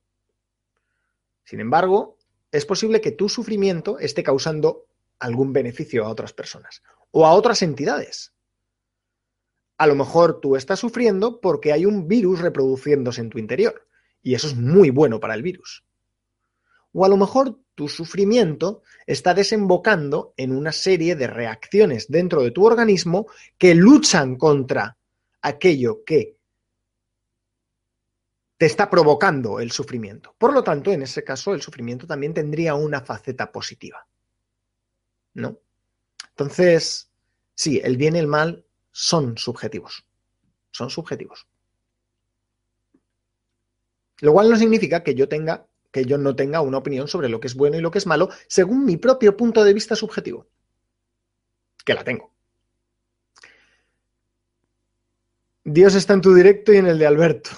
Sin 1.45 1.61
embargo, 1.61 2.19
es 2.53 2.64
posible 2.64 3.01
que 3.01 3.12
tu 3.12 3.29
sufrimiento 3.29 3.99
esté 3.99 4.23
causando 4.23 4.87
algún 5.19 5.53
beneficio 5.53 6.05
a 6.05 6.09
otras 6.09 6.33
personas 6.33 6.83
o 7.11 7.27
a 7.27 7.33
otras 7.33 7.62
entidades. 7.62 8.36
A 9.79 9.87
lo 9.87 9.95
mejor 9.95 10.41
tú 10.41 10.57
estás 10.57 10.79
sufriendo 10.79 11.41
porque 11.41 11.72
hay 11.72 11.85
un 11.85 12.09
virus 12.09 12.41
reproduciéndose 12.41 13.20
en 13.20 13.31
tu 13.31 13.39
interior 13.39 13.87
y 14.22 14.35
eso 14.35 14.49
es 14.49 14.57
muy 14.57 14.91
bueno 14.91 15.20
para 15.20 15.35
el 15.35 15.43
virus. 15.43 15.85
O 16.93 17.05
a 17.05 17.09
lo 17.09 17.16
mejor 17.16 17.59
tu 17.74 17.89
sufrimiento 17.89 18.83
está 19.07 19.35
desembocando 19.35 20.33
en 20.37 20.51
una 20.51 20.72
serie 20.72 21.14
de 21.14 21.27
reacciones 21.27 22.09
dentro 22.09 22.43
de 22.43 22.51
tu 22.51 22.64
organismo 22.64 23.27
que 23.59 23.74
luchan 23.74 24.37
contra 24.37 24.97
aquello 25.43 26.03
que 26.05 26.37
te 28.57 28.66
está 28.66 28.89
provocando 28.89 29.61
el 29.61 29.70
sufrimiento. 29.70 30.35
Por 30.39 30.53
lo 30.53 30.64
tanto, 30.64 30.91
en 30.91 31.03
ese 31.03 31.22
caso, 31.22 31.55
el 31.55 31.62
sufrimiento 31.62 32.07
también 32.07 32.33
tendría 32.33 32.74
una 32.74 33.03
faceta 33.03 33.53
positiva. 33.53 34.07
¿No? 35.35 35.59
Entonces, 36.31 37.11
sí, 37.55 37.81
el 37.85 37.97
bien 37.97 38.16
y 38.16 38.20
el 38.20 38.27
mal 38.27 38.66
son 38.99 39.37
subjetivos. 39.37 40.07
Son 40.71 40.89
subjetivos. 40.89 41.47
Lo 44.21 44.33
cual 44.33 44.49
no 44.49 44.57
significa 44.57 45.03
que 45.03 45.15
yo 45.15 45.29
tenga 45.29 45.67
que 45.93 46.07
yo 46.07 46.17
no 46.17 46.35
tenga 46.35 46.63
una 46.63 46.79
opinión 46.79 47.07
sobre 47.07 47.29
lo 47.29 47.39
que 47.39 47.47
es 47.47 47.55
bueno 47.55 47.77
y 47.77 47.83
lo 47.83 47.91
que 47.91 47.99
es 47.99 48.07
malo 48.07 48.31
según 48.49 48.87
mi 48.87 48.97
propio 48.97 49.37
punto 49.37 49.65
de 49.65 49.75
vista 49.75 49.97
subjetivo. 49.97 50.47
Que 51.85 51.93
la 51.93 52.05
tengo. 52.05 52.33
Dios 55.63 55.95
está 55.95 56.15
en 56.15 56.23
tu 56.23 56.35
directo 56.35 56.73
y 56.73 56.79
en 56.79 56.87
el 56.87 56.99
de 56.99 57.07
Alberto. 57.07 57.51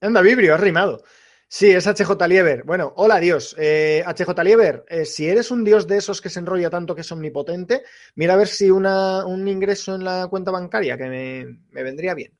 Anda, 0.00 0.22
Vibrio, 0.22 0.54
has 0.54 0.60
rimado. 0.60 1.04
Sí, 1.50 1.70
es 1.70 1.86
HJ 1.86 2.26
Lieber. 2.28 2.62
Bueno, 2.64 2.92
hola 2.96 3.18
Dios. 3.20 3.56
Eh, 3.58 4.04
HJ 4.06 4.42
Lieber, 4.44 4.84
eh, 4.88 5.04
si 5.06 5.28
eres 5.28 5.50
un 5.50 5.64
Dios 5.64 5.86
de 5.86 5.96
esos 5.96 6.20
que 6.20 6.28
se 6.28 6.40
enrolla 6.40 6.68
tanto 6.68 6.94
que 6.94 7.00
es 7.00 7.10
omnipotente, 7.12 7.82
mira 8.16 8.34
a 8.34 8.36
ver 8.36 8.48
si 8.48 8.70
un 8.70 9.48
ingreso 9.48 9.94
en 9.94 10.04
la 10.04 10.26
cuenta 10.28 10.50
bancaria, 10.50 10.98
que 10.98 11.06
me, 11.06 11.58
me 11.70 11.82
vendría 11.82 12.14
bien. 12.14 12.32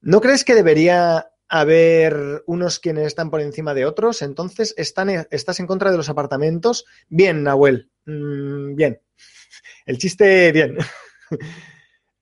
¿No 0.00 0.20
crees 0.20 0.44
que 0.44 0.54
debería 0.54 1.28
haber 1.48 2.42
unos 2.46 2.78
quienes 2.78 3.06
están 3.06 3.30
por 3.30 3.42
encima 3.42 3.74
de 3.74 3.84
otros, 3.84 4.22
entonces 4.22 4.74
están, 4.78 5.10
estás 5.30 5.60
en 5.60 5.66
contra 5.66 5.90
de 5.90 5.98
los 5.98 6.08
apartamentos. 6.08 6.86
Bien, 7.10 7.42
Nahuel, 7.42 7.90
mm, 8.06 8.74
bien. 8.74 9.02
El 9.86 9.98
chiste, 9.98 10.50
bien. 10.52 10.78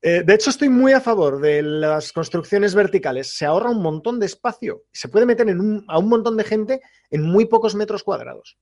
Eh, 0.03 0.23
de 0.25 0.35
hecho, 0.35 0.51
estoy 0.51 0.69
muy 0.69 0.93
a 0.93 1.01
favor 1.01 1.41
de 1.41 1.63
las 1.63 2.13
construcciones 2.13 2.75
verticales. 2.75 3.37
Se 3.37 3.45
ahorra 3.45 3.71
un 3.71 3.83
montón 3.83 4.19
de 4.19 4.27
espacio. 4.27 4.85
Se 4.93 5.09
puede 5.09 5.27
meter 5.27 5.47
a 5.89 5.99
un 5.99 6.09
montón 6.09 6.37
de 6.37 6.45
gente 6.45 6.81
en 7.11 7.23
muy 7.23 7.47
pocos 7.47 7.75
metros 7.75 8.03
cuadrados. 8.03 8.59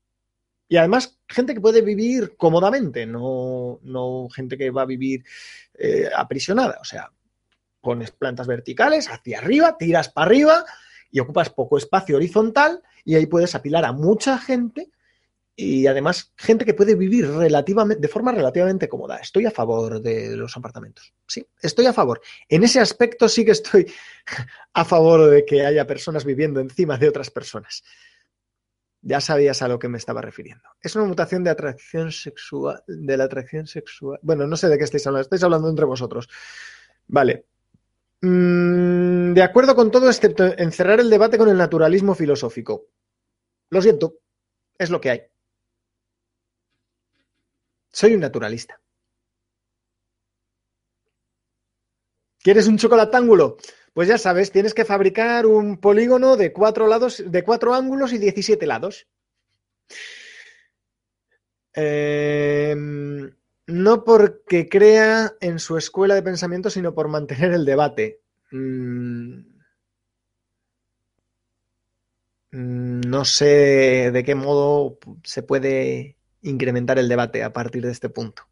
Y 0.69 0.77
además, 0.77 1.19
gente 1.29 1.55
que 1.55 1.61
puede 1.61 1.81
vivir 1.81 2.37
cómodamente, 2.37 3.07
no, 3.07 3.81
no 3.83 4.29
gente 4.29 4.59
que 4.59 4.71
va 4.71 4.83
a 4.83 4.87
vivir 4.87 5.25
eh, 5.75 6.11
aprisionada. 6.15 6.79
O 6.81 6.85
sea, 6.85 7.11
pones 7.81 8.11
plantas 8.11 8.47
verticales 8.47 9.09
hacia 9.09 9.39
arriba, 9.39 9.77
tiras 9.79 10.11
para 10.11 10.27
arriba 10.27 10.65
y 11.11 11.21
ocupas 11.21 11.49
poco 11.49 11.79
espacio 11.79 12.17
horizontal 12.17 12.83
y 13.05 13.15
ahí 13.15 13.27
puedes 13.27 13.55
apilar 13.55 13.87
a 13.87 13.93
mucha 13.93 14.37
gente 14.39 14.91
y 15.61 15.89
además 15.89 16.33
gente 16.37 16.65
que 16.65 16.73
puede 16.73 16.95
vivir 16.95 17.29
relativamente, 17.29 18.01
de 18.01 18.07
forma 18.07 18.31
relativamente 18.31 18.89
cómoda. 18.89 19.17
Estoy 19.17 19.45
a 19.45 19.51
favor 19.51 20.01
de 20.01 20.37
los 20.37 20.57
apartamentos. 20.57 21.13
Sí, 21.27 21.45
estoy 21.61 21.87
a 21.87 21.93
favor. 21.93 22.21
En 22.49 22.63
ese 22.63 22.79
aspecto 22.79 23.29
sí 23.29 23.45
que 23.45 23.51
estoy 23.51 23.93
a 24.73 24.85
favor 24.85 25.29
de 25.29 25.45
que 25.45 25.67
haya 25.67 25.85
personas 25.85 26.25
viviendo 26.25 26.61
encima 26.61 26.97
de 26.97 27.09
otras 27.09 27.31
personas. 27.31 27.83
Ya 29.03 29.21
sabías 29.21 29.61
a 29.61 29.67
lo 29.67 29.81
que 29.81 29.89
me 29.89 29.99
estaba 29.99 30.23
refiriendo. 30.23 30.63
Es 30.81 30.95
una 30.95 31.07
mutación 31.07 31.43
de 31.43 31.51
atracción 31.51 32.13
sexual, 32.13 32.85
de 32.87 33.17
la 33.17 33.25
atracción 33.25 33.67
sexual. 33.67 34.21
Bueno, 34.23 34.47
no 34.47 34.57
sé 34.57 34.69
de 34.69 34.79
qué 34.79 34.85
estáis 34.85 35.09
hablando, 35.09 35.23
estáis 35.23 35.43
hablando 35.43 35.69
entre 35.69 35.87
vosotros. 35.87 36.29
Vale. 37.09 37.47
Mm, 38.21 39.35
de 39.35 39.43
acuerdo 39.43 39.75
con 39.75 39.91
todo, 39.91 40.07
excepto 40.07 40.57
encerrar 40.57 41.01
el 41.01 41.11
debate 41.11 41.37
con 41.37 41.49
el 41.49 41.57
naturalismo 41.57 42.15
filosófico. 42.15 42.87
Lo 43.71 43.83
siento, 43.83 44.21
es 44.79 44.91
lo 44.91 45.01
que 45.01 45.11
hay. 45.11 45.23
Soy 47.93 48.15
un 48.15 48.21
naturalista. 48.21 48.81
¿Quieres 52.43 52.67
un 52.67 52.79
chocolatángulo? 52.79 53.59
Pues 53.93 54.09
ya 54.09 54.19
sabes, 54.19 54.51
tienes 54.53 54.75
que 54.75 54.85
fabricar 54.85 55.47
un 55.47 55.79
polígono 55.79 56.37
de 56.37 56.53
cuatro 56.53 56.87
lados, 56.87 57.23
de 57.27 57.43
cuatro 57.45 57.75
ángulos 57.75 58.13
y 58.13 58.19
17 58.19 58.67
lados. 58.67 59.07
Em, 61.75 63.31
no 63.67 64.05
porque 64.05 64.69
crea 64.69 65.35
en 65.41 65.59
su 65.59 65.77
escuela 65.77 66.15
de 66.15 66.23
pensamiento, 66.23 66.71
sino 66.71 66.95
por 66.95 67.09
mantener 67.09 67.53
el 67.53 67.65
debate. 67.65 68.21
Mm, 68.51 69.41
mm, 72.53 73.01
no 73.07 73.25
sé 73.25 74.11
de 74.13 74.25
qué 74.25 74.35
modo 74.35 74.99
se 75.25 75.43
puede 75.43 76.18
incrementar 76.43 76.99
el 76.99 77.09
debate 77.09 77.43
a 77.43 77.53
partir 77.53 77.85
de 77.85 77.93
este 77.93 78.09
punto. 78.09 78.43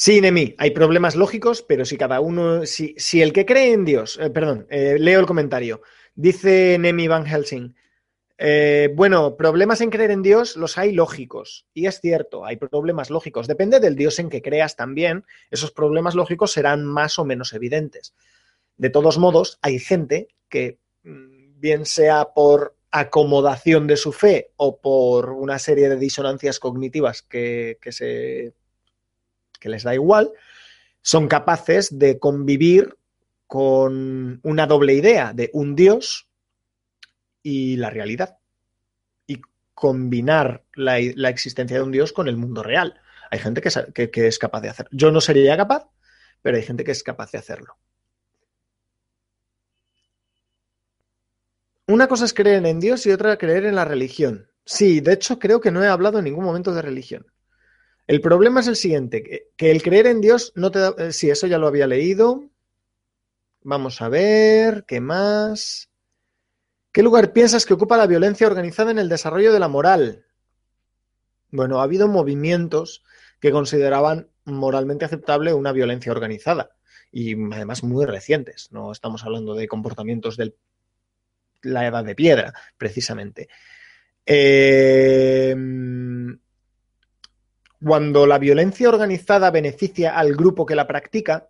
Sí, 0.00 0.20
Nemi, 0.20 0.54
hay 0.58 0.70
problemas 0.70 1.16
lógicos, 1.16 1.62
pero 1.62 1.84
si 1.84 1.96
cada 1.96 2.20
uno, 2.20 2.64
si, 2.66 2.94
el 3.20 3.32
que 3.32 3.44
cree 3.44 3.72
en 3.72 3.84
Dios, 3.84 4.16
eh, 4.22 4.30
perdón, 4.30 4.64
eh, 4.70 4.96
leo 4.96 5.18
el 5.18 5.26
comentario, 5.26 5.82
dice 6.14 6.78
Nemi 6.78 7.08
Van 7.08 7.26
Helsing, 7.26 7.74
eh, 8.38 8.90
bueno, 8.94 9.36
problemas 9.36 9.80
en 9.80 9.90
creer 9.90 10.12
en 10.12 10.22
Dios 10.22 10.56
los 10.56 10.78
hay 10.78 10.92
lógicos, 10.92 11.66
y 11.74 11.86
es 11.86 12.00
cierto, 12.00 12.44
hay 12.44 12.56
problemas 12.58 13.10
lógicos, 13.10 13.48
depende 13.48 13.80
del 13.80 13.96
Dios 13.96 14.20
en 14.20 14.28
que 14.28 14.40
creas 14.40 14.76
también, 14.76 15.24
esos 15.50 15.72
problemas 15.72 16.14
lógicos 16.14 16.52
serán 16.52 16.84
más 16.84 17.18
o 17.18 17.24
menos 17.24 17.52
evidentes. 17.52 18.14
De 18.76 18.90
todos 18.90 19.18
modos, 19.18 19.58
hay 19.62 19.80
gente 19.80 20.28
que, 20.48 20.78
mm, 21.02 21.58
bien 21.58 21.84
sea 21.84 22.26
por 22.26 22.77
acomodación 22.90 23.86
de 23.86 23.96
su 23.96 24.12
fe 24.12 24.52
o 24.56 24.80
por 24.80 25.30
una 25.30 25.58
serie 25.58 25.88
de 25.88 25.96
disonancias 25.96 26.58
cognitivas 26.58 27.22
que, 27.22 27.78
que 27.80 27.92
se 27.92 28.54
que 29.58 29.68
les 29.68 29.82
da 29.82 29.94
igual, 29.94 30.30
son 31.02 31.28
capaces 31.28 31.98
de 31.98 32.18
convivir 32.18 32.96
con 33.46 34.40
una 34.42 34.66
doble 34.66 34.94
idea 34.94 35.32
de 35.32 35.50
un 35.52 35.74
Dios 35.74 36.28
y 37.42 37.76
la 37.76 37.90
realidad. 37.90 38.38
Y 39.26 39.40
combinar 39.74 40.64
la, 40.74 40.98
existencia 40.98 41.78
de 41.78 41.82
un 41.82 41.92
Dios 41.92 42.12
con 42.12 42.28
el 42.28 42.36
mundo 42.36 42.62
real. 42.62 43.00
Hay 43.30 43.38
gente 43.38 43.60
que, 43.60 44.10
que 44.10 44.26
es 44.26 44.38
capaz 44.38 44.60
de 44.60 44.68
hacerlo. 44.68 44.90
Yo 44.92 45.10
no 45.10 45.20
sería 45.20 45.56
capaz, 45.56 45.88
pero 46.42 46.56
hay 46.56 46.62
gente 46.62 46.84
que 46.84 46.92
es 46.92 47.02
capaz 47.02 47.32
de 47.32 47.38
hacerlo. 47.38 47.76
Una 51.88 52.06
cosa 52.06 52.26
es 52.26 52.34
creer 52.34 52.66
en 52.66 52.80
Dios 52.80 53.06
y 53.06 53.12
otra 53.12 53.38
creer 53.38 53.64
en 53.64 53.74
la 53.74 53.86
religión. 53.86 54.50
Sí, 54.66 55.00
de 55.00 55.14
hecho 55.14 55.38
creo 55.38 55.58
que 55.58 55.70
no 55.70 55.82
he 55.82 55.88
hablado 55.88 56.18
en 56.18 56.26
ningún 56.26 56.44
momento 56.44 56.74
de 56.74 56.82
religión. 56.82 57.26
El 58.06 58.20
problema 58.20 58.60
es 58.60 58.66
el 58.66 58.76
siguiente, 58.76 59.50
que, 59.56 59.70
el 59.70 59.82
creer 59.82 60.06
en 60.06 60.20
Dios 60.20 60.52
no 60.54 60.70
te 60.70 60.80
da... 60.80 60.94
Eh, 60.98 61.12
sí, 61.12 61.30
eso 61.30 61.46
ya 61.46 61.56
lo 61.56 61.66
había 61.66 61.86
leído. 61.86 62.50
Vamos 63.62 64.02
a 64.02 64.10
ver, 64.10 64.84
¿qué 64.86 65.00
más? 65.00 65.88
¿Qué 66.92 67.02
lugar 67.02 67.32
piensas 67.32 67.64
que 67.64 67.72
ocupa 67.72 67.96
la 67.96 68.06
violencia 68.06 68.46
organizada 68.46 68.90
en 68.90 68.98
el 68.98 69.08
desarrollo 69.08 69.50
de 69.50 69.60
la 69.60 69.68
moral? 69.68 70.26
Bueno, 71.50 71.80
ha 71.80 71.84
habido 71.84 72.06
movimientos 72.06 73.02
que 73.40 73.50
consideraban 73.50 74.28
moralmente 74.44 75.06
aceptable 75.06 75.54
una 75.54 75.72
violencia 75.72 76.12
organizada 76.12 76.76
y 77.10 77.32
además 77.54 77.82
muy 77.82 78.04
recientes. 78.04 78.70
No 78.72 78.92
estamos 78.92 79.24
hablando 79.24 79.54
de 79.54 79.68
comportamientos 79.68 80.36
de 80.36 80.54
la 81.62 81.86
edad 81.86 82.04
de 82.04 82.14
piedra, 82.14 82.52
precisamente. 82.76 83.48
Eh, 84.24 85.54
cuando 87.82 88.26
la 88.26 88.38
violencia 88.38 88.88
organizada 88.88 89.50
beneficia 89.50 90.16
al 90.16 90.34
grupo 90.34 90.66
que 90.66 90.74
la 90.74 90.86
practica, 90.86 91.48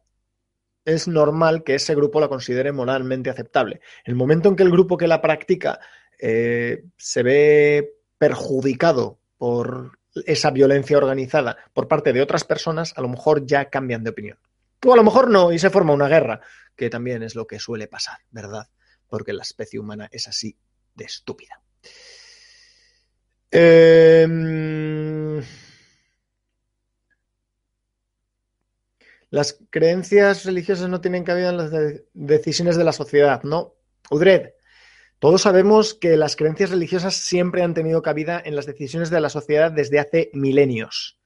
es 0.84 1.06
normal 1.06 1.64
que 1.64 1.74
ese 1.74 1.94
grupo 1.94 2.20
la 2.20 2.28
considere 2.28 2.72
moralmente 2.72 3.30
aceptable. 3.30 3.80
El 4.04 4.14
momento 4.14 4.48
en 4.48 4.56
que 4.56 4.62
el 4.62 4.70
grupo 4.70 4.96
que 4.96 5.06
la 5.06 5.20
practica 5.20 5.80
eh, 6.18 6.84
se 6.96 7.22
ve 7.22 7.94
perjudicado 8.16 9.18
por 9.36 9.98
esa 10.26 10.50
violencia 10.50 10.96
organizada 10.96 11.56
por 11.72 11.88
parte 11.88 12.12
de 12.12 12.22
otras 12.22 12.44
personas, 12.44 12.94
a 12.96 13.02
lo 13.02 13.08
mejor 13.08 13.46
ya 13.46 13.68
cambian 13.68 14.02
de 14.02 14.10
opinión. 14.10 14.38
O 14.84 14.92
a 14.92 14.96
lo 14.96 15.04
mejor 15.04 15.28
no, 15.30 15.52
y 15.52 15.58
se 15.58 15.70
forma 15.70 15.92
una 15.92 16.08
guerra, 16.08 16.40
que 16.74 16.88
también 16.88 17.22
es 17.22 17.34
lo 17.34 17.46
que 17.46 17.58
suele 17.58 17.86
pasar, 17.86 18.18
¿verdad? 18.30 18.68
Porque 19.08 19.32
la 19.32 19.42
especie 19.42 19.80
humana 19.80 20.08
es 20.12 20.28
así 20.28 20.56
de 20.94 21.04
estúpida. 21.04 21.62
Eh, 23.50 24.26
Las 29.30 29.60
creencias 29.70 30.44
religiosas 30.44 30.88
no 30.88 31.00
tienen 31.00 31.24
cabida 31.24 31.50
en 31.50 31.56
las 31.58 31.70
decisiones 32.14 32.76
de 32.76 32.84
la 32.84 32.92
sociedad, 32.92 33.42
¿no? 33.42 33.74
Udred, 34.10 34.52
todos 35.18 35.42
sabemos 35.42 35.92
que 35.92 36.16
las 36.16 36.34
creencias 36.34 36.70
religiosas 36.70 37.14
siempre 37.14 37.62
han 37.62 37.74
tenido 37.74 38.00
cabida 38.00 38.40
en 38.42 38.56
las 38.56 38.64
decisiones 38.64 39.10
de 39.10 39.20
la 39.20 39.28
sociedad 39.28 39.70
desde 39.70 39.98
hace 39.98 40.30
milenios. 40.32 41.20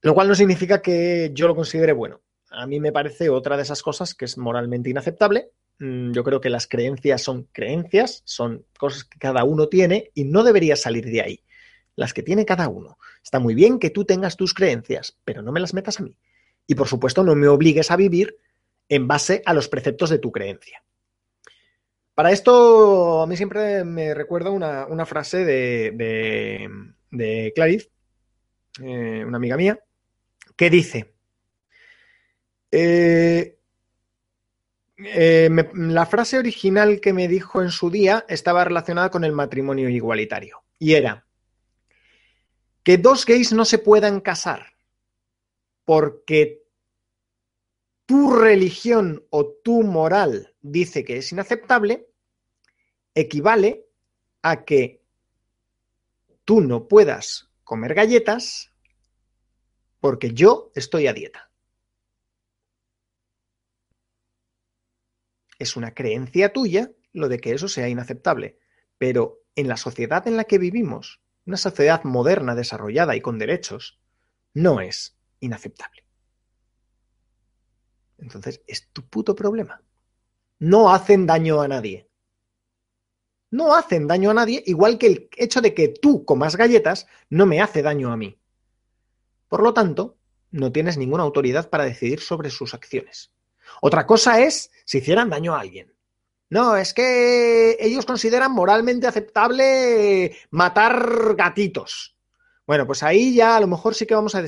Lo 0.00 0.14
cual 0.14 0.28
no 0.28 0.34
significa 0.34 0.80
que 0.80 1.30
yo 1.34 1.46
lo 1.46 1.54
considere 1.54 1.92
bueno. 1.92 2.22
A 2.50 2.66
mí 2.66 2.80
me 2.80 2.92
parece 2.92 3.28
otra 3.28 3.56
de 3.56 3.64
esas 3.64 3.82
cosas 3.82 4.14
que 4.14 4.24
es 4.24 4.38
moralmente 4.38 4.88
inaceptable. 4.88 5.50
Mm, 5.78 6.12
yo 6.12 6.24
creo 6.24 6.40
que 6.40 6.50
las 6.50 6.66
creencias 6.66 7.22
son 7.22 7.48
creencias, 7.52 8.22
son 8.24 8.64
cosas 8.78 9.04
que 9.04 9.18
cada 9.18 9.44
uno 9.44 9.68
tiene 9.68 10.10
y 10.14 10.24
no 10.24 10.44
debería 10.44 10.76
salir 10.76 11.06
de 11.06 11.22
ahí. 11.22 11.44
Las 11.96 12.14
que 12.14 12.22
tiene 12.22 12.46
cada 12.46 12.68
uno. 12.68 12.98
Está 13.22 13.38
muy 13.38 13.54
bien 13.54 13.78
que 13.78 13.90
tú 13.90 14.04
tengas 14.04 14.36
tus 14.36 14.54
creencias, 14.54 15.18
pero 15.24 15.42
no 15.42 15.52
me 15.52 15.60
las 15.60 15.74
metas 15.74 16.00
a 16.00 16.02
mí. 16.02 16.16
Y 16.66 16.74
por 16.74 16.88
supuesto, 16.88 17.22
no 17.24 17.34
me 17.34 17.48
obligues 17.48 17.90
a 17.90 17.96
vivir 17.96 18.36
en 18.88 19.08
base 19.08 19.42
a 19.44 19.54
los 19.54 19.68
preceptos 19.68 20.10
de 20.10 20.18
tu 20.18 20.32
creencia. 20.32 20.82
Para 22.14 22.30
esto, 22.30 23.22
a 23.22 23.26
mí 23.26 23.36
siempre 23.36 23.84
me 23.84 24.14
recuerda 24.14 24.50
una, 24.50 25.06
frase 25.06 25.44
de, 25.44 26.68
de, 27.10 27.52
Clarice, 27.54 27.90
eh, 28.82 29.24
una 29.26 29.38
amiga 29.38 29.56
mía, 29.56 29.80
que 30.56 30.68
dice, 30.68 31.14
eh, 32.70 33.58
eh, 35.06 35.50
la 35.74 36.06
frase 36.06 36.38
original 36.38 37.00
que 37.00 37.12
me 37.12 37.28
dijo 37.28 37.62
en 37.62 37.70
su 37.70 37.90
día 37.90 38.24
estaba 38.28 38.64
relacionada 38.64 39.10
con 39.10 39.24
el 39.24 39.32
matrimonio 39.32 39.88
igualitario 39.88 40.64
y 40.78 40.94
era 40.94 41.26
que 42.82 42.98
dos 42.98 43.24
gays 43.24 43.52
no 43.52 43.64
se 43.64 43.78
puedan 43.78 44.20
casar 44.20 44.74
porque 45.84 46.62
tu 48.06 48.32
religión 48.32 49.24
o 49.30 49.46
tu 49.46 49.82
moral 49.82 50.54
dice 50.60 51.04
que 51.04 51.18
es 51.18 51.32
inaceptable, 51.32 52.08
equivale 53.14 53.86
a 54.42 54.64
que 54.64 55.02
tú 56.44 56.60
no 56.60 56.88
puedas 56.88 57.50
comer 57.64 57.94
galletas 57.94 58.72
porque 60.00 60.32
yo 60.32 60.72
estoy 60.74 61.06
a 61.06 61.12
dieta. 61.12 61.51
Es 65.62 65.76
una 65.76 65.94
creencia 65.94 66.52
tuya 66.52 66.90
lo 67.12 67.28
de 67.28 67.38
que 67.38 67.52
eso 67.52 67.68
sea 67.68 67.88
inaceptable, 67.88 68.58
pero 68.98 69.44
en 69.54 69.68
la 69.68 69.76
sociedad 69.76 70.26
en 70.26 70.36
la 70.36 70.42
que 70.42 70.58
vivimos, 70.58 71.20
una 71.46 71.56
sociedad 71.56 72.02
moderna, 72.02 72.56
desarrollada 72.56 73.14
y 73.14 73.20
con 73.20 73.38
derechos, 73.38 74.00
no 74.54 74.80
es 74.80 75.16
inaceptable. 75.38 76.04
Entonces, 78.18 78.60
es 78.66 78.88
tu 78.88 79.06
puto 79.08 79.36
problema. 79.36 79.80
No 80.58 80.92
hacen 80.92 81.28
daño 81.28 81.60
a 81.60 81.68
nadie. 81.68 82.10
No 83.52 83.76
hacen 83.76 84.08
daño 84.08 84.32
a 84.32 84.34
nadie, 84.34 84.64
igual 84.66 84.98
que 84.98 85.06
el 85.06 85.28
hecho 85.36 85.60
de 85.60 85.74
que 85.74 85.90
tú 85.90 86.24
comas 86.24 86.56
galletas 86.56 87.06
no 87.30 87.46
me 87.46 87.60
hace 87.60 87.82
daño 87.82 88.10
a 88.10 88.16
mí. 88.16 88.36
Por 89.46 89.62
lo 89.62 89.72
tanto, 89.72 90.18
no 90.50 90.72
tienes 90.72 90.98
ninguna 90.98 91.22
autoridad 91.22 91.70
para 91.70 91.84
decidir 91.84 92.18
sobre 92.18 92.50
sus 92.50 92.74
acciones. 92.74 93.32
Otra 93.80 94.06
cosa 94.06 94.40
es 94.40 94.70
si 94.84 94.98
hicieran 94.98 95.30
daño 95.30 95.54
a 95.54 95.60
alguien. 95.60 95.92
No, 96.52 96.76
es 96.76 96.92
que 96.92 97.78
ellos 97.80 98.04
consideran 98.04 98.52
moralmente 98.52 99.06
aceptable 99.06 100.36
matar 100.50 101.34
gatitos. 101.34 102.14
Bueno, 102.66 102.86
pues 102.86 103.02
ahí 103.02 103.34
ya 103.34 103.56
a 103.56 103.60
lo 103.60 103.66
mejor 103.66 103.94
sí 103.94 104.04
que 104.04 104.14
vamos 104.14 104.34
a, 104.34 104.44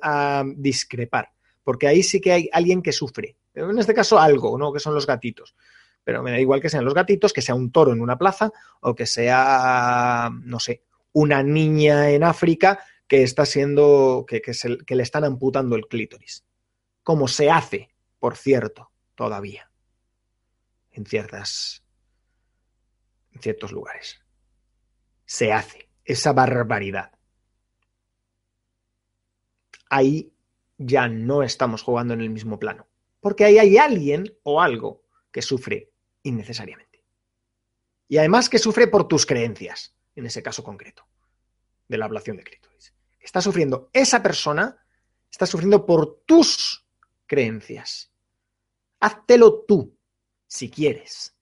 a, 0.00 0.44
discrepar, 0.56 1.30
porque 1.62 1.86
ahí 1.86 2.02
sí 2.02 2.18
que 2.18 2.32
hay 2.32 2.48
alguien 2.50 2.80
que 2.80 2.92
sufre. 2.92 3.36
En 3.54 3.78
este 3.78 3.92
caso 3.92 4.18
algo, 4.18 4.56
¿no? 4.56 4.72
Que 4.72 4.80
son 4.80 4.94
los 4.94 5.06
gatitos. 5.06 5.54
Pero 6.02 6.22
me 6.22 6.30
da 6.30 6.40
igual 6.40 6.62
que 6.62 6.70
sean 6.70 6.86
los 6.86 6.94
gatitos, 6.94 7.34
que 7.34 7.42
sea 7.42 7.54
un 7.54 7.70
toro 7.70 7.92
en 7.92 8.00
una 8.00 8.16
plaza 8.16 8.50
o 8.80 8.94
que 8.94 9.04
sea, 9.04 10.30
no 10.32 10.58
sé, 10.58 10.82
una 11.12 11.42
niña 11.42 12.08
en 12.08 12.24
África 12.24 12.80
que 13.06 13.22
está 13.22 13.44
siendo, 13.44 14.24
que, 14.26 14.40
que 14.40 14.94
le 14.94 15.02
están 15.02 15.24
amputando 15.24 15.76
el 15.76 15.88
clítoris. 15.88 16.46
Como 17.02 17.28
se 17.28 17.50
hace, 17.50 17.90
por 18.18 18.36
cierto, 18.36 18.90
todavía 19.14 19.70
en 20.90 21.06
ciertas 21.06 21.84
en 23.32 23.42
ciertos 23.42 23.72
lugares. 23.72 24.20
Se 25.24 25.52
hace 25.52 25.90
esa 26.04 26.32
barbaridad. 26.32 27.12
Ahí 29.90 30.32
ya 30.76 31.08
no 31.08 31.42
estamos 31.42 31.82
jugando 31.82 32.14
en 32.14 32.20
el 32.20 32.30
mismo 32.30 32.58
plano, 32.58 32.88
porque 33.20 33.44
ahí 33.44 33.58
hay 33.58 33.78
alguien 33.78 34.36
o 34.42 34.60
algo 34.60 35.04
que 35.30 35.42
sufre 35.42 35.92
innecesariamente. 36.22 37.04
Y 38.08 38.18
además 38.18 38.48
que 38.48 38.58
sufre 38.58 38.86
por 38.86 39.06
tus 39.06 39.26
creencias, 39.26 39.94
en 40.14 40.26
ese 40.26 40.42
caso 40.42 40.64
concreto, 40.64 41.06
de 41.86 41.98
la 41.98 42.06
ablación 42.06 42.36
de 42.36 42.44
clítoris. 42.44 42.94
Está 43.20 43.40
sufriendo 43.40 43.90
esa 43.92 44.22
persona, 44.22 44.84
está 45.30 45.46
sufriendo 45.46 45.84
por 45.84 46.22
tus 46.24 46.87
creencias. 47.28 48.10
Háztelo 48.98 49.64
tú, 49.68 49.96
si 50.48 50.68
quieres. 50.68 51.36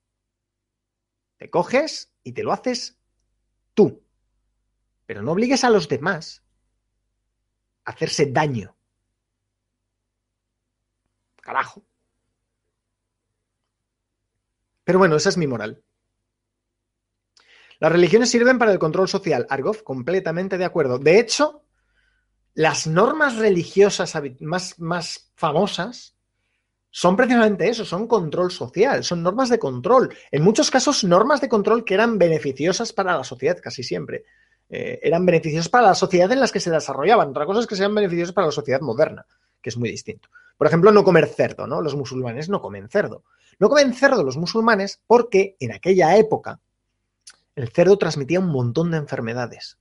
Te 1.37 1.49
coges 1.49 2.13
y 2.21 2.33
te 2.33 2.43
lo 2.43 2.51
haces 2.51 2.99
tú. 3.73 4.03
Pero 5.07 5.23
no 5.23 5.31
obligues 5.31 5.63
a 5.63 5.71
los 5.71 5.87
demás 5.87 6.43
a 7.85 7.91
hacerse 7.91 8.27
daño. 8.27 8.75
Carajo. 11.41 11.83
Pero 14.83 14.99
bueno, 14.99 15.15
esa 15.15 15.29
es 15.29 15.37
mi 15.37 15.47
moral. 15.47 15.83
Las 17.79 17.91
religiones 17.91 18.29
sirven 18.29 18.57
para 18.57 18.71
el 18.71 18.79
control 18.79 19.07
social. 19.07 19.45
Argov, 19.49 19.83
completamente 19.83 20.57
de 20.57 20.65
acuerdo. 20.65 20.97
De 20.97 21.19
hecho, 21.19 21.66
las 22.57 22.87
normas 22.87 23.35
religiosas 23.35 24.17
más, 24.39 25.31
famosas 25.35 26.15
son 26.89 27.15
precisamente 27.15 27.69
eso, 27.69 27.85
son 27.85 28.07
control 28.07 28.49
social, 28.49 29.03
son 29.03 29.21
normas 29.21 29.49
de 29.49 29.59
control. 29.59 30.11
En 30.31 30.41
muchos 30.41 30.71
casos, 30.71 31.03
normas 31.03 31.39
de 31.39 31.49
control 31.49 31.85
que 31.85 31.93
eran 31.93 32.17
beneficiosas 32.17 32.93
para 32.93 33.15
la 33.15 33.23
sociedad, 33.23 33.59
casi 33.61 33.83
siempre. 33.83 34.25
Eh, 34.71 34.99
eran 35.03 35.23
beneficiosas 35.23 35.69
para 35.69 35.85
la 35.85 35.93
sociedad 35.93 36.31
en 36.31 36.39
las 36.39 36.51
que 36.51 36.59
se 36.59 36.71
desarrollaban. 36.71 37.29
Otra 37.29 37.45
cosa 37.45 37.59
es 37.59 37.67
que 37.67 37.75
sean 37.75 37.93
beneficiosas 37.93 38.33
para 38.33 38.47
la 38.47 38.51
sociedad 38.51 38.81
moderna, 38.81 39.27
que 39.61 39.69
es 39.69 39.77
muy 39.77 39.91
distinto. 39.91 40.29
Por 40.57 40.65
ejemplo, 40.65 40.91
no 40.91 41.03
comer 41.03 41.27
cerdo, 41.27 41.67
¿no? 41.67 41.79
Los 41.79 41.95
musulmanes 41.95 42.49
no 42.49 42.59
comen 42.59 42.89
cerdo. 42.89 43.23
No 43.59 43.69
comen 43.69 43.93
cerdo 43.93 44.23
los 44.23 44.37
musulmanes 44.37 44.99
porque 45.05 45.57
en 45.59 45.73
aquella 45.73 46.17
época 46.17 46.59
el 47.55 47.69
cerdo 47.69 47.99
transmitía 47.99 48.39
un 48.39 48.49
montón 48.49 48.89
de 48.89 48.97
enfermedades. 48.97 49.77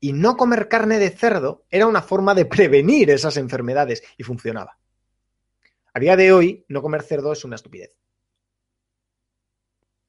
Y 0.00 0.12
no 0.12 0.36
comer 0.36 0.68
carne 0.68 0.98
de 0.98 1.10
cerdo 1.10 1.64
era 1.70 1.86
una 1.86 2.02
forma 2.02 2.34
de 2.34 2.44
prevenir 2.44 3.10
esas 3.10 3.36
enfermedades 3.36 4.02
y 4.16 4.22
funcionaba. 4.22 4.78
A 5.94 6.00
día 6.00 6.16
de 6.16 6.32
hoy, 6.32 6.64
no 6.68 6.82
comer 6.82 7.02
cerdo 7.02 7.32
es 7.32 7.44
una 7.44 7.54
estupidez. 7.54 7.94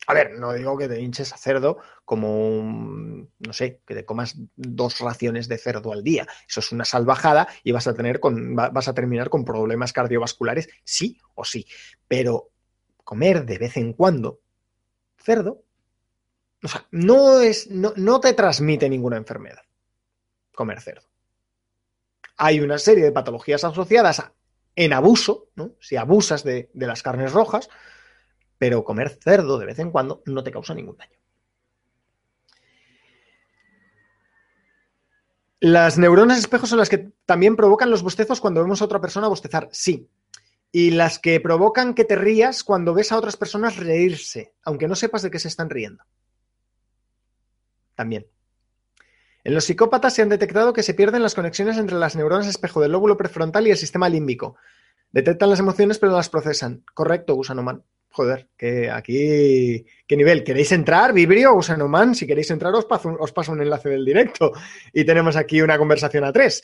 A 0.07 0.13
ver, 0.13 0.33
no 0.37 0.53
digo 0.53 0.77
que 0.77 0.87
te 0.87 1.01
hinches 1.01 1.33
a 1.33 1.37
cerdo 1.37 1.77
como, 2.03 3.27
no 3.39 3.53
sé, 3.53 3.81
que 3.85 3.95
te 3.95 4.05
comas 4.05 4.35
dos 4.55 4.99
raciones 4.99 5.47
de 5.47 5.57
cerdo 5.57 5.91
al 5.91 6.03
día. 6.03 6.27
Eso 6.47 6.59
es 6.59 6.71
una 6.71 6.85
salvajada 6.85 7.47
y 7.63 7.71
vas 7.71 7.87
a, 7.87 7.93
tener 7.93 8.19
con, 8.19 8.55
vas 8.55 8.87
a 8.87 8.93
terminar 8.93 9.29
con 9.29 9.45
problemas 9.45 9.93
cardiovasculares, 9.93 10.69
sí 10.83 11.19
o 11.33 11.43
sí. 11.43 11.65
Pero 12.07 12.49
comer 13.03 13.45
de 13.45 13.57
vez 13.57 13.77
en 13.77 13.93
cuando 13.93 14.41
cerdo, 15.17 15.63
o 16.63 16.67
sea, 16.67 16.85
no, 16.91 17.39
es, 17.39 17.69
no, 17.71 17.93
no 17.95 18.19
te 18.19 18.33
transmite 18.33 18.89
ninguna 18.89 19.17
enfermedad 19.17 19.61
comer 20.55 20.81
cerdo. 20.81 21.07
Hay 22.37 22.59
una 22.59 22.77
serie 22.77 23.03
de 23.03 23.11
patologías 23.11 23.63
asociadas 23.63 24.19
a 24.19 24.33
en 24.75 24.93
abuso, 24.93 25.49
¿no? 25.55 25.71
si 25.79 25.95
abusas 25.95 26.43
de, 26.43 26.69
las 26.73 27.01
carnes 27.01 27.31
rojas, 27.31 27.69
pero 28.57 28.83
comer 28.83 29.17
cerdo 29.21 29.57
de 29.57 29.65
vez 29.65 29.79
en 29.79 29.91
cuando 29.91 30.21
no 30.25 30.43
te 30.43 30.51
causa 30.51 30.73
ningún 30.73 30.97
daño. 30.97 31.17
Las 35.61 35.97
neuronas 35.97 36.37
espejos 36.37 36.69
son 36.69 36.79
las 36.79 36.89
que 36.89 37.11
también 37.25 37.55
provocan 37.55 37.89
los 37.89 38.03
bostezos 38.03 38.41
cuando 38.41 38.61
vemos 38.61 38.81
a 38.81 38.85
otra 38.85 39.01
persona 39.01 39.27
bostezar, 39.27 39.69
sí. 39.71 40.09
Y 40.71 40.91
las 40.91 41.17
que 41.19 41.39
provocan 41.39 41.93
que 41.93 42.03
te 42.03 42.17
rías 42.17 42.63
cuando 42.63 42.93
ves 42.93 43.11
a 43.11 43.17
otras 43.17 43.37
personas 43.37 43.77
reírse, 43.77 44.53
aunque 44.63 44.87
no 44.87 44.95
sepas 44.95 45.21
de 45.21 45.31
qué 45.31 45.39
se 45.39 45.47
están 45.47 45.69
riendo. 45.69 46.03
También. 47.95 48.27
En 49.45 49.53
los 49.53 49.65
psicópatas 49.65 50.15
se 50.15 50.23
han 50.23 50.29
detectado 50.29 50.73
que 50.73 50.81
se 50.81 50.95
pierden 50.95 51.21
las 51.21 51.35
conexiones 51.35 51.77
entre 51.77 51.97
las 51.97 52.15
neuronas 52.15 52.47
espejo 52.47 52.81
del 52.81 52.91
lóbulo 52.91 53.15
prefrontal 53.15 53.67
y 53.67 53.69
el 53.69 53.77
sistema 53.77 54.09
límbico. 54.09 54.57
Detectan 55.11 55.51
las 55.51 55.59
emociones 55.59 55.99
pero 55.99 56.09
no 56.11 56.17
las 56.17 56.29
procesan. 56.29 56.83
Correcto, 56.95 57.35
Gusanoman. 57.35 57.83
Joder, 58.09 58.49
que 58.57 58.89
aquí. 58.89 59.85
¿Qué 60.07 60.17
nivel? 60.17 60.43
¿Queréis 60.43 60.71
entrar, 60.71 61.13
Vibrio, 61.13 61.53
Gusanoman? 61.53 62.15
Si 62.15 62.25
queréis 62.25 62.49
entrar, 62.49 62.73
os 62.73 62.85
paso, 62.85 63.15
os 63.19 63.31
paso 63.33 63.51
un 63.51 63.61
enlace 63.61 63.89
del 63.89 64.03
directo. 64.03 64.51
Y 64.91 65.05
tenemos 65.05 65.35
aquí 65.35 65.61
una 65.61 65.77
conversación 65.77 66.23
a 66.23 66.33
tres. 66.33 66.63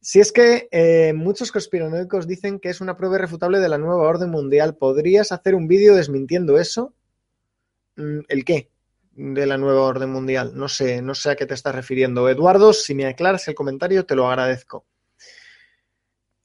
Si 0.00 0.18
es 0.18 0.32
que 0.32 0.68
eh, 0.72 1.12
muchos 1.12 1.52
conspiranoicos 1.52 2.26
dicen 2.26 2.58
que 2.58 2.70
es 2.70 2.80
una 2.80 2.96
prueba 2.96 3.14
irrefutable 3.14 3.60
de 3.60 3.68
la 3.68 3.78
nueva 3.78 4.08
orden 4.08 4.30
mundial, 4.30 4.74
¿podrías 4.74 5.30
hacer 5.30 5.54
un 5.54 5.68
vídeo 5.68 5.94
desmintiendo 5.94 6.58
eso? 6.58 6.94
Mm, 7.94 8.20
¿El 8.26 8.44
qué? 8.44 8.70
De 9.16 9.46
la 9.46 9.56
nueva 9.56 9.82
orden 9.82 10.10
mundial. 10.10 10.52
No 10.54 10.68
sé, 10.68 11.00
no 11.02 11.14
sé 11.14 11.30
a 11.30 11.36
qué 11.36 11.46
te 11.46 11.54
estás 11.54 11.74
refiriendo. 11.74 12.28
Eduardo, 12.28 12.72
si 12.72 12.94
me 12.94 13.06
aclaras 13.06 13.48
el 13.48 13.54
comentario, 13.54 14.04
te 14.04 14.14
lo 14.14 14.28
agradezco. 14.28 14.86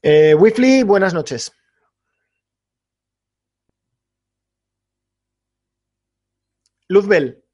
Eh, 0.02 0.34
buenas 0.84 1.14
noches. 1.14 1.52
Luzbel, 6.88 7.44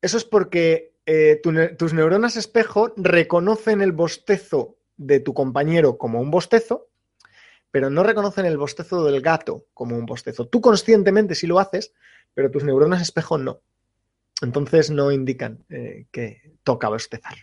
eso 0.00 0.16
es 0.16 0.24
porque 0.24 0.96
eh, 1.06 1.40
tus 1.78 1.92
neuronas 1.92 2.36
espejo 2.36 2.92
reconocen 2.96 3.82
el 3.82 3.92
bostezo 3.92 4.78
de 4.96 5.20
tu 5.20 5.34
compañero 5.34 5.98
como 5.98 6.20
un 6.20 6.30
bostezo, 6.30 6.88
pero 7.70 7.90
no 7.90 8.02
reconocen 8.02 8.46
el 8.46 8.56
bostezo 8.56 9.04
del 9.04 9.20
gato 9.20 9.66
como 9.74 9.96
un 9.96 10.06
bostezo. 10.06 10.46
Tú 10.46 10.60
conscientemente 10.60 11.34
sí 11.34 11.46
lo 11.46 11.58
haces, 11.58 11.92
pero 12.32 12.50
tus 12.50 12.64
neuronas 12.64 13.02
espejo 13.02 13.38
no. 13.38 13.60
Entonces 14.44 14.90
no 14.90 15.10
indican 15.10 15.64
eh, 15.68 16.06
que 16.10 16.56
toca 16.62 16.88
bostezar. 16.88 17.34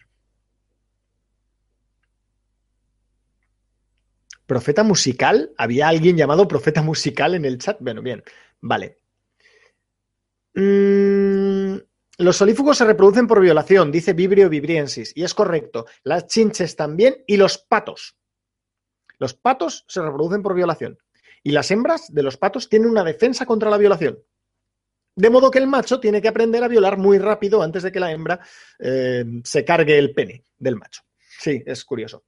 ¿Profeta 4.46 4.84
musical? 4.84 5.52
¿Había 5.58 5.88
alguien 5.88 6.18
llamado 6.18 6.48
profeta 6.48 6.82
musical 6.82 7.36
en 7.36 7.46
el 7.46 7.58
chat? 7.58 7.78
Bueno, 7.80 8.02
bien, 8.02 8.24
vale. 8.60 8.98
Mm, 10.54 11.78
los 12.18 12.38
solífugos 12.38 12.78
se 12.78 12.86
reproducen 12.86 13.28
por 13.28 13.40
violación, 13.40 13.92
dice 13.92 14.14
Vibrio 14.14 14.50
vibriensis, 14.50 15.14
y 15.16 15.24
es 15.24 15.34
correcto. 15.34 15.86
Las 16.04 16.28
chinches 16.28 16.76
también 16.76 17.24
y 17.26 17.38
los 17.38 17.58
patos. 17.58 18.18
Los 19.18 19.34
patos 19.34 19.86
se 19.88 20.02
reproducen 20.02 20.44
por 20.44 20.54
violación. 20.54 20.98
Y 21.44 21.52
las 21.52 21.72
hembras 21.72 22.14
de 22.14 22.24
los 22.24 22.38
patos 22.38 22.70
tienen 22.70 22.90
una 22.90 23.04
defensa 23.04 23.46
contra 23.46 23.70
la 23.70 23.78
violación. 23.78 24.20
De 25.16 25.30
modo 25.30 25.52
que 25.52 25.60
el 25.60 25.68
macho 25.68 26.00
tiene 26.00 26.22
que 26.22 26.30
aprender 26.30 26.64
a 26.64 26.68
violar 26.68 26.98
muy 26.98 27.18
rápido 27.18 27.62
antes 27.62 27.84
de 27.84 27.92
que 27.92 28.00
la 28.00 28.12
hembra 28.12 28.40
eh, 28.80 29.26
se 29.44 29.66
cargue 29.66 29.98
el 29.98 30.14
pene 30.14 30.46
del 30.58 30.78
macho. 30.78 31.02
Sí, 31.40 31.62
es 31.66 31.84
curioso. 31.84 32.26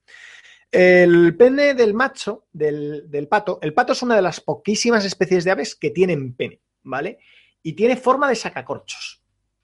El 0.70 1.38
pene 1.38 1.76
del 1.76 1.94
macho, 1.94 2.48
del, 2.52 3.10
del, 3.10 3.28
pato, 3.28 3.60
el 3.62 3.74
pato 3.74 3.94
es 3.94 4.02
una 4.02 4.16
de 4.16 4.24
las 4.24 4.42
poquísimas 4.42 5.06
especies 5.06 5.44
de 5.44 5.52
aves 5.52 5.76
que 5.76 5.92
tienen 5.92 6.34
pene, 6.34 6.62
¿vale? 6.82 7.20
Y 7.62 7.74
tiene 7.74 7.96
forma 7.96 8.28
de 8.28 8.36
sacacorchos, 8.36 9.22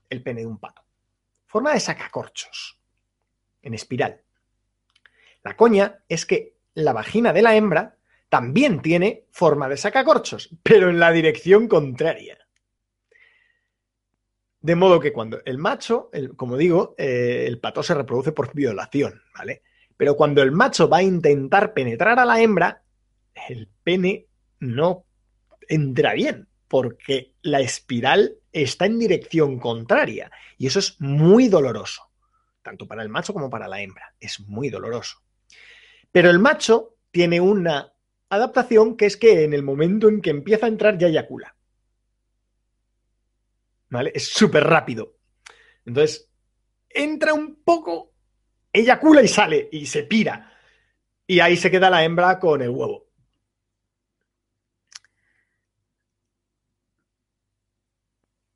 el 0.07 0.22
pene 0.22 0.41
de 0.41 0.47
un 0.47 0.59
pato. 0.59 0.84
Forma 1.47 1.74
de 1.74 1.80
sacacorchos, 1.80 2.80
en 3.63 3.74
espiral. 3.74 4.22
La 5.43 5.57
coña 5.57 6.03
es 6.07 6.28
que 6.28 6.57
la 6.76 6.93
vagina 6.93 7.34
de 7.34 7.41
la 7.41 7.55
hembra 7.55 7.97
también 8.30 8.82
tiene 8.82 9.26
forma 9.32 9.67
de 9.67 9.78
sacacorchos, 9.78 10.49
pero 10.61 10.89
en 10.89 10.99
la 10.99 11.11
dirección 11.11 11.67
contraria. 11.67 12.38
De 14.62 14.76
modo 14.76 14.99
que 14.99 15.14
cuando 15.14 15.39
el 15.45 15.57
macho, 15.57 16.10
como 16.36 16.57
digo, 16.57 16.95
eh, 16.97 17.45
el 17.47 17.60
pato 17.60 17.82
se 17.82 17.93
reproduce 17.93 18.34
por 18.34 18.53
violación, 18.53 19.22
¿vale? 19.38 19.62
Pero 19.95 20.16
cuando 20.16 20.41
el 20.41 20.51
macho 20.51 20.89
va 20.89 20.97
a 20.97 21.03
intentar 21.03 21.74
penetrar 21.74 22.20
a 22.20 22.26
la 22.26 22.41
hembra, 22.41 22.84
el 23.47 23.70
pene 23.84 24.28
no 24.60 25.05
entra 25.68 26.14
bien, 26.14 26.47
porque 26.68 27.34
la 27.41 27.62
espiral 27.62 28.38
está 28.51 28.86
en 28.86 28.99
dirección 28.99 29.60
contraria. 29.60 30.32
Y 30.57 30.68
eso 30.68 30.80
es 30.80 30.99
muy 30.99 31.47
doloroso, 31.47 32.10
tanto 32.62 32.88
para 32.88 33.01
el 33.01 33.10
macho 33.10 33.34
como 33.34 33.49
para 33.49 33.68
la 33.68 33.82
hembra. 33.82 34.14
Es 34.20 34.41
muy 34.41 34.70
doloroso. 34.70 35.20
Pero 36.12 36.30
el 36.30 36.39
macho 36.39 36.95
tiene 37.12 37.39
una 37.39 37.93
adaptación 38.30 38.97
que 38.97 39.05
es 39.05 39.18
que 39.18 39.43
en 39.43 39.53
el 39.53 39.64
momento 39.64 40.10
en 40.10 40.22
que 40.22 40.30
empieza 40.30 40.66
a 40.66 40.70
entrar 40.70 40.97
ya 40.97 41.07
eyacula. 41.07 41.55
¿Vale? 43.90 44.12
Es 44.14 44.30
súper 44.30 44.64
rápido. 44.64 45.16
Entonces, 45.86 46.30
entra 46.90 47.34
un 47.34 47.64
poco, 47.64 48.14
eyacula 48.72 49.22
y 49.22 49.28
sale 49.28 49.70
y 49.72 49.86
se 49.86 50.04
pira. 50.04 50.54
Y 51.26 51.40
ahí 51.40 51.58
se 51.58 51.72
queda 51.72 51.90
la 51.90 52.04
hembra 52.04 52.40
con 52.40 52.62
el 52.62 52.70
huevo. 52.70 53.08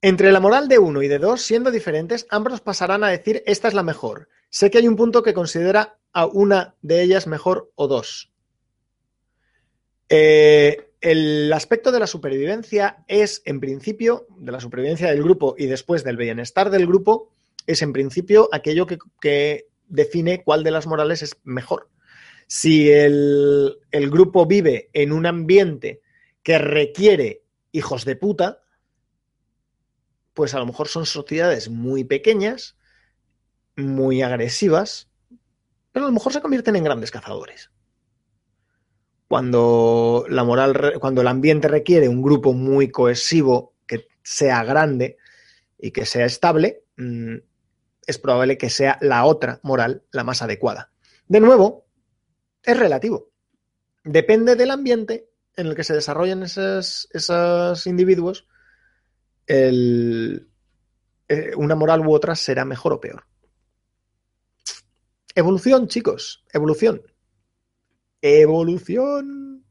Entre 0.01 0.33
la 0.33 0.41
moral 0.41 0.67
de 0.67 0.79
uno 0.79 1.01
y 1.01 1.07
de 1.07 1.17
dos, 1.17 1.41
siendo 1.41 1.71
diferentes, 1.71 2.27
ambos 2.29 2.59
pasarán 2.59 3.05
a 3.05 3.09
decir 3.09 3.41
esta 3.45 3.69
es 3.69 3.73
la 3.73 3.83
mejor. 3.83 4.27
Sé 4.49 4.69
que 4.69 4.79
hay 4.79 4.87
un 4.87 4.97
punto 4.97 5.23
que 5.23 5.33
considera 5.33 5.97
a 6.11 6.25
una 6.25 6.75
de 6.81 7.03
ellas 7.03 7.25
mejor 7.25 7.71
o 7.75 7.87
dos. 7.87 8.33
Eh, 10.09 10.92
el 11.03 11.51
aspecto 11.51 11.91
de 11.91 11.99
la 11.99 12.07
supervivencia 12.07 13.03
es, 13.09 13.41
en 13.43 13.59
principio, 13.59 14.25
de 14.37 14.53
la 14.53 14.61
supervivencia 14.61 15.09
del 15.09 15.21
grupo 15.21 15.53
y 15.57 15.65
después 15.65 16.05
del 16.05 16.15
bienestar 16.15 16.69
del 16.69 16.87
grupo, 16.87 17.33
es 17.67 17.81
en 17.81 17.91
principio 17.91 18.47
aquello 18.53 18.87
que, 18.87 19.67
define 19.89 20.43
cuál 20.43 20.63
de 20.63 20.71
las 20.71 20.87
morales 20.87 21.21
es 21.21 21.35
mejor. 21.43 21.89
Si 22.47 22.89
el, 22.89 23.77
grupo 23.91 24.45
vive 24.45 24.89
en 24.93 25.11
un 25.11 25.25
ambiente 25.25 26.01
que 26.41 26.57
requiere 26.57 27.43
hijos 27.73 28.05
de 28.05 28.15
puta, 28.15 28.63
pues 30.33 30.55
a 30.55 30.59
lo 30.59 30.65
mejor 30.65 30.87
son 30.87 31.05
sociedades 31.05 31.69
muy 31.69 32.05
pequeñas, 32.05 32.77
muy 33.75 34.21
agresivas, 34.21 35.09
pero 35.91 36.05
a 36.05 36.09
lo 36.09 36.13
mejor 36.13 36.31
se 36.31 36.41
convierten 36.41 36.77
en 36.77 36.85
grandes 36.85 37.11
cazadores. 37.11 37.71
Cuando 39.33 40.27
la 40.29 40.43
moral, 40.43 40.99
cuando 40.99 41.21
el 41.21 41.27
ambiente 41.27 41.67
requiere 41.67 42.07
un 42.07 42.21
grupo 42.21 42.53
muy 42.53 42.91
cohesivo, 42.91 43.73
que 43.87 44.05
sea 44.21 44.63
grande 44.63 45.17
y 45.75 45.89
que 45.89 46.05
sea 46.05 46.27
estable, 46.27 46.83
mm, 46.97 47.37
es 48.05 48.19
probable 48.19 48.59
que 48.59 48.69
sea 48.69 48.99
la 49.01 49.25
otra 49.25 49.59
moral 49.63 50.03
la 50.11 50.23
más 50.23 50.43
adecuada. 50.43 50.91
De 51.27 51.39
nuevo, 51.39 51.87
es 52.61 52.77
relativo. 52.77 53.31
Depende 54.03 54.55
del 54.55 54.69
ambiente 54.69 55.31
en 55.55 55.65
el 55.65 55.75
que 55.75 55.83
se 55.83 55.95
desarrollan 55.95 56.43
esos, 56.43 57.87
individuos, 57.87 58.47
eh, 59.47 60.45
una 61.57 61.73
moral 61.73 62.05
u 62.05 62.13
otra 62.13 62.35
será 62.35 62.65
mejor 62.65 62.93
o 62.93 63.01
peor. 63.01 63.25
Evolución, 65.33 65.87
chicos, 65.87 66.45
evolución. 66.53 67.01
Evolución. 68.23 69.65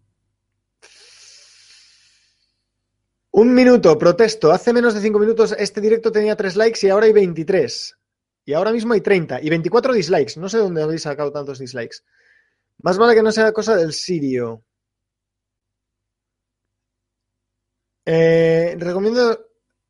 Un 3.30 3.54
minuto, 3.54 3.96
protesto. 3.96 4.52
Hace 4.52 4.74
menos 4.74 4.92
de 4.92 5.00
cinco 5.00 5.18
minutos 5.18 5.56
este 5.58 5.80
directo 5.80 6.12
tenía 6.12 6.36
tres 6.36 6.54
likes 6.54 6.86
y 6.86 6.90
ahora 6.90 7.06
hay 7.06 7.12
23. 7.12 7.96
Y 8.44 8.52
ahora 8.52 8.70
mismo 8.70 8.92
hay 8.92 9.00
30 9.00 9.40
y 9.40 9.48
24 9.48 9.94
dislikes. 9.94 10.38
No 10.38 10.50
sé 10.50 10.58
dónde 10.58 10.82
habéis 10.82 11.00
sacado 11.00 11.32
tantos 11.32 11.60
dislikes. 11.60 12.00
Más 12.82 12.98
vale 12.98 13.14
que 13.14 13.22
no 13.22 13.32
sea 13.32 13.52
cosa 13.52 13.74
del 13.74 13.94
sirio. 13.94 14.62
Eh, 18.04 18.76
recomiendo 18.78 19.46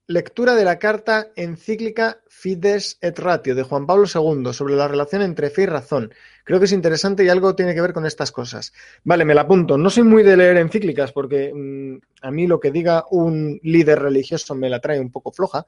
Lectura 0.09 0.57
de 0.57 0.64
la 0.64 0.80
carta 0.80 1.28
encíclica 1.36 2.20
Fides 2.26 2.98
et 3.00 3.16
Ratio 3.20 3.55
de 3.55 3.62
Juan 3.62 3.86
Pablo 3.86 4.05
II 4.12 4.53
sobre 4.53 4.74
la 4.74 4.88
relación 4.88 5.22
entre 5.22 5.48
fe 5.48 5.62
y 5.62 5.66
razón. 5.66 6.12
Creo 6.44 6.59
que 6.59 6.64
es 6.64 6.72
interesante 6.72 7.24
y 7.24 7.28
algo 7.28 7.55
tiene 7.55 7.72
que 7.72 7.80
ver 7.80 7.92
con 7.92 8.05
estas 8.05 8.32
cosas. 8.32 8.72
Vale, 9.05 9.24
me 9.24 9.32
la 9.32 9.42
apunto. 9.42 9.78
No 9.78 9.90
soy 9.90 10.03
muy 10.03 10.24
de 10.24 10.36
leer 10.36 10.57
encíclicas 10.57 11.12
porque 11.12 11.53
mm, 11.55 11.98
a 12.26 12.30
mí 12.32 12.48
lo 12.48 12.59
que 12.59 12.72
diga 12.72 13.05
un 13.11 13.61
líder 13.62 14.00
religioso 14.00 14.57
me 14.57 14.68
la 14.68 14.80
trae 14.80 14.98
un 14.98 15.12
poco 15.12 15.30
floja, 15.30 15.66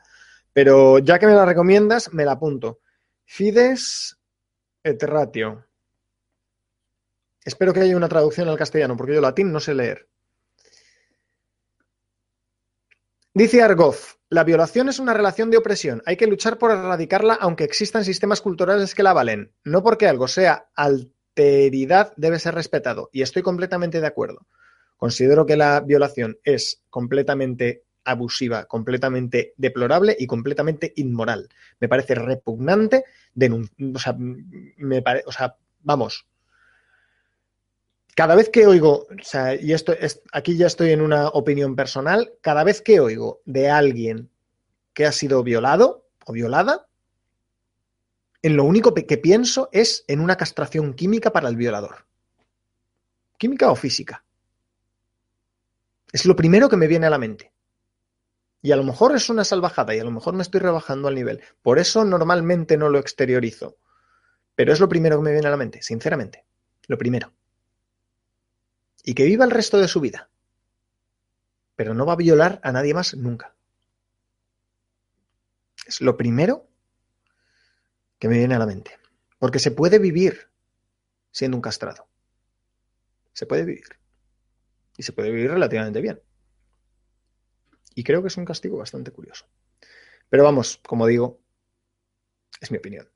pero 0.53 0.99
ya 0.99 1.21
que 1.21 1.27
me 1.27 1.35
la 1.35 1.47
recomiendas, 1.47 2.13
me 2.13 2.25
la 2.25 2.33
apunto. 2.33 2.81
Fides 3.25 4.19
et 4.83 5.01
Ratio. 5.05 5.65
Espero 7.45 7.73
que 7.73 7.81
haya 7.81 7.97
una 7.97 8.09
traducción 8.09 8.49
al 8.49 8.59
castellano 8.59 8.97
porque 8.97 9.15
yo 9.15 9.21
latín 9.21 9.53
no 9.53 9.61
sé 9.61 9.75
leer. 9.75 10.09
Dice 13.33 13.63
Argoz, 13.63 14.19
la 14.35 14.43
violación 14.43 14.89
es 14.89 14.99
una 14.99 15.15
relación 15.15 15.53
de 15.53 15.59
opresión. 15.59 16.03
Hay 16.07 16.17
que 16.17 16.27
luchar 16.27 16.59
por 16.59 16.73
erradicarla 16.73 17.35
aunque 17.35 17.63
existan 17.63 18.05
sistemas 18.05 18.41
culturales 18.41 18.93
que 18.93 19.05
la 19.05 19.13
valen. 19.13 19.53
No 19.63 19.85
porque 19.85 20.09
algo 20.09 20.27
sea 20.27 20.67
alteridad 20.75 22.13
debe 22.17 22.41
ser 22.41 22.57
respetado. 22.57 23.11
Y 23.13 23.23
estoy 23.23 23.43
completamente 23.43 24.01
de 24.01 24.09
acuerdo. 24.09 24.45
Considero 24.97 25.47
que 25.47 25.57
la 25.57 25.79
violación 25.79 26.39
es 26.43 26.83
completamente 26.91 27.85
abusiva, 28.03 28.65
completamente 28.65 29.55
deplorable 29.57 30.17
y 30.19 30.27
completamente 30.27 30.93
inmoral. 30.97 31.49
Me 31.79 31.89
parece 31.89 32.17
repugnante, 32.17 33.05
o 33.95 33.99
sea, 34.01 34.17
me 34.19 35.05
o 35.27 35.33
sea, 35.33 35.57
vamos, 35.81 36.27
cada 38.15 38.37
vez 38.37 38.49
que 38.49 38.67
oigo, 38.67 39.07
o 39.11 39.25
sea, 39.25 39.55
y 39.55 39.73
esto 39.73 39.93
es, 39.93 40.23
aquí 40.33 40.57
ya 40.57 40.67
estoy 40.67 40.93
en 40.93 41.01
una 41.01 41.29
opinión 41.29 41.75
personal, 41.75 42.33
cada 42.41 42.63
vez 42.63 42.81
que 42.81 43.01
oigo 43.01 43.41
de 43.45 43.71
alguien 43.71 44.31
que 44.93 45.05
ha 45.05 45.13
sido 45.13 45.43
violado 45.43 46.07
o 46.25 46.33
violada, 46.33 46.87
en 48.43 48.57
lo 48.57 48.65
único 48.65 48.95
que 48.95 49.19
pienso 49.19 49.69
es 49.73 50.05
en 50.07 50.21
una 50.21 50.37
castración 50.37 50.95
química 50.95 51.33
para 51.33 51.49
el 51.49 51.57
violador. 51.57 52.07
Química 53.37 53.71
o 53.71 53.75
física. 53.75 54.25
Es 56.13 56.25
lo 56.25 56.37
primero 56.37 56.69
que 56.69 56.77
me 56.77 56.87
viene 56.87 57.07
a 57.07 57.11
la 57.11 57.19
mente. 57.19 57.53
Y 58.63 58.71
a 58.71 58.77
lo 58.77 58.85
mejor 58.85 59.17
es 59.17 59.29
una 59.29 59.45
salvajada 59.45 59.95
y 59.95 59.99
a 59.99 60.05
lo 60.05 60.11
mejor 60.11 60.35
me 60.35 60.43
estoy 60.43 60.61
rebajando 60.61 61.09
al 61.09 61.15
nivel. 61.15 61.43
Por 61.63 61.79
eso 61.79 62.05
normalmente 62.05 62.77
no 62.77 62.89
lo 62.89 62.99
exteriorizo. 62.99 63.77
Pero 64.55 64.73
es 64.73 64.79
lo 64.79 64.89
primero 64.89 65.17
que 65.17 65.25
me 65.25 65.33
viene 65.33 65.49
a 65.49 65.51
la 65.51 65.57
mente, 65.57 65.83
sinceramente. 65.83 66.45
Lo 66.87 66.97
primero 66.97 67.33
y 69.05 69.15
que 69.15 69.25
viva 69.25 69.45
el 69.45 69.51
resto 69.51 69.79
de 69.79 69.87
su 69.87 70.01
vida. 70.01 70.31
Pero 71.77 71.95
no 71.95 72.07
va 72.07 72.15
a 72.15 72.17
violar 72.17 72.59
a 72.63 72.73
nadie 72.73 72.95
más 72.95 73.15
nunca. 73.15 73.55
Es 75.87 76.01
lo 76.01 76.17
primero 76.17 76.67
que 78.19 78.29
me 78.29 78.39
viene 78.39 78.55
a 78.55 78.59
la 78.59 78.67
mente. 78.67 78.99
Porque 79.39 79.59
se 79.59 79.71
puede 79.71 79.99
vivir 79.99 80.49
siendo 81.31 81.57
un 81.57 81.61
castrado. 81.61 82.09
Se 83.35 83.45
puede 83.45 83.65
vivir. 83.65 83.99
Y 84.97 85.03
se 85.03 85.13
puede 85.13 85.31
vivir 85.31 85.51
relativamente 85.51 86.01
bien. 86.01 86.23
Y 87.95 88.05
creo 88.05 88.23
que 88.23 88.29
es 88.29 88.37
un 88.37 88.45
castigo 88.45 88.79
bastante 88.79 89.11
curioso. 89.11 89.47
Pero 90.31 90.45
vamos, 90.45 90.81
como 90.87 91.07
digo, 91.07 91.41
es 92.61 92.71
mi 92.71 92.79
opinión. 92.79 93.09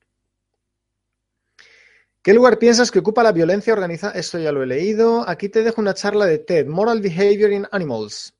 ¿Qué 2.21 2.33
lugar 2.33 2.59
piensas 2.59 2.91
que 2.91 2.99
ocupa 2.99 3.23
la 3.23 3.31
violencia 3.31 3.71
organizada? 3.71 4.13
Esto 4.13 4.39
ya 4.39 4.51
lo 4.51 4.61
he 4.61 4.67
leído. 4.67 5.27
Aquí 5.27 5.47
te 5.47 5.63
dejo 5.63 5.79
una 5.79 5.93
charla 5.93 6.25
de 6.25 6.39
TED, 6.39 6.67
Moral 6.67 7.01
Behavior 7.01 7.51
in 7.51 7.67
Animals. 7.71 8.35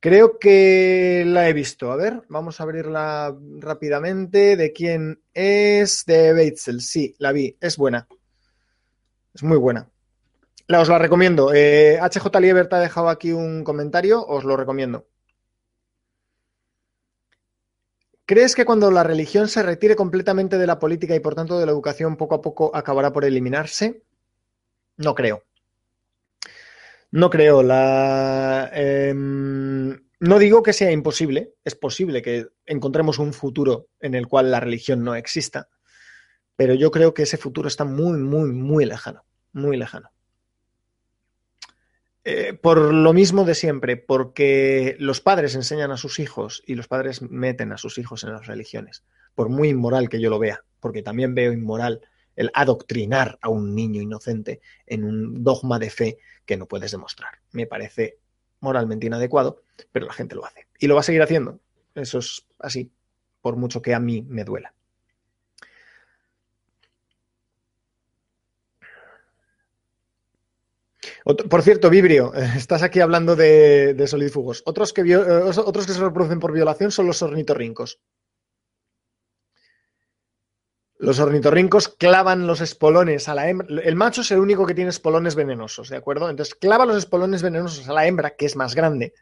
Creo 0.00 0.38
que 0.38 1.22
la 1.24 1.48
he 1.48 1.52
visto. 1.52 1.92
A 1.92 1.96
ver, 1.96 2.22
vamos 2.28 2.60
a 2.60 2.64
abrirla 2.64 3.36
rápidamente. 3.58 4.56
¿De 4.56 4.72
quién 4.72 5.22
es? 5.32 6.04
De 6.04 6.32
Batesel. 6.32 6.80
Sí, 6.80 7.14
la 7.18 7.30
vi. 7.30 7.56
Es 7.60 7.76
buena. 7.76 8.08
Es 9.34 9.42
muy 9.44 9.56
buena. 9.56 9.88
La, 10.66 10.80
os 10.80 10.88
la 10.88 10.98
recomiendo. 10.98 11.52
Eh, 11.54 12.00
HJ 12.00 12.40
Liebert 12.40 12.72
ha 12.72 12.80
dejado 12.80 13.08
aquí 13.08 13.32
un 13.32 13.62
comentario. 13.62 14.24
Os 14.26 14.44
lo 14.44 14.56
recomiendo. 14.56 15.06
¿Crees 18.26 18.56
que 18.56 18.64
cuando 18.64 18.90
la 18.90 19.04
religión 19.04 19.46
se 19.46 19.62
retire 19.62 19.94
completamente 19.94 20.58
de 20.58 20.66
la 20.66 20.80
política 20.80 21.14
y 21.14 21.20
por 21.20 21.36
tanto 21.36 21.60
de 21.60 21.66
la 21.66 21.70
educación 21.70 22.16
poco 22.16 22.34
a 22.34 22.42
poco 22.42 22.74
acabará 22.74 23.12
por 23.12 23.24
eliminarse? 23.24 24.02
No 24.96 25.14
creo. 25.14 25.44
No 27.12 27.30
creo. 27.30 27.62
La, 27.62 28.68
em, 28.72 29.90
no 30.18 30.38
digo 30.40 30.64
que 30.64 30.72
sea 30.72 30.90
imposible. 30.90 31.54
Es 31.64 31.76
posible 31.76 32.20
que 32.20 32.48
encontremos 32.66 33.20
un 33.20 33.32
futuro 33.32 33.90
en 34.00 34.16
el 34.16 34.26
cual 34.26 34.50
la 34.50 34.58
religión 34.58 35.04
no 35.04 35.14
exista. 35.14 35.68
Pero 36.56 36.74
yo 36.74 36.90
creo 36.90 37.14
que 37.14 37.22
ese 37.22 37.36
futuro 37.36 37.68
está 37.68 37.84
muy, 37.84 38.18
muy, 38.18 38.50
muy 38.50 38.86
lejano. 38.86 39.24
Muy 39.52 39.76
lejano. 39.76 40.10
Eh, 42.28 42.54
por 42.54 42.92
lo 42.92 43.12
mismo 43.12 43.44
de 43.44 43.54
siempre, 43.54 43.96
porque 43.96 44.96
los 44.98 45.20
padres 45.20 45.54
enseñan 45.54 45.92
a 45.92 45.96
sus 45.96 46.18
hijos 46.18 46.60
y 46.66 46.74
los 46.74 46.88
padres 46.88 47.22
meten 47.22 47.70
a 47.70 47.78
sus 47.78 47.98
hijos 47.98 48.24
en 48.24 48.32
las 48.32 48.48
religiones, 48.48 49.04
por 49.36 49.48
muy 49.48 49.68
inmoral 49.68 50.08
que 50.08 50.20
yo 50.20 50.28
lo 50.28 50.40
vea, 50.40 50.64
porque 50.80 51.04
también 51.04 51.36
veo 51.36 51.52
inmoral 51.52 52.00
el 52.34 52.50
adoctrinar 52.52 53.38
a 53.42 53.48
un 53.48 53.76
niño 53.76 54.02
inocente 54.02 54.60
en 54.86 55.04
un 55.04 55.44
dogma 55.44 55.78
de 55.78 55.88
fe 55.88 56.18
que 56.44 56.56
no 56.56 56.66
puedes 56.66 56.90
demostrar. 56.90 57.30
Me 57.52 57.68
parece 57.68 58.18
moralmente 58.58 59.06
inadecuado, 59.06 59.62
pero 59.92 60.06
la 60.06 60.12
gente 60.12 60.34
lo 60.34 60.44
hace. 60.44 60.66
Y 60.80 60.88
lo 60.88 60.96
va 60.96 61.02
a 61.02 61.04
seguir 61.04 61.22
haciendo. 61.22 61.60
Eso 61.94 62.18
es 62.18 62.44
así, 62.58 62.90
por 63.40 63.54
mucho 63.54 63.80
que 63.80 63.94
a 63.94 64.00
mí 64.00 64.22
me 64.22 64.42
duela. 64.42 64.74
Por 71.26 71.62
cierto, 71.62 71.90
Vibrio, 71.90 72.32
estás 72.56 72.84
aquí 72.84 73.00
hablando 73.00 73.34
de, 73.34 73.94
de. 73.94 74.32
Otros 74.64 74.92
que, 74.92 75.00
eh, 75.00 75.16
otros 75.16 75.86
que 75.86 75.92
se 75.92 76.00
reproducen 76.00 76.38
por 76.38 76.52
violación 76.52 76.92
son 76.92 77.08
los 77.08 77.20
ornitorrincos. 77.20 78.00
Los 80.98 81.18
ornitorrincos 81.18 81.88
clavan 81.88 82.46
los 82.46 82.60
espolones 82.60 83.28
a 83.28 83.34
la 83.34 83.50
hembra. 83.50 83.66
El 83.82 83.96
macho 83.96 84.20
es 84.20 84.30
el 84.30 84.38
único 84.38 84.64
que 84.66 84.74
tiene 84.74 84.90
espolones 84.90 85.34
venenosos, 85.34 85.88
¿de 85.90 85.96
acuerdo? 85.96 86.30
Entonces 86.30 86.54
clava 86.54 86.86
los 86.86 86.96
espolones 86.96 87.42
venenosos 87.42 87.88
a 87.88 87.92
la 87.92 88.06
hembra, 88.06 88.36
que 88.36 88.46
es 88.46 88.54
más 88.54 88.74
grande, 88.74 89.12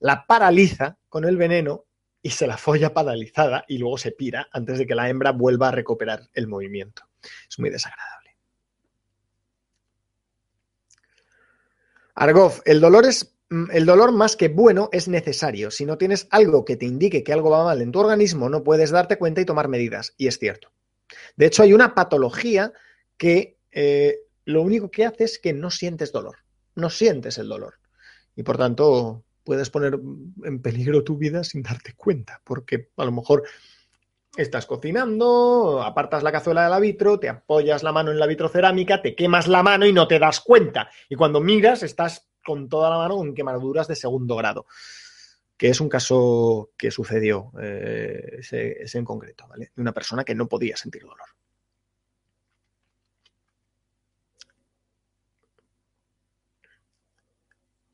la 0.00 0.26
paraliza 0.26 0.98
con 1.08 1.24
el 1.24 1.36
veneno 1.36 1.84
y 2.20 2.30
se 2.30 2.48
la 2.48 2.58
folla 2.58 2.92
paralizada 2.92 3.64
y 3.68 3.78
luego 3.78 3.96
se 3.96 4.10
pira 4.10 4.48
antes 4.52 4.76
de 4.76 4.86
que 4.86 4.96
la 4.96 5.08
hembra 5.08 5.30
vuelva 5.30 5.68
a 5.68 5.72
recuperar 5.72 6.28
el 6.34 6.48
movimiento. 6.48 7.04
Es 7.48 7.58
muy 7.58 7.70
desagradable. 7.70 8.17
Argov, 12.18 12.62
el 12.64 12.80
dolor 12.80 13.06
es 13.06 13.36
mm, 13.48 13.70
el 13.72 13.86
dolor 13.86 14.10
más 14.10 14.34
que 14.34 14.48
bueno 14.48 14.88
es 14.92 15.06
necesario. 15.06 15.70
Si 15.70 15.86
no 15.86 15.98
tienes 15.98 16.26
algo 16.30 16.64
que 16.64 16.76
te 16.76 16.84
indique 16.84 17.22
que 17.22 17.32
algo 17.32 17.50
va 17.50 17.64
mal 17.64 17.80
en 17.80 17.92
tu 17.92 18.00
organismo, 18.00 18.48
no 18.48 18.64
puedes 18.64 18.90
darte 18.90 19.18
cuenta 19.18 19.40
y 19.40 19.44
tomar 19.44 19.68
medidas. 19.68 20.14
Y 20.16 20.26
es 20.26 20.38
cierto. 20.38 20.72
De 21.36 21.46
hecho, 21.46 21.62
hay 21.62 21.72
una 21.72 21.94
patología 21.94 22.72
que 23.16 23.58
eh, 23.70 24.18
lo 24.44 24.62
único 24.62 24.90
que 24.90 25.06
hace 25.06 25.24
es 25.24 25.38
que 25.38 25.52
no 25.52 25.70
sientes 25.70 26.10
dolor, 26.10 26.38
no 26.74 26.90
sientes 26.90 27.38
el 27.38 27.48
dolor. 27.48 27.74
Y 28.34 28.42
por 28.42 28.58
tanto, 28.58 29.24
puedes 29.44 29.70
poner 29.70 29.98
en 30.42 30.60
peligro 30.60 31.04
tu 31.04 31.16
vida 31.16 31.44
sin 31.44 31.62
darte 31.62 31.94
cuenta, 31.94 32.42
porque 32.44 32.90
a 32.96 33.04
lo 33.04 33.12
mejor 33.12 33.44
estás 34.36 34.66
cocinando, 34.66 35.82
apartas 35.82 36.22
la 36.22 36.32
cazuela 36.32 36.64
de 36.64 36.70
la 36.70 36.80
vitro, 36.80 37.18
te 37.18 37.28
apoyas 37.28 37.82
la 37.82 37.92
mano 37.92 38.10
en 38.10 38.18
la 38.18 38.26
vitrocerámica, 38.26 39.02
te 39.02 39.14
quemas 39.14 39.48
la 39.48 39.62
mano 39.62 39.86
y 39.86 39.92
no 39.92 40.06
te 40.06 40.18
das 40.18 40.40
cuenta. 40.40 40.90
Y 41.08 41.16
cuando 41.16 41.40
miras, 41.40 41.82
estás 41.82 42.28
con 42.44 42.68
toda 42.68 42.90
la 42.90 42.98
mano 42.98 43.16
con 43.16 43.34
quemaduras 43.34 43.88
de 43.88 43.96
segundo 43.96 44.36
grado 44.36 44.66
que 45.58 45.68
es 45.68 45.80
un 45.80 45.88
caso 45.88 46.70
que 46.78 46.92
sucedió, 46.92 47.52
eh, 47.60 48.36
ese, 48.38 48.86
en 48.96 49.04
concreto, 49.04 49.46
¿vale? 49.48 49.72
De 49.74 49.82
una 49.82 49.92
persona 49.92 50.22
que 50.24 50.36
no 50.36 50.48
podía 50.48 50.76
sentir 50.76 51.02
dolor. 51.02 51.18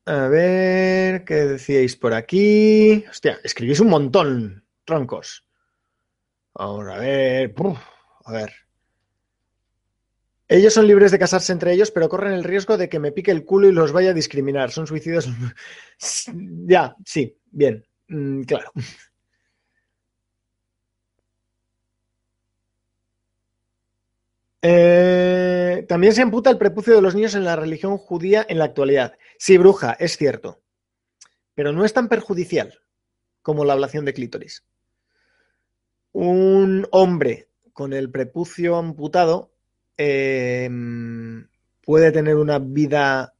A 0.06 0.28
ver, 0.28 1.24
¿qué 1.24 1.34
decíais 1.46 1.96
por 1.96 2.12
aquí? 2.12 3.02
Hostia, 3.08 3.40
escribís 3.42 3.80
un 3.80 3.88
montón, 3.88 4.66
troncos. 4.84 5.46
Vamos 6.54 6.88
a 6.88 6.98
ver. 6.98 7.54
a 8.24 8.32
ver. 8.32 8.52
Ellos 10.48 10.74
son 10.74 10.86
libres 10.86 11.10
de 11.10 11.18
casarse 11.18 11.52
entre 11.52 11.72
ellos, 11.72 11.90
pero 11.90 12.08
corren 12.08 12.32
el 12.34 12.44
riesgo 12.44 12.76
de 12.76 12.88
que 12.88 12.98
me 12.98 13.12
pique 13.12 13.30
el 13.30 13.44
culo 13.44 13.68
y 13.68 13.72
los 13.72 13.92
vaya 13.92 14.10
a 14.10 14.14
discriminar. 14.14 14.70
Son 14.70 14.86
suicidios. 14.86 15.28
ya, 16.66 16.94
sí, 17.04 17.36
bien, 17.50 17.84
mm, 18.08 18.42
claro. 18.42 18.70
Eh, 24.62 25.84
también 25.88 26.14
se 26.14 26.22
amputa 26.22 26.50
el 26.50 26.58
prepucio 26.58 26.94
de 26.94 27.02
los 27.02 27.14
niños 27.14 27.34
en 27.34 27.44
la 27.44 27.56
religión 27.56 27.98
judía 27.98 28.46
en 28.48 28.58
la 28.58 28.64
actualidad. 28.64 29.18
Sí, 29.38 29.58
bruja, 29.58 29.92
es 29.98 30.16
cierto. 30.16 30.62
Pero 31.54 31.72
no 31.72 31.84
es 31.84 31.92
tan 31.92 32.08
perjudicial 32.08 32.80
como 33.42 33.64
la 33.64 33.74
ablación 33.74 34.04
de 34.04 34.14
clítoris. 34.14 34.64
Un 36.14 36.86
hombre 36.90 37.48
con 37.74 37.92
el 37.92 38.10
prepucio 38.10 38.76
amputado 38.76 39.54
Em, 39.96 41.46
puede 41.82 42.10
tener 42.10 42.36
una 42.36 42.58
vida, 42.58 43.34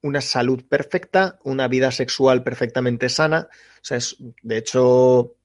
una 0.00 0.20
salud 0.20 0.64
perfecta, 0.66 1.38
una 1.44 1.68
vida 1.68 1.90
sexual 1.90 2.42
perfectamente 2.42 3.08
sana. 3.08 3.48
O 3.50 3.84
sea, 3.84 3.98
es, 3.98 4.16
de 4.42 4.56
hecho, 4.56 5.36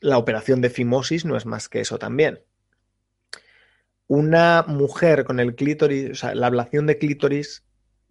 la 0.00 0.18
operación 0.18 0.60
de 0.60 0.70
fimosis 0.70 1.24
no 1.24 1.36
es 1.36 1.46
más 1.46 1.68
que 1.68 1.80
eso 1.80 1.98
también. 1.98 2.42
Una 4.08 4.64
mujer 4.68 5.24
con 5.24 5.40
el 5.40 5.56
clítoris, 5.56 6.10
o 6.10 6.14
sea, 6.14 6.34
la 6.34 6.46
ablación 6.46 6.86
de 6.86 6.98
clítoris 6.98 7.64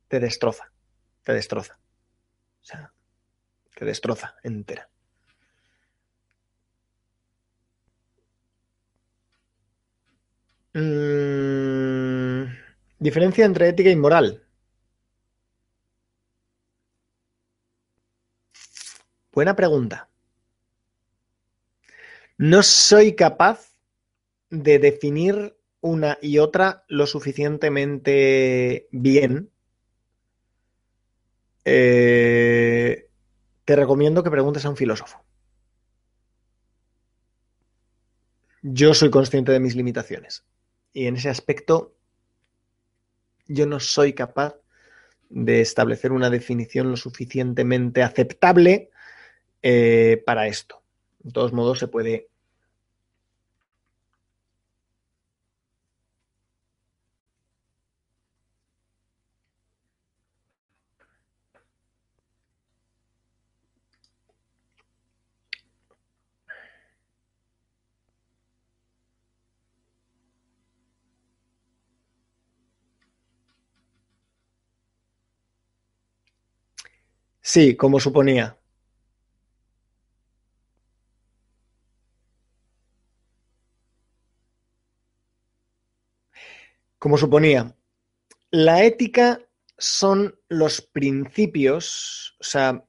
te 0.07 0.19
destroza, 0.19 0.71
te 1.23 1.33
destroza. 1.33 1.79
O 2.61 2.65
sea, 2.65 2.93
te 3.75 3.85
destroza 3.85 4.35
entera. 4.43 4.89
Mm, 10.75 12.43
diferencia 12.99 13.45
entre 13.45 13.69
ética 13.69 13.89
y 13.89 13.95
moral. 13.95 14.43
Buena 19.31 19.55
pregunta. 19.55 20.09
No 22.37 22.63
soy 22.63 23.15
capaz 23.15 23.71
de 24.49 24.79
definir 24.79 25.57
una 25.81 26.17
y 26.21 26.39
otra 26.39 26.83
lo 26.87 27.07
suficientemente 27.07 28.87
bien. 28.91 29.49
Eh, 31.65 33.04
te 33.65 33.75
recomiendo 33.75 34.23
que 34.23 34.31
preguntes 34.31 34.65
a 34.65 34.69
un 34.69 34.77
filósofo. 34.77 35.23
Yo 38.61 38.93
soy 38.93 39.09
consciente 39.09 39.51
de 39.51 39.59
mis 39.59 39.75
limitaciones. 39.75 40.45
Y 40.93 41.07
en 41.07 41.17
ese 41.17 41.29
aspecto 41.29 41.93
yo 43.47 43.65
no 43.67 43.79
soy 43.79 44.13
capaz 44.13 44.55
de 45.29 45.61
establecer 45.61 46.11
una 46.11 46.29
definición 46.29 46.89
lo 46.89 46.97
suficientemente 46.97 48.01
aceptable 48.03 48.89
eh, 49.61 50.23
para 50.25 50.47
esto. 50.47 50.81
De 51.19 51.31
todos 51.31 51.53
modos, 51.53 51.79
se 51.79 51.87
puede 51.87 52.29
Sí, 77.55 77.77
como 77.77 78.01
suponía. 78.01 78.57
Como 86.99 87.17
suponía. 87.17 87.73
La 88.51 88.83
ética 88.83 89.41
son 89.77 90.37
los 90.49 90.81
principios, 90.81 92.35
o 92.41 92.43
sea, 92.43 92.85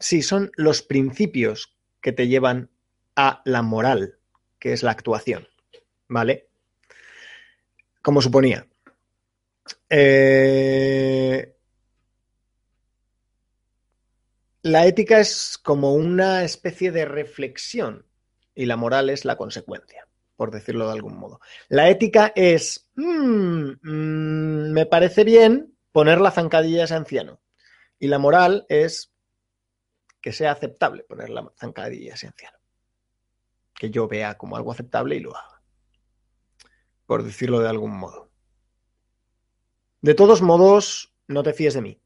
sí, 0.00 0.22
son 0.22 0.50
los 0.56 0.82
principios 0.82 1.76
que 2.02 2.12
te 2.12 2.26
llevan 2.26 2.70
a 3.16 3.42
la 3.44 3.62
moral, 3.62 4.18
que 4.58 4.72
es 4.72 4.82
la 4.82 4.90
actuación, 4.92 5.46
¿vale? 6.08 6.48
Como 8.02 8.20
suponía. 8.22 8.66
Eh, 9.88 11.54
la 14.62 14.86
ética 14.86 15.20
es 15.20 15.58
como 15.58 15.94
una 15.94 16.44
especie 16.44 16.92
de 16.92 17.04
reflexión 17.04 18.06
y 18.54 18.66
la 18.66 18.76
moral 18.76 19.08
es 19.08 19.24
la 19.24 19.36
consecuencia, 19.36 20.06
por 20.36 20.50
decirlo 20.50 20.86
de 20.86 20.92
algún 20.92 21.18
modo. 21.18 21.40
La 21.68 21.88
ética 21.88 22.32
es, 22.34 22.90
mm, 22.96 23.70
mm, 23.82 24.72
me 24.72 24.86
parece 24.86 25.24
bien 25.24 25.76
poner 25.92 26.20
la 26.20 26.30
zancadilla 26.30 26.82
a 26.82 26.84
ese 26.84 26.94
anciano. 26.94 27.40
Y 27.98 28.08
la 28.08 28.18
moral 28.18 28.66
es 28.68 29.12
que 30.20 30.32
sea 30.32 30.52
aceptable 30.52 31.04
poner 31.04 31.30
la 31.30 31.50
zancadilla 31.58 32.12
a 32.12 32.14
ese 32.16 32.26
anciano. 32.26 32.58
Que 33.74 33.90
yo 33.90 34.08
vea 34.08 34.36
como 34.36 34.56
algo 34.56 34.72
aceptable 34.72 35.16
y 35.16 35.20
lo 35.20 35.34
haga. 35.34 35.62
Por 37.06 37.22
decirlo 37.22 37.60
de 37.60 37.68
algún 37.68 37.96
modo. 37.96 38.30
De 40.02 40.14
todos 40.14 40.42
modos, 40.42 41.14
no 41.28 41.42
te 41.42 41.54
fíes 41.54 41.74
de 41.74 41.82
mí 41.82 42.00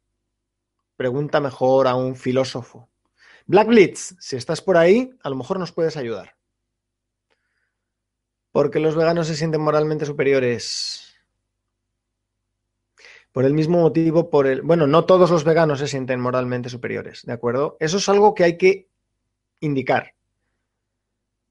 pregunta 0.96 1.40
mejor 1.40 1.86
a 1.86 1.94
un 1.94 2.16
filósofo. 2.16 2.88
Black 3.46 3.68
Blitz, 3.68 4.14
si 4.18 4.36
estás 4.36 4.62
por 4.62 4.76
ahí, 4.76 5.10
a 5.22 5.28
lo 5.28 5.36
mejor 5.36 5.58
nos 5.58 5.72
puedes 5.72 5.96
ayudar. 5.96 6.36
¿Por 8.52 8.70
qué 8.70 8.78
los 8.78 8.94
veganos 8.94 9.26
se 9.26 9.36
sienten 9.36 9.60
moralmente 9.60 10.06
superiores? 10.06 11.14
Por 13.32 13.44
el 13.44 13.52
mismo 13.52 13.80
motivo, 13.80 14.30
por 14.30 14.46
el. 14.46 14.62
Bueno, 14.62 14.86
no 14.86 15.04
todos 15.04 15.30
los 15.30 15.42
veganos 15.42 15.80
se 15.80 15.88
sienten 15.88 16.20
moralmente 16.20 16.68
superiores, 16.68 17.22
¿de 17.24 17.32
acuerdo? 17.32 17.76
Eso 17.80 17.96
es 17.96 18.08
algo 18.08 18.32
que 18.32 18.44
hay 18.44 18.56
que 18.56 18.88
indicar. 19.58 20.14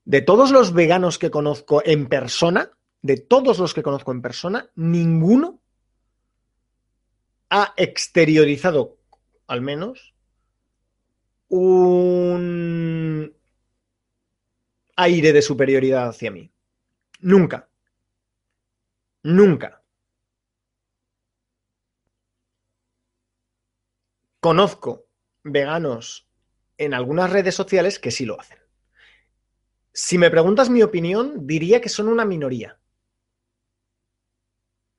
De 0.05 0.21
todos 0.21 0.51
los 0.51 0.73
veganos 0.73 1.19
que 1.19 1.29
conozco 1.29 1.81
en 1.85 2.07
persona, 2.07 2.71
de 3.01 3.17
todos 3.17 3.59
los 3.59 3.73
que 3.73 3.83
conozco 3.83 4.13
en 4.13 4.21
persona, 4.21 4.69
ninguno 4.75 5.59
ha 7.49 7.73
exteriorizado, 7.75 8.97
al 9.53 9.61
menos, 9.61 10.15
un 11.47 13.35
aire 14.95 15.31
de 15.31 15.41
superioridad 15.43 16.09
hacia 16.09 16.31
mí. 16.31 16.51
Nunca. 17.19 17.69
Nunca. 19.21 19.83
Conozco 24.39 25.05
veganos 25.43 26.27
en 26.79 26.95
algunas 26.95 27.29
redes 27.29 27.53
sociales 27.53 27.99
que 27.99 28.09
sí 28.09 28.25
lo 28.25 28.41
hacen. 28.41 28.57
Si 29.93 30.17
me 30.17 30.31
preguntas 30.31 30.71
mi 30.71 30.81
opinión, 30.81 31.45
diría 31.45 31.79
que 31.79 31.89
son 31.89 32.07
una 32.07 32.25
minoría. 32.25 32.79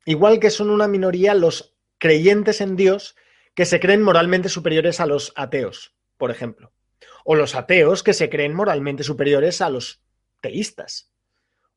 Igual 0.05 0.39
que 0.39 0.51
son 0.51 0.70
una 0.70 0.86
minoría 0.86 1.35
los 1.35 1.76
creyentes 1.98 2.60
en 2.60 2.76
Dios 2.76 3.16
que 3.55 3.64
se 3.64 3.81
creen 3.81 4.02
moralmente 4.02 4.48
superiores 4.48 5.01
a 5.01 5.06
los 5.06 5.32
ateos, 5.36 5.94
por 6.16 6.31
ejemplo. 6.31 6.72
O 7.24 7.35
los 7.35 7.55
ateos 7.55 8.02
que 8.02 8.12
se 8.12 8.28
creen 8.28 8.55
moralmente 8.55 9.02
superiores 9.02 9.60
a 9.60 9.70
los 9.70 10.02
teístas. 10.40 11.10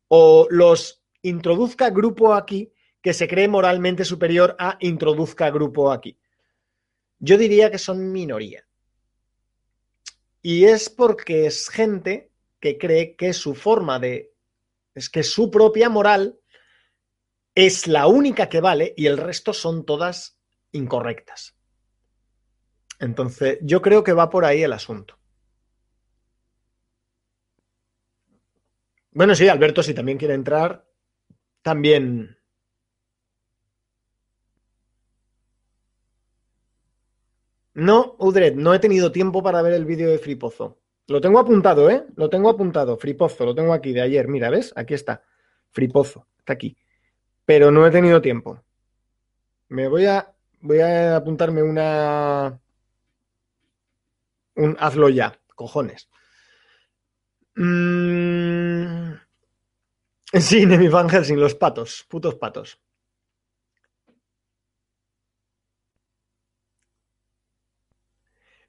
O 0.07 0.47
los 0.49 1.03
introduzca 1.21 1.89
grupo 1.89 2.33
aquí 2.33 2.73
que 3.01 3.13
se 3.13 3.27
cree 3.27 3.47
moralmente 3.47 4.03
superior 4.03 4.55
a 4.59 4.77
introduzca 4.79 5.49
grupo 5.51 5.91
aquí. 5.91 6.19
Yo 7.19 7.37
diría 7.37 7.71
que 7.71 7.77
son 7.77 8.11
minoría. 8.11 8.67
Y 10.41 10.65
es 10.65 10.89
porque 10.89 11.45
es 11.45 11.69
gente 11.69 12.31
que 12.59 12.77
cree 12.77 13.15
que 13.15 13.33
su 13.33 13.55
forma 13.55 13.99
de... 13.99 14.33
es 14.95 15.09
que 15.09 15.23
su 15.23 15.51
propia 15.51 15.89
moral 15.89 16.39
es 17.55 17.87
la 17.87 18.07
única 18.07 18.49
que 18.49 18.61
vale 18.61 18.93
y 18.95 19.07
el 19.07 19.17
resto 19.17 19.53
son 19.53 19.85
todas 19.85 20.37
incorrectas. 20.71 21.56
Entonces, 22.99 23.59
yo 23.61 23.81
creo 23.81 24.03
que 24.03 24.13
va 24.13 24.29
por 24.29 24.45
ahí 24.45 24.63
el 24.63 24.73
asunto. 24.73 25.17
Bueno, 29.11 29.35
sí, 29.35 29.47
Alberto, 29.47 29.81
si 29.81 29.93
también 29.93 30.17
quiere 30.17 30.35
entrar, 30.35 30.85
también. 31.61 32.37
No, 37.73 38.15
Udred, 38.19 38.55
no 38.55 38.73
he 38.73 38.79
tenido 38.79 39.11
tiempo 39.11 39.41
para 39.43 39.61
ver 39.61 39.73
el 39.73 39.85
vídeo 39.85 40.09
de 40.09 40.19
Fripozo. 40.19 40.79
Lo 41.07 41.21
tengo 41.21 41.39
apuntado, 41.39 41.89
¿eh? 41.89 42.05
Lo 42.15 42.29
tengo 42.29 42.49
apuntado. 42.49 42.97
Fripozo, 42.97 43.45
lo 43.45 43.55
tengo 43.55 43.73
aquí 43.73 43.93
de 43.93 44.01
ayer. 44.01 44.27
Mira, 44.27 44.49
¿ves? 44.49 44.73
Aquí 44.75 44.93
está. 44.93 45.23
Fripozo, 45.71 46.27
está 46.39 46.53
aquí. 46.53 46.75
Pero 47.45 47.71
no 47.71 47.87
he 47.87 47.91
tenido 47.91 48.21
tiempo. 48.21 48.61
Me 49.69 49.87
voy 49.87 50.05
a. 50.05 50.33
Voy 50.61 50.79
a 50.81 51.15
apuntarme 51.15 51.63
una. 51.63 52.59
Un 54.63 54.75
hazlo 54.77 55.07
ya, 55.07 55.39
cojones. 55.55 56.09
Mm... 57.57 59.17
Sí, 60.45 60.65
Nemi 60.69 60.88
Van 60.88 61.09
Helsing, 61.09 61.38
los 61.38 61.55
patos, 61.55 62.05
putos 62.09 62.35
patos. 62.35 62.79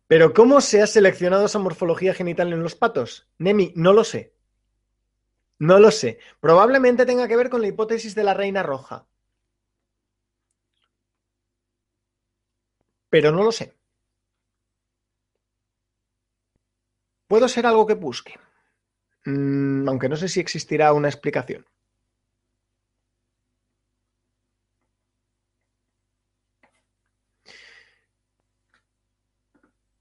Pero 0.08 0.32
¿cómo 0.34 0.60
se 0.60 0.82
ha 0.82 0.88
seleccionado 0.88 1.46
esa 1.46 1.60
morfología 1.60 2.12
genital 2.12 2.52
en 2.52 2.64
los 2.64 2.74
patos? 2.74 3.28
Nemi, 3.38 3.72
no 3.76 3.92
lo 3.92 4.02
sé. 4.02 4.34
No 5.60 5.78
lo 5.78 5.92
sé. 5.92 6.18
Probablemente 6.40 7.06
tenga 7.06 7.28
que 7.28 7.36
ver 7.36 7.48
con 7.48 7.60
la 7.60 7.68
hipótesis 7.68 8.16
de 8.16 8.24
la 8.24 8.34
reina 8.34 8.64
roja. 8.64 9.06
Pero 13.10 13.30
no 13.32 13.42
lo 13.42 13.52
sé. 13.52 13.77
Puedo 17.30 17.46
ser 17.48 17.64
algo 17.66 17.86
que 17.88 17.94
busque. 18.06 18.34
Mm, 19.26 19.88
aunque 19.88 20.10
no 20.10 20.16
sé 20.16 20.28
si 20.28 20.40
existirá 20.40 20.92
una 20.94 21.08
explicación. 21.12 21.62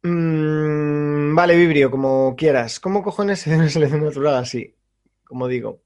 Mm, 0.03 1.35
vale, 1.35 1.55
Vibrio, 1.55 1.91
como 1.91 2.35
quieras. 2.35 2.79
¿Cómo 2.79 3.03
cojones 3.03 3.39
se 3.41 3.55
una 3.55 3.69
selección 3.69 4.03
natural 4.03 4.35
así? 4.35 4.75
Como 5.25 5.47
digo. 5.47 5.81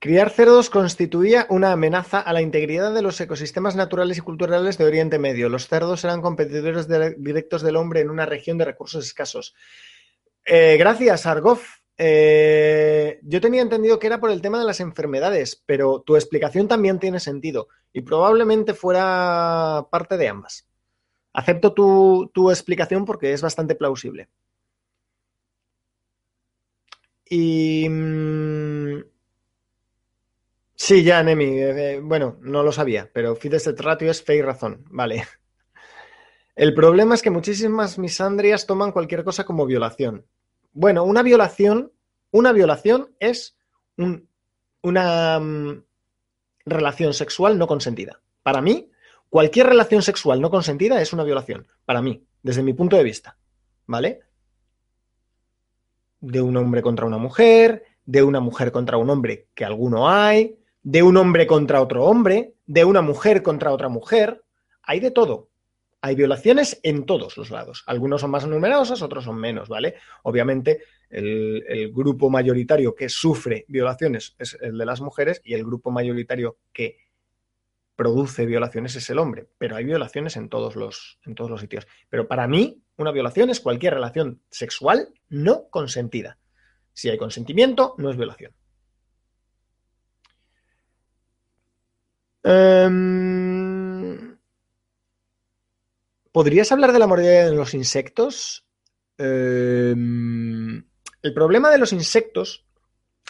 Criar 0.00 0.30
cerdos 0.30 0.70
constituía 0.70 1.46
una 1.50 1.72
amenaza 1.72 2.20
a 2.20 2.32
la 2.32 2.40
integridad 2.40 2.94
de 2.94 3.02
los 3.02 3.20
ecosistemas 3.20 3.76
naturales 3.76 4.16
y 4.16 4.22
culturales 4.22 4.78
de 4.78 4.86
Oriente 4.86 5.18
Medio. 5.18 5.50
Los 5.50 5.68
cerdos 5.68 6.02
eran 6.04 6.22
competidores 6.22 6.88
directos 7.18 7.60
del 7.60 7.76
hombre 7.76 8.00
en 8.00 8.08
una 8.08 8.24
región 8.24 8.56
de 8.56 8.64
recursos 8.64 9.04
escasos. 9.04 9.54
Eh, 10.46 10.78
gracias, 10.78 11.26
Argov. 11.26 11.60
Eh, 11.98 13.20
yo 13.24 13.42
tenía 13.42 13.60
entendido 13.60 13.98
que 13.98 14.06
era 14.06 14.18
por 14.18 14.30
el 14.30 14.40
tema 14.40 14.58
de 14.58 14.64
las 14.64 14.80
enfermedades, 14.80 15.62
pero 15.66 16.00
tu 16.00 16.16
explicación 16.16 16.66
también 16.66 16.98
tiene 16.98 17.20
sentido 17.20 17.68
y 17.92 18.00
probablemente 18.00 18.72
fuera 18.72 19.86
parte 19.90 20.16
de 20.16 20.28
ambas. 20.28 20.66
Acepto 21.34 21.74
tu, 21.74 22.30
tu 22.32 22.50
explicación 22.50 23.04
porque 23.04 23.34
es 23.34 23.42
bastante 23.42 23.74
plausible. 23.74 24.30
Y. 27.28 27.86
Mm, 27.86 29.10
Sí, 30.82 31.04
ya, 31.04 31.22
Nemi. 31.22 31.44
Eh, 31.44 31.96
eh, 31.96 32.00
bueno, 32.00 32.38
no 32.40 32.62
lo 32.62 32.72
sabía, 32.72 33.10
pero 33.12 33.36
Fides 33.36 33.66
et 33.66 33.78
ratio 33.78 34.10
es 34.10 34.22
fe 34.22 34.36
y 34.36 34.42
razón. 34.42 34.82
Vale. 34.88 35.24
El 36.56 36.72
problema 36.72 37.14
es 37.14 37.20
que 37.20 37.28
muchísimas 37.28 37.98
misandrias 37.98 38.66
toman 38.66 38.90
cualquier 38.90 39.22
cosa 39.22 39.44
como 39.44 39.66
violación. 39.66 40.24
Bueno, 40.72 41.04
una 41.04 41.22
violación, 41.22 41.92
una 42.30 42.52
violación 42.52 43.14
es 43.20 43.58
una 44.80 45.38
mm, 45.38 45.84
relación 46.64 47.12
sexual 47.12 47.58
no 47.58 47.66
consentida. 47.66 48.22
Para 48.42 48.62
mí, 48.62 48.90
cualquier 49.28 49.66
relación 49.66 50.00
sexual 50.00 50.40
no 50.40 50.50
consentida 50.50 51.02
es 51.02 51.12
una 51.12 51.24
violación. 51.24 51.66
Para 51.84 52.00
mí, 52.00 52.24
desde 52.42 52.62
mi 52.62 52.72
punto 52.72 52.96
de 52.96 53.04
vista. 53.04 53.36
¿Vale? 53.86 54.22
De 56.20 56.40
un 56.40 56.56
hombre 56.56 56.80
contra 56.80 57.04
una 57.04 57.18
mujer, 57.18 57.84
de 58.06 58.22
una 58.22 58.40
mujer 58.40 58.72
contra 58.72 58.96
un 58.96 59.10
hombre, 59.10 59.48
que 59.54 59.66
alguno 59.66 60.08
hay, 60.08 60.56
de 60.82 61.02
un 61.02 61.16
hombre 61.16 61.46
contra 61.46 61.82
otro 61.82 62.04
hombre, 62.04 62.54
de 62.66 62.84
una 62.84 63.02
mujer 63.02 63.42
contra 63.42 63.72
otra 63.72 63.88
mujer. 63.88 64.42
Hay 64.82 65.00
de 65.00 65.10
todo. 65.10 65.50
Hay 66.02 66.14
violaciones 66.14 66.80
en 66.82 67.04
todos 67.04 67.36
los 67.36 67.50
lados. 67.50 67.84
Algunos 67.86 68.22
son 68.22 68.30
más 68.30 68.46
numerosas, 68.46 69.02
otros 69.02 69.24
son 69.24 69.36
menos, 69.36 69.68
¿vale? 69.68 69.96
Obviamente, 70.22 70.82
el, 71.10 71.92
grupo 71.92 72.30
mayoritario 72.30 72.94
que 72.94 73.08
sufre 73.08 73.66
violaciones 73.68 74.34
es 74.38 74.56
el 74.60 74.78
de 74.78 74.86
las 74.86 75.02
mujeres 75.02 75.42
y 75.44 75.54
el 75.54 75.64
grupo 75.64 75.90
mayoritario 75.90 76.58
que 76.72 76.96
produce 77.96 78.46
violaciones 78.46 78.96
es 78.96 79.10
el 79.10 79.18
hombre. 79.18 79.46
Pero 79.58 79.76
hay 79.76 79.84
violaciones 79.84 80.36
en 80.36 80.48
todos 80.48 80.74
los, 80.74 81.18
en 81.26 81.34
todos 81.34 81.50
los 81.50 81.60
sitios. 81.60 81.86
Pero 82.08 82.26
para 82.26 82.48
mí, 82.48 82.82
una 82.96 83.12
violación 83.12 83.50
es 83.50 83.60
cualquier 83.60 83.94
relación 83.94 84.40
sexual 84.50 85.12
no 85.28 85.68
consentida. 85.68 86.38
Si 86.94 87.10
hay 87.10 87.18
consentimiento, 87.18 87.94
no 87.98 88.10
es 88.10 88.16
violación. 88.16 88.54
Em, 92.42 94.36
¿Podrías 96.32 96.70
hablar 96.70 96.92
de 96.92 96.98
la 96.98 97.06
moralidad 97.06 97.50
de 97.50 97.56
los 97.56 97.74
insectos? 97.74 98.64
Em, 99.18 100.84
el 101.22 101.34
problema 101.34 101.70
de 101.70 101.78
los 101.78 101.92
insectos, 101.92 102.64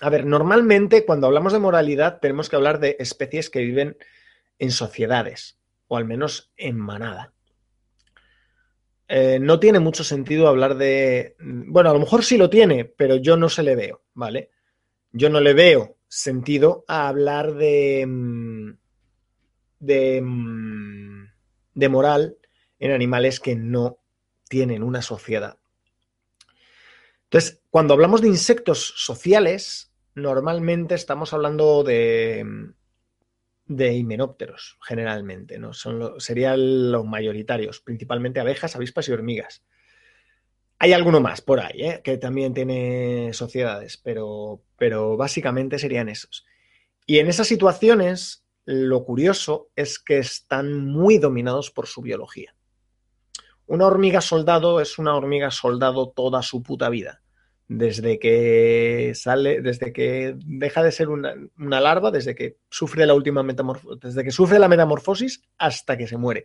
a 0.01 0.11
ver, 0.11 0.27
normalmente 0.27 1.05
cuando 1.05 1.27
hablamos 1.27 1.53
de 1.53 1.59
moralidad 1.59 2.20
tenemos 2.20 2.49
que 2.49 2.57
hablar 2.57 2.78
de 2.78 2.97
especies 3.01 3.51
que 3.51 3.61
viven 3.61 3.97
en 4.59 4.70
sociedades, 4.70 5.59
o 5.89 5.97
al 5.97 6.05
menos 6.05 6.53
en 6.57 6.78
manada. 6.78 7.32
Eh, 9.09 9.39
no 9.41 9.59
tiene 9.59 9.81
mucho 9.81 10.05
sentido 10.05 10.47
hablar 10.47 10.77
de... 10.77 11.35
Bueno, 11.41 11.91
a 11.91 11.95
lo 11.95 11.99
mejor 11.99 12.23
sí 12.23 12.37
lo 12.37 12.49
tiene, 12.49 12.85
pero 12.85 13.16
yo 13.16 13.37
no 13.37 13.49
se 13.49 13.65
le 13.65 13.74
veo, 13.74 14.03
¿vale? 14.15 14.51
Yo 15.11 15.31
no 15.31 15.41
le 15.41 15.55
veo 15.55 15.97
sentido 16.07 16.85
a 16.87 17.09
hablar 17.09 17.55
de 17.55 18.77
mm, 19.81 21.20
Mm, 21.20 21.24
de, 21.74 21.89
moral 21.89 22.36
en 22.78 22.93
animales 22.93 23.40
que 23.40 23.57
no 23.57 23.98
tienen 24.48 24.82
una 24.82 25.02
sociedad. 25.02 25.59
Entonces, 27.24 27.62
cuando 27.70 27.94
hablamos 27.94 28.20
de 28.20 28.28
insectos 28.28 28.94
sociales, 28.97 29.93
normalmente 30.15 30.94
estamos 30.94 31.32
hablando 31.32 31.85
de, 31.85 32.44
de 33.66 33.93
himenópteros, 33.93 34.78
generalmente, 34.82 35.59
¿no? 35.59 35.73
Son 35.73 36.20
serían 36.20 36.90
los 36.90 37.07
mayoritarios, 37.07 37.81
principalmente 37.81 38.40
abejas, 38.40 38.74
avispas 38.74 39.09
y 39.09 39.12
hormigas. 39.12 39.62
Hay 40.78 40.93
alguno 40.93 41.20
más 41.20 41.43
por 41.43 41.61
ahí, 41.61 41.82
¿eh? 41.82 42.01
que 42.02 42.16
también 42.16 42.55
tiene 42.55 43.32
sociedades, 43.35 43.98
pero, 43.98 44.62
pero 44.77 45.16
básicamente 45.16 45.78
serían 45.78 46.09
esos. 46.09 46.47
Y 47.07 47.19
en 47.19 47.28
esas 47.28 47.47
situaciones, 47.47 48.44
lo 48.71 49.05
curioso 49.05 49.71
es 49.75 49.99
que 49.99 50.19
están 50.19 50.87
muy 50.87 51.19
dominados 51.19 51.73
por 51.73 51.89
su 51.89 52.03
biología. 52.03 52.55
Una 53.67 53.87
hormiga 53.87 54.21
soldado 54.21 54.81
es 54.81 54.97
una 54.97 55.17
hormiga 55.17 55.51
soldado 55.51 56.11
toda 56.11 56.41
su 56.43 56.63
puta 56.63 56.89
vida. 56.89 57.21
Desde 57.67 58.21
que 58.21 59.13
sale, 59.17 59.61
desde 59.61 59.93
que 59.93 60.37
deja 60.45 60.85
de 60.85 60.93
ser 60.93 61.09
una, 61.09 61.35
larva, 61.81 62.13
desde 62.13 62.37
que 62.37 62.59
sufre 62.69 63.07
la 63.07 63.15
última 63.15 63.43
metamorfosis, 63.43 64.01
desde 64.01 64.23
que 64.23 64.31
sufre 64.31 64.61
la 64.61 64.69
metamorfosis 64.69 65.43
hasta 65.59 65.97
que 65.97 66.07
se 66.07 66.17
muere. 66.17 66.45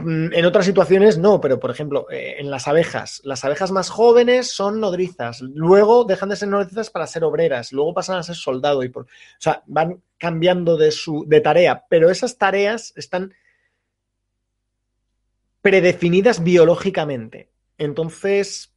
Mm, 0.00 0.32
en 0.32 0.44
otras 0.46 0.64
situaciones 0.64 1.18
no, 1.18 1.40
pero 1.40 1.60
por 1.60 1.70
ejemplo, 1.70 2.06
eh, 2.10 2.36
en 2.38 2.50
las 2.50 2.66
abejas, 2.66 3.20
las 3.24 3.44
abejas 3.44 3.72
más 3.72 3.90
jóvenes 3.90 4.50
son 4.50 4.80
nodrizas, 4.80 5.42
luego 5.42 6.04
dejan 6.04 6.30
de 6.30 6.36
ser 6.36 6.48
nodrizas 6.48 6.88
para 6.88 7.06
ser 7.06 7.24
obreras, 7.24 7.72
luego 7.72 7.92
pasan 7.92 8.18
a 8.18 8.22
ser 8.22 8.36
soldado 8.36 8.82
y 8.82 8.88
o 8.88 9.06
sea, 9.38 9.62
van 9.66 10.02
cambiando 10.16 10.78
de 10.78 10.94
de 11.26 11.40
tarea, 11.40 11.84
pero 11.90 12.10
esas 12.10 12.38
tareas 12.38 12.94
están 12.96 13.34
predefinidas 15.60 16.42
biológicamente. 16.42 17.50
Entonces, 17.76 18.74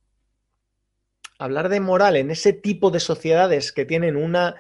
hablar 1.40 1.70
de 1.70 1.80
moral 1.80 2.18
en 2.18 2.30
ese 2.30 2.52
tipo 2.52 2.92
de 2.92 3.00
sociedades 3.00 3.72
que 3.72 3.86
tienen 3.86 4.18
una 4.18 4.56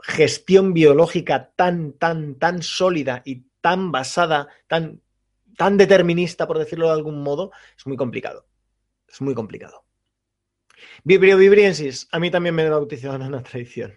gestión 0.00 0.74
biológica 0.74 1.50
tan, 1.56 1.92
tan, 1.92 2.36
tan 2.36 2.62
sólida 2.62 3.22
y 3.24 3.46
tan 3.60 3.90
basada, 3.90 4.48
tan, 4.68 5.00
tan 5.56 5.76
determinista, 5.76 6.46
por 6.46 6.58
decirlo 6.58 6.86
de 6.86 6.92
algún 6.94 7.22
modo, 7.22 7.52
es 7.76 7.86
muy 7.86 7.96
complicado. 7.96 8.46
Es 9.08 9.20
muy 9.22 9.34
complicado. 9.34 9.84
Vibrio 11.04 11.38
Vibriensis, 11.38 12.06
a 12.12 12.18
mí 12.20 12.30
también 12.30 12.54
me 12.54 12.68
bautizaron 12.68 13.22
en 13.22 13.28
una 13.28 13.42
tradición. 13.42 13.94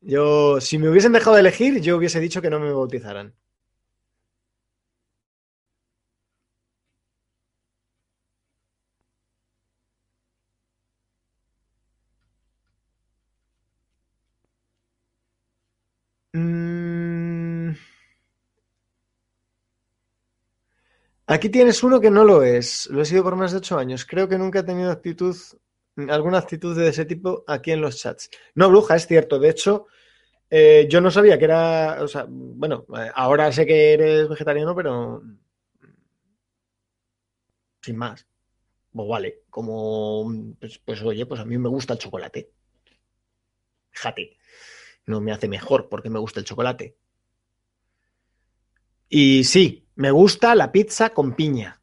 Yo, 0.00 0.58
si 0.60 0.78
me 0.78 0.88
hubiesen 0.88 1.12
dejado 1.12 1.34
de 1.36 1.40
elegir, 1.40 1.80
yo 1.82 1.96
hubiese 1.98 2.18
dicho 2.20 2.40
que 2.40 2.48
no 2.50 2.58
me 2.60 2.72
bautizaran. 2.72 3.34
Mm. 16.34 16.65
Aquí 21.26 21.48
tienes 21.48 21.82
uno 21.82 22.00
que 22.00 22.10
no 22.10 22.24
lo 22.24 22.42
es. 22.42 22.86
Lo 22.86 23.02
he 23.02 23.04
sido 23.04 23.24
por 23.24 23.36
más 23.36 23.52
de 23.52 23.58
ocho 23.58 23.78
años. 23.78 24.04
Creo 24.04 24.28
que 24.28 24.38
nunca 24.38 24.60
he 24.60 24.62
tenido 24.62 24.90
actitud, 24.90 25.36
alguna 26.08 26.38
actitud 26.38 26.76
de 26.76 26.88
ese 26.88 27.04
tipo 27.04 27.44
aquí 27.46 27.72
en 27.72 27.80
los 27.80 27.98
chats. 27.98 28.30
No, 28.54 28.68
bruja, 28.68 28.96
es 28.96 29.06
cierto. 29.06 29.38
De 29.38 29.50
hecho, 29.50 29.86
eh, 30.50 30.86
yo 30.88 31.00
no 31.00 31.10
sabía 31.10 31.38
que 31.38 31.44
era. 31.46 31.98
O 32.02 32.08
sea, 32.08 32.26
bueno, 32.28 32.86
eh, 32.96 33.10
ahora 33.14 33.50
sé 33.52 33.66
que 33.66 33.94
eres 33.94 34.28
vegetariano, 34.28 34.74
pero. 34.74 35.22
Sin 37.82 37.96
más. 37.96 38.26
Pues 38.92 39.08
vale, 39.08 39.42
como. 39.50 40.32
Pues, 40.60 40.78
pues 40.78 41.02
oye, 41.02 41.26
pues 41.26 41.40
a 41.40 41.44
mí 41.44 41.58
me 41.58 41.68
gusta 41.68 41.94
el 41.94 41.98
chocolate. 41.98 42.50
Fíjate 43.90 44.36
no 45.06 45.20
me 45.20 45.32
hace 45.32 45.48
mejor 45.48 45.88
porque 45.88 46.10
me 46.10 46.18
gusta 46.18 46.40
el 46.40 46.46
chocolate. 46.46 46.96
Y 49.08 49.44
sí, 49.44 49.85
me 49.96 50.10
gusta 50.10 50.54
la 50.54 50.70
pizza 50.72 51.10
con 51.10 51.34
piña. 51.34 51.80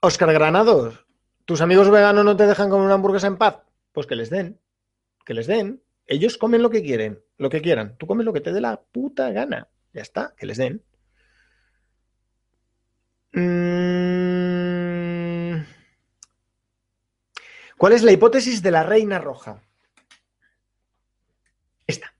Oscar 0.00 0.32
Granados, 0.32 1.06
¿tus 1.44 1.60
amigos 1.60 1.88
veganos 1.90 2.24
no 2.24 2.36
te 2.36 2.46
dejan 2.46 2.68
comer 2.70 2.86
una 2.86 2.94
hamburguesa 2.94 3.28
en 3.28 3.38
paz? 3.38 3.62
Pues 3.92 4.06
que 4.06 4.16
les 4.16 4.30
den, 4.30 4.60
que 5.24 5.34
les 5.34 5.46
den. 5.46 5.82
Ellos 6.06 6.36
comen 6.36 6.62
lo 6.62 6.70
que 6.70 6.82
quieren, 6.82 7.24
lo 7.38 7.48
que 7.48 7.62
quieran. 7.62 7.96
Tú 7.96 8.08
comes 8.08 8.26
lo 8.26 8.32
que 8.32 8.40
te 8.40 8.52
dé 8.52 8.60
la 8.60 8.82
puta 8.82 9.30
gana. 9.30 9.68
Ya 9.92 10.02
está, 10.02 10.34
que 10.36 10.46
les 10.46 10.58
den. 10.58 10.82
Mmm... 13.32 13.92
¿Cuál 17.78 17.92
es 17.94 18.02
la 18.02 18.12
hipótesis 18.12 18.62
de 18.62 18.70
la 18.70 18.82
reina 18.84 19.18
roja? 19.18 19.60
Esta. 21.86 22.14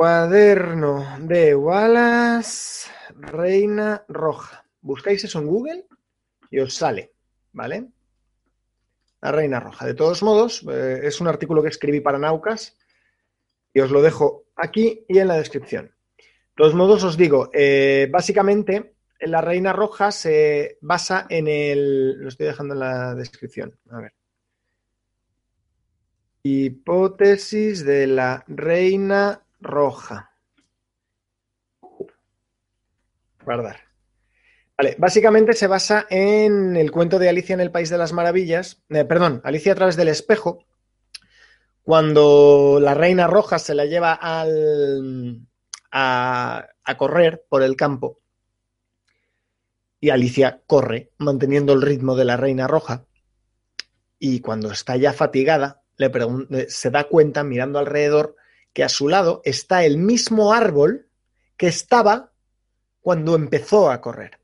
Cuaderno 0.00 1.18
de 1.20 1.54
Wallace, 1.54 2.88
reina 3.16 4.02
roja. 4.08 4.64
Buscáis 4.80 5.22
eso 5.24 5.40
en 5.40 5.46
Google 5.46 5.84
y 6.50 6.58
os 6.58 6.72
sale, 6.72 7.12
¿vale? 7.52 7.86
La 9.20 9.30
reina 9.30 9.60
roja. 9.60 9.84
De 9.84 9.92
todos 9.92 10.22
modos, 10.22 10.64
eh, 10.72 11.00
es 11.02 11.20
un 11.20 11.28
artículo 11.28 11.62
que 11.62 11.68
escribí 11.68 12.00
para 12.00 12.18
Naucas 12.18 12.78
y 13.74 13.80
os 13.80 13.90
lo 13.90 14.00
dejo 14.00 14.46
aquí 14.56 15.04
y 15.06 15.18
en 15.18 15.28
la 15.28 15.36
descripción. 15.36 15.94
De 16.16 16.54
todos 16.56 16.74
modos, 16.74 17.04
os 17.04 17.18
digo, 17.18 17.50
eh, 17.52 18.08
básicamente 18.10 18.94
la 19.20 19.42
reina 19.42 19.74
roja 19.74 20.12
se 20.12 20.78
basa 20.80 21.26
en 21.28 21.46
el. 21.46 22.12
Lo 22.22 22.30
estoy 22.30 22.46
dejando 22.46 22.72
en 22.72 22.80
la 22.80 23.14
descripción. 23.14 23.78
A 23.90 24.00
ver. 24.00 24.14
Hipótesis 26.42 27.84
de 27.84 28.06
la 28.06 28.44
reina 28.46 29.42
roja. 29.60 30.30
Guardar. 33.44 33.80
Vale, 34.76 34.96
básicamente 34.98 35.52
se 35.52 35.66
basa 35.66 36.06
en 36.08 36.76
el 36.76 36.90
cuento 36.90 37.18
de 37.18 37.28
Alicia 37.28 37.54
en 37.54 37.60
el 37.60 37.70
País 37.70 37.90
de 37.90 37.98
las 37.98 38.12
Maravillas. 38.12 38.82
Eh, 38.88 39.04
perdón, 39.04 39.40
Alicia 39.44 39.72
a 39.72 39.76
través 39.76 39.96
del 39.96 40.08
espejo. 40.08 40.64
Cuando 41.82 42.78
la 42.80 42.94
reina 42.94 43.26
roja 43.26 43.58
se 43.58 43.74
la 43.74 43.84
lleva 43.84 44.12
al, 44.12 45.46
a 45.90 46.96
correr 46.96 47.44
por 47.48 47.62
el 47.62 47.76
campo 47.76 48.20
y 50.00 50.10
Alicia 50.10 50.62
corre, 50.66 51.12
manteniendo 51.18 51.74
el 51.74 51.82
ritmo 51.82 52.16
de 52.16 52.24
la 52.24 52.36
reina 52.36 52.66
roja. 52.66 53.04
Y 54.18 54.40
cuando 54.40 54.72
está 54.72 54.96
ya 54.96 55.12
fatigada, 55.12 55.82
le 55.96 56.70
se 56.70 56.90
da 56.90 57.04
cuenta, 57.04 57.44
mirando 57.44 57.78
alrededor, 57.78 58.36
que 58.72 58.84
a 58.84 58.88
su 58.88 59.08
lado 59.08 59.40
está 59.44 59.84
el 59.84 59.98
mismo 59.98 60.52
árbol 60.52 61.08
que 61.56 61.68
estaba 61.68 62.32
cuando 63.00 63.34
empezó 63.34 63.90
a 63.90 64.00
correr. 64.00 64.38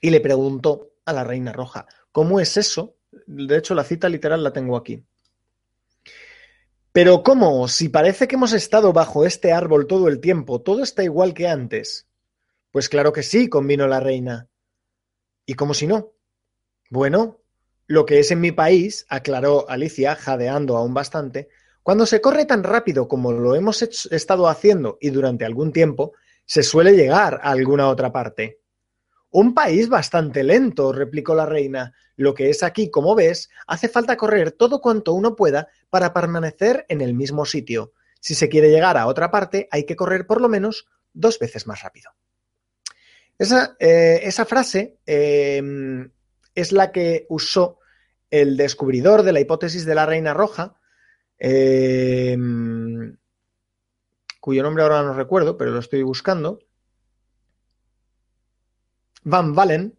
Y 0.00 0.10
le 0.10 0.20
preguntó 0.20 0.92
a 1.04 1.12
la 1.12 1.24
reina 1.24 1.52
roja, 1.52 1.86
¿cómo 2.12 2.40
es 2.40 2.56
eso? 2.56 2.96
De 3.26 3.56
hecho, 3.56 3.74
la 3.74 3.84
cita 3.84 4.08
literal 4.08 4.42
la 4.42 4.52
tengo 4.52 4.76
aquí. 4.76 5.04
Pero 6.92 7.22
¿cómo? 7.22 7.68
Si 7.68 7.90
parece 7.90 8.26
que 8.26 8.36
hemos 8.36 8.52
estado 8.52 8.92
bajo 8.92 9.26
este 9.26 9.52
árbol 9.52 9.86
todo 9.86 10.08
el 10.08 10.20
tiempo, 10.20 10.62
todo 10.62 10.82
está 10.82 11.04
igual 11.04 11.34
que 11.34 11.46
antes. 11.46 12.08
Pues 12.70 12.88
claro 12.88 13.12
que 13.12 13.22
sí, 13.22 13.48
convino 13.48 13.86
la 13.86 14.00
reina. 14.00 14.48
¿Y 15.44 15.54
cómo 15.54 15.74
si 15.74 15.86
no? 15.86 16.14
Bueno, 16.90 17.40
lo 17.86 18.06
que 18.06 18.18
es 18.18 18.30
en 18.30 18.40
mi 18.40 18.50
país, 18.50 19.06
aclaró 19.08 19.68
Alicia, 19.68 20.16
jadeando 20.16 20.76
aún 20.76 20.94
bastante, 20.94 21.48
cuando 21.86 22.04
se 22.04 22.20
corre 22.20 22.46
tan 22.46 22.64
rápido 22.64 23.06
como 23.06 23.30
lo 23.30 23.54
hemos 23.54 23.80
estado 23.80 24.48
haciendo 24.48 24.98
y 25.00 25.10
durante 25.10 25.44
algún 25.44 25.72
tiempo, 25.72 26.14
se 26.44 26.64
suele 26.64 26.96
llegar 26.96 27.38
a 27.44 27.50
alguna 27.52 27.86
otra 27.86 28.10
parte. 28.10 28.58
Un 29.30 29.54
país 29.54 29.88
bastante 29.88 30.42
lento, 30.42 30.92
replicó 30.92 31.36
la 31.36 31.46
reina. 31.46 31.94
Lo 32.16 32.34
que 32.34 32.50
es 32.50 32.64
aquí, 32.64 32.90
como 32.90 33.14
ves, 33.14 33.50
hace 33.68 33.88
falta 33.88 34.16
correr 34.16 34.50
todo 34.50 34.80
cuanto 34.80 35.12
uno 35.12 35.36
pueda 35.36 35.68
para 35.88 36.12
permanecer 36.12 36.86
en 36.88 37.02
el 37.02 37.14
mismo 37.14 37.44
sitio. 37.44 37.92
Si 38.18 38.34
se 38.34 38.48
quiere 38.48 38.68
llegar 38.68 38.96
a 38.96 39.06
otra 39.06 39.30
parte, 39.30 39.68
hay 39.70 39.84
que 39.84 39.94
correr 39.94 40.26
por 40.26 40.40
lo 40.40 40.48
menos 40.48 40.88
dos 41.12 41.38
veces 41.38 41.68
más 41.68 41.82
rápido. 41.82 42.10
Esa, 43.38 43.76
eh, 43.78 44.28
frase 44.44 44.98
em, 45.06 46.10
es 46.52 46.72
la 46.72 46.90
que 46.90 47.26
usó 47.28 47.78
el 48.28 48.56
descubridor 48.56 49.22
de 49.22 49.32
la 49.32 49.38
hipótesis 49.38 49.86
de 49.86 49.94
la 49.94 50.04
reina 50.04 50.34
roja, 50.34 50.75
em, 51.38 53.16
cuyo 54.40 54.62
nombre 54.62 54.82
ahora 54.82 55.02
no 55.02 55.12
recuerdo, 55.14 55.56
pero 55.56 55.70
lo 55.70 55.80
estoy 55.80 56.02
buscando. 56.02 56.60
Van 59.22 59.54
Valen. 59.54 59.98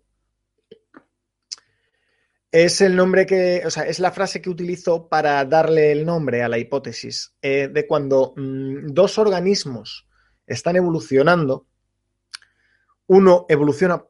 Es 2.50 2.80
el 2.82 2.96
nombre 2.96 3.26
que, 3.26 3.62
o 3.66 3.70
sea, 3.70 3.84
es 3.84 4.00
la 4.00 4.12
frase 4.12 4.42
que 4.42 4.50
utilizó 4.50 5.10
para 5.10 5.44
darle 5.44 5.92
el 5.92 6.06
nombre 6.06 6.42
a 6.44 6.50
la 6.50 6.58
hipótesis 6.58 7.36
eh, 7.42 7.68
de 7.68 7.86
cuando 7.86 8.34
mm, 8.38 8.88
dos 8.88 9.18
organismos 9.18 10.08
están 10.46 10.78
evolucionando, 10.78 11.68
uno 13.08 13.46
evoluciona 13.50 14.04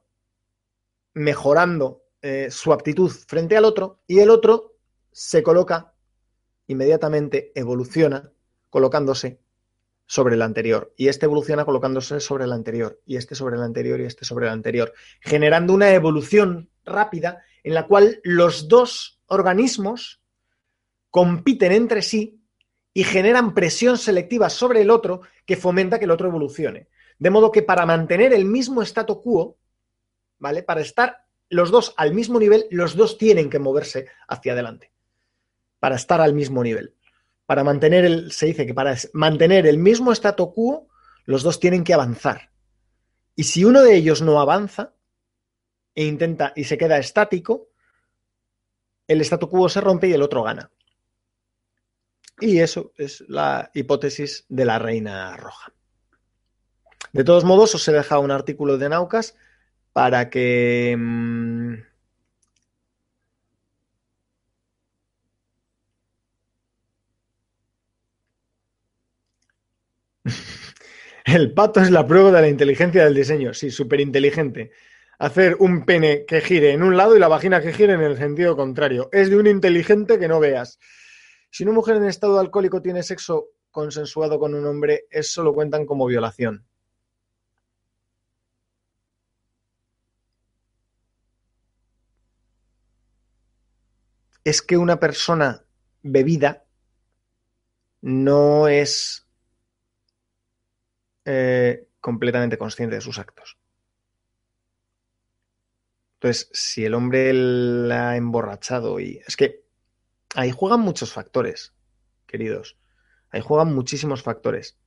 mejorando 1.16 2.04
eh, 2.22 2.49
su 2.52 2.72
aptitud 2.72 3.10
frente 3.10 3.58
al 3.58 3.66
otro 3.66 4.02
y 4.06 4.20
el 4.20 4.30
otro 4.30 4.78
se 5.12 5.41
coloca 5.41 5.95
inmediatamente, 6.68 7.52
evoluciona 7.56 8.31
colocándose 8.69 9.39
sobre 10.06 10.35
el 10.35 10.41
anterior 10.41 10.94
y 10.95 11.10
este 11.10 11.26
evoluciona 11.26 11.65
colocándose 11.65 12.19
sobre 12.19 12.45
el 12.45 12.53
anterior 12.53 13.02
y 13.06 13.18
este 13.18 13.35
sobre 13.35 13.57
el 13.57 13.64
anterior 13.64 13.99
y 13.99 14.06
este 14.06 14.23
sobre 14.23 14.48
el 14.48 14.53
anterior, 14.53 14.94
generando 15.19 15.73
una 15.73 15.94
evolución 15.94 16.69
rápida 16.85 17.44
en 17.64 17.73
la 17.73 17.85
cual 17.85 18.22
los 18.23 18.68
dos 18.69 19.19
organismos 19.27 20.22
compiten 21.11 21.73
entre 21.73 22.02
sí 22.02 22.41
y 22.94 23.03
generan 23.03 23.53
presión 23.53 23.98
selectiva 23.98 24.49
sobre 24.49 24.81
el 24.81 24.89
otro 24.89 25.22
que 25.45 25.57
fomenta 25.57 25.99
que 25.99 26.06
el 26.06 26.11
otro 26.11 26.27
evolucione. 26.30 26.88
De 27.19 27.30
modo 27.30 27.52
que 27.52 27.61
para 27.61 27.85
mantener 27.85 28.34
el 28.34 28.45
mismo 28.45 28.81
statu 28.81 29.22
quo, 29.22 29.57
¿vale? 30.39 30.64
Para 30.64 30.81
estar 30.81 31.26
los 31.49 31.72
dos 31.72 31.94
al 31.98 32.14
mismo 32.14 32.39
nivel, 32.39 32.65
los 32.72 32.95
dos 32.95 33.18
tienen 33.18 33.49
que 33.49 33.60
moverse 33.60 34.07
hacia 34.27 34.53
adelante. 34.53 34.91
Para 35.88 35.95
estar 35.95 36.19
al 36.19 36.34
mismo 36.34 36.61
nivel. 36.64 36.93
Para 37.45 37.64
mantener 37.64 38.03
el, 38.03 38.34
se 38.34 38.47
dice 38.47 38.65
que 38.65 38.73
para 38.73 38.93
mantener 39.14 39.65
el 39.68 39.77
mismo 39.77 40.11
statu 40.11 40.53
quo, 40.53 40.89
los 41.23 41.43
dos 41.43 41.61
tienen 41.61 41.85
que 41.85 41.93
avanzar. 41.93 42.51
Y 43.38 43.45
si 43.45 43.64
uno 43.64 43.81
de 43.81 43.95
ellos 43.95 44.22
no 44.22 44.41
avanza 44.41 44.95
e 45.95 46.03
intenta 46.03 46.51
y 46.57 46.65
se 46.65 46.77
queda 46.77 46.97
estático, 46.97 47.69
el 49.07 49.22
statu 49.22 49.47
quo 49.47 49.69
se 49.69 49.80
rompe 49.80 50.09
y 50.09 50.11
el 50.11 50.23
otro 50.23 50.43
gana. 50.43 50.69
Y 52.41 52.59
eso 52.59 52.91
es 52.97 53.23
la 53.30 53.72
hipótesis 53.73 54.45
de 54.49 54.65
la 54.65 54.80
reina 54.80 55.38
roja. 55.38 55.72
De 57.14 57.23
todos 57.23 57.45
modos, 57.45 57.73
os 57.76 57.88
he 57.88 57.93
dejado 57.93 58.19
un 58.19 58.31
artículo 58.31 58.77
de 58.77 58.89
Naucas 58.89 59.38
para 59.93 60.30
que... 60.30 60.97
el 71.28 71.54
pato 71.54 71.82
es 71.82 71.91
la 71.91 72.08
prueba 72.08 72.32
de 72.32 72.41
la 72.41 72.48
inteligencia 72.48 73.04
del 73.04 73.14
diseño. 73.14 73.54
Sí, 73.54 73.70
súper 73.70 73.99
inteligente. 73.99 74.72
Hacer 75.20 75.58
un 75.60 75.84
pene 75.84 76.26
que 76.26 76.40
gire 76.40 76.72
en 76.72 76.84
un 76.84 76.95
lado 76.95 77.18
y 77.18 77.20
la 77.20 77.28
vagina 77.28 77.62
que 77.62 77.74
gire 77.74 77.94
en 77.94 78.02
el 78.02 78.18
sentido 78.18 78.56
contrario. 78.56 79.10
Es 79.12 79.30
de 79.30 79.36
un 79.36 79.45
inteligente 79.45 80.20
que 80.20 80.30
no 80.30 80.40
veas. 80.40 80.80
Si 81.49 81.64
una 81.64 81.74
mujer 81.74 81.98
en 81.98 82.06
estado 82.06 82.40
alcohólico 82.40 82.82
tiene 82.82 83.04
sexo 83.04 83.49
consensuado 83.72 84.40
con 84.40 84.54
un 84.54 84.66
hombre, 84.66 85.08
eso 85.12 85.44
lo 85.44 85.54
cuentan 85.54 85.86
como 85.86 86.06
violación. 86.06 86.66
Es 94.45 94.62
que 94.62 94.78
una 94.78 94.98
persona 94.98 95.66
bebida 96.04 96.64
no 98.02 98.70
es 98.70 99.27
eh, 101.28 101.88
completamente 101.99 102.58
consciente 102.58 102.95
de 102.95 103.02
sus 103.02 103.20
actos. 103.20 103.58
Entonces, 106.16 106.49
si 106.54 106.86
el 106.86 106.94
hombre 106.94 107.32
la 107.34 108.12
ha 108.12 108.16
emborrachado 108.16 108.99
y... 108.99 109.22
Es 109.28 109.36
que 109.36 109.66
ahí 110.36 110.52
juegan 110.52 110.80
muchos 110.80 111.14
factores, 111.14 111.74
queridos. 112.26 112.78
Ahí 113.30 113.41
juegan 113.41 113.76
muchísimos 113.76 114.24
factores. 114.24 114.80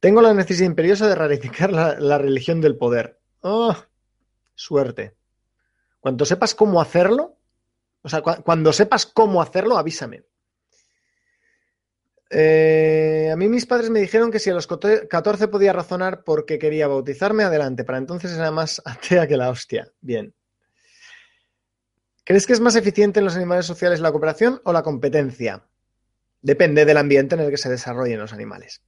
Tengo 0.00 0.20
la 0.20 0.34
necesidad 0.34 0.66
imperiosa 0.68 1.08
de 1.08 1.14
ratificar 1.14 1.72
la, 1.72 2.18
religión 2.18 2.60
del 2.60 2.76
poder. 2.76 3.20
¡Oh! 3.40 3.74
Suerte. 4.54 5.16
Cuando 6.00 6.24
sepas 6.24 6.54
cómo 6.54 6.80
hacerlo, 6.80 7.35
o 8.06 8.08
sea, 8.08 8.22
cuando 8.22 8.72
sepas 8.72 9.04
cómo 9.04 9.42
hacerlo, 9.42 9.76
avísame. 9.76 10.22
Eh, 12.30 13.30
a 13.32 13.36
mí 13.36 13.48
mis 13.48 13.66
padres 13.66 13.90
me 13.90 13.98
dijeron 13.98 14.30
que 14.30 14.38
si 14.38 14.48
a 14.48 14.54
los 14.54 14.68
14 14.68 15.48
podía 15.48 15.72
razonar 15.72 16.22
porque 16.22 16.60
quería 16.60 16.86
bautizarme, 16.86 17.42
adelante. 17.42 17.82
Para 17.82 17.98
entonces 17.98 18.30
era 18.32 18.52
más 18.52 18.80
atea 18.84 19.26
que 19.26 19.36
la 19.36 19.50
hostia. 19.50 19.90
Bien. 20.00 20.32
¿Crees 22.22 22.46
que 22.46 22.52
es 22.52 22.60
más 22.60 22.76
eficiente 22.76 23.18
en 23.18 23.24
los 23.24 23.34
animales 23.34 23.66
sociales 23.66 23.98
la 23.98 24.12
cooperación 24.12 24.60
o 24.62 24.72
la 24.72 24.84
competencia? 24.84 25.64
Depende 26.42 26.84
del 26.84 26.98
ambiente 26.98 27.34
en 27.34 27.40
el 27.40 27.50
que 27.50 27.56
se 27.56 27.68
desarrollen 27.68 28.20
los 28.20 28.32
animales. 28.32 28.84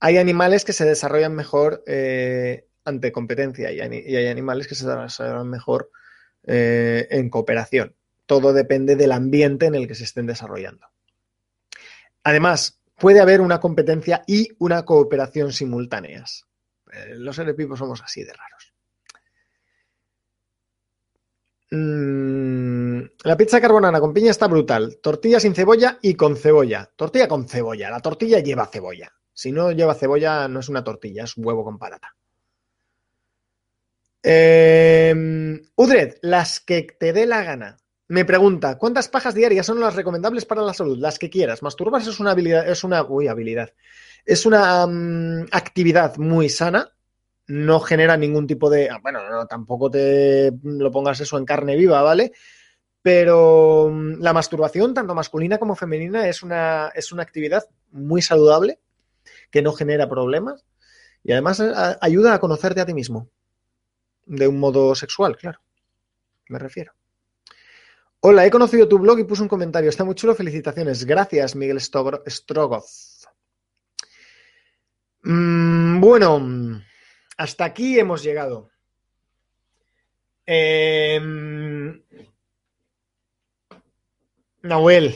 Hay 0.00 0.18
animales 0.18 0.64
que 0.64 0.72
se 0.72 0.84
desarrollan 0.84 1.36
mejor 1.36 1.84
eh, 1.86 2.66
ante 2.84 3.12
competencia 3.12 3.70
y 3.70 3.80
hay, 3.80 4.26
animales 4.26 4.66
que 4.66 4.74
se 4.74 4.84
desarrollan 4.84 5.48
mejor 5.48 5.92
eh, 6.42 7.06
en 7.10 7.30
cooperación. 7.30 7.94
Todo 8.26 8.52
depende 8.52 8.96
del 8.96 9.12
ambiente 9.12 9.66
en 9.66 9.74
el 9.74 9.88
que 9.88 9.94
se 9.94 10.04
estén 10.04 10.26
desarrollando. 10.26 10.86
Además, 12.24 12.80
puede 12.96 13.20
haber 13.20 13.40
una 13.40 13.60
competencia 13.60 14.22
y 14.26 14.48
una 14.58 14.84
cooperación 14.84 15.52
simultáneas. 15.52 16.46
Eh, 16.92 17.14
los 17.16 17.36
seres 17.36 17.56
vivos 17.56 17.78
somos 17.78 18.02
así 18.02 18.24
de 18.24 18.32
raros. 18.32 18.74
Mm, 21.70 23.02
la 23.24 23.36
pizza 23.36 23.60
carbonara 23.60 24.00
con 24.00 24.12
piña 24.12 24.30
está 24.30 24.46
brutal. 24.46 24.98
Tortilla 25.02 25.40
sin 25.40 25.54
cebolla 25.54 25.98
y 26.02 26.14
con 26.14 26.36
cebolla. 26.36 26.90
Tortilla 26.96 27.28
con 27.28 27.48
cebolla. 27.48 27.90
La 27.90 28.00
tortilla 28.00 28.40
lleva 28.40 28.66
cebolla. 28.66 29.12
Si 29.32 29.52
no 29.52 29.70
lleva 29.70 29.94
cebolla, 29.94 30.48
no 30.48 30.60
es 30.60 30.68
una 30.68 30.82
tortilla, 30.82 31.24
es 31.24 31.36
huevo 31.36 31.62
con 31.62 31.78
patata. 31.78 32.16
Eh, 34.22 35.14
Udred, 35.76 36.14
las 36.22 36.60
que 36.60 36.82
te 36.98 37.12
dé 37.12 37.26
la 37.26 37.42
gana. 37.42 37.76
Me 38.08 38.24
pregunta, 38.24 38.78
¿cuántas 38.78 39.08
pajas 39.08 39.34
diarias 39.34 39.66
son 39.66 39.80
las 39.80 39.96
recomendables 39.96 40.44
para 40.44 40.62
la 40.62 40.72
salud? 40.72 40.98
Las 40.98 41.18
que 41.18 41.28
quieras. 41.28 41.62
Masturbarse 41.62 42.10
es 42.10 42.20
una 42.20 42.30
habilidad, 42.30 42.68
es 42.68 42.84
una, 42.84 43.02
uy, 43.02 43.26
habilidad. 43.26 43.72
Es 44.24 44.46
una 44.46 44.86
mm, 44.86 45.46
actividad 45.50 46.16
muy 46.16 46.48
sana. 46.48 46.92
No 47.48 47.80
genera 47.80 48.16
ningún 48.16 48.46
tipo 48.46 48.70
de, 48.70 48.90
ah, 48.90 48.98
bueno, 49.02 49.28
no, 49.28 49.46
tampoco 49.46 49.90
te 49.90 50.52
lo 50.62 50.90
pongas 50.90 51.20
eso 51.20 51.38
en 51.38 51.44
carne 51.44 51.76
viva, 51.76 52.02
¿vale? 52.02 52.32
Pero 53.02 53.90
mm, 53.92 54.20
la 54.20 54.32
masturbación, 54.32 54.94
tanto 54.94 55.14
masculina 55.14 55.58
como 55.58 55.74
femenina, 55.74 56.28
es 56.28 56.42
una, 56.42 56.92
es 56.94 57.12
una 57.12 57.22
actividad 57.22 57.64
muy 57.90 58.22
saludable, 58.22 58.80
que 59.50 59.62
no 59.62 59.72
genera 59.72 60.08
problemas 60.08 60.64
y 61.24 61.32
además 61.32 61.60
eh, 61.60 61.72
ayuda 62.00 62.34
a 62.34 62.40
conocerte 62.40 62.80
a 62.80 62.86
ti 62.86 62.94
mismo. 62.94 63.28
De 64.26 64.46
un 64.48 64.58
modo 64.58 64.94
sexual, 64.94 65.36
claro. 65.36 65.60
Me 66.48 66.58
refiero. 66.58 66.95
Hola, 68.28 68.44
he 68.44 68.50
conocido 68.50 68.88
tu 68.88 68.98
blog 68.98 69.20
y 69.20 69.24
puse 69.24 69.42
un 69.42 69.48
comentario. 69.48 69.88
Está 69.88 70.02
muy 70.02 70.16
chulo, 70.16 70.34
felicitaciones. 70.34 71.04
Gracias, 71.04 71.54
Miguel 71.54 71.80
Strogoth. 71.80 72.88
Mm, 75.22 76.00
bueno, 76.00 76.82
hasta 77.36 77.64
aquí 77.64 78.00
hemos 78.00 78.24
llegado. 78.24 78.68
Em, 80.44 82.02
Nahuel, 84.62 85.14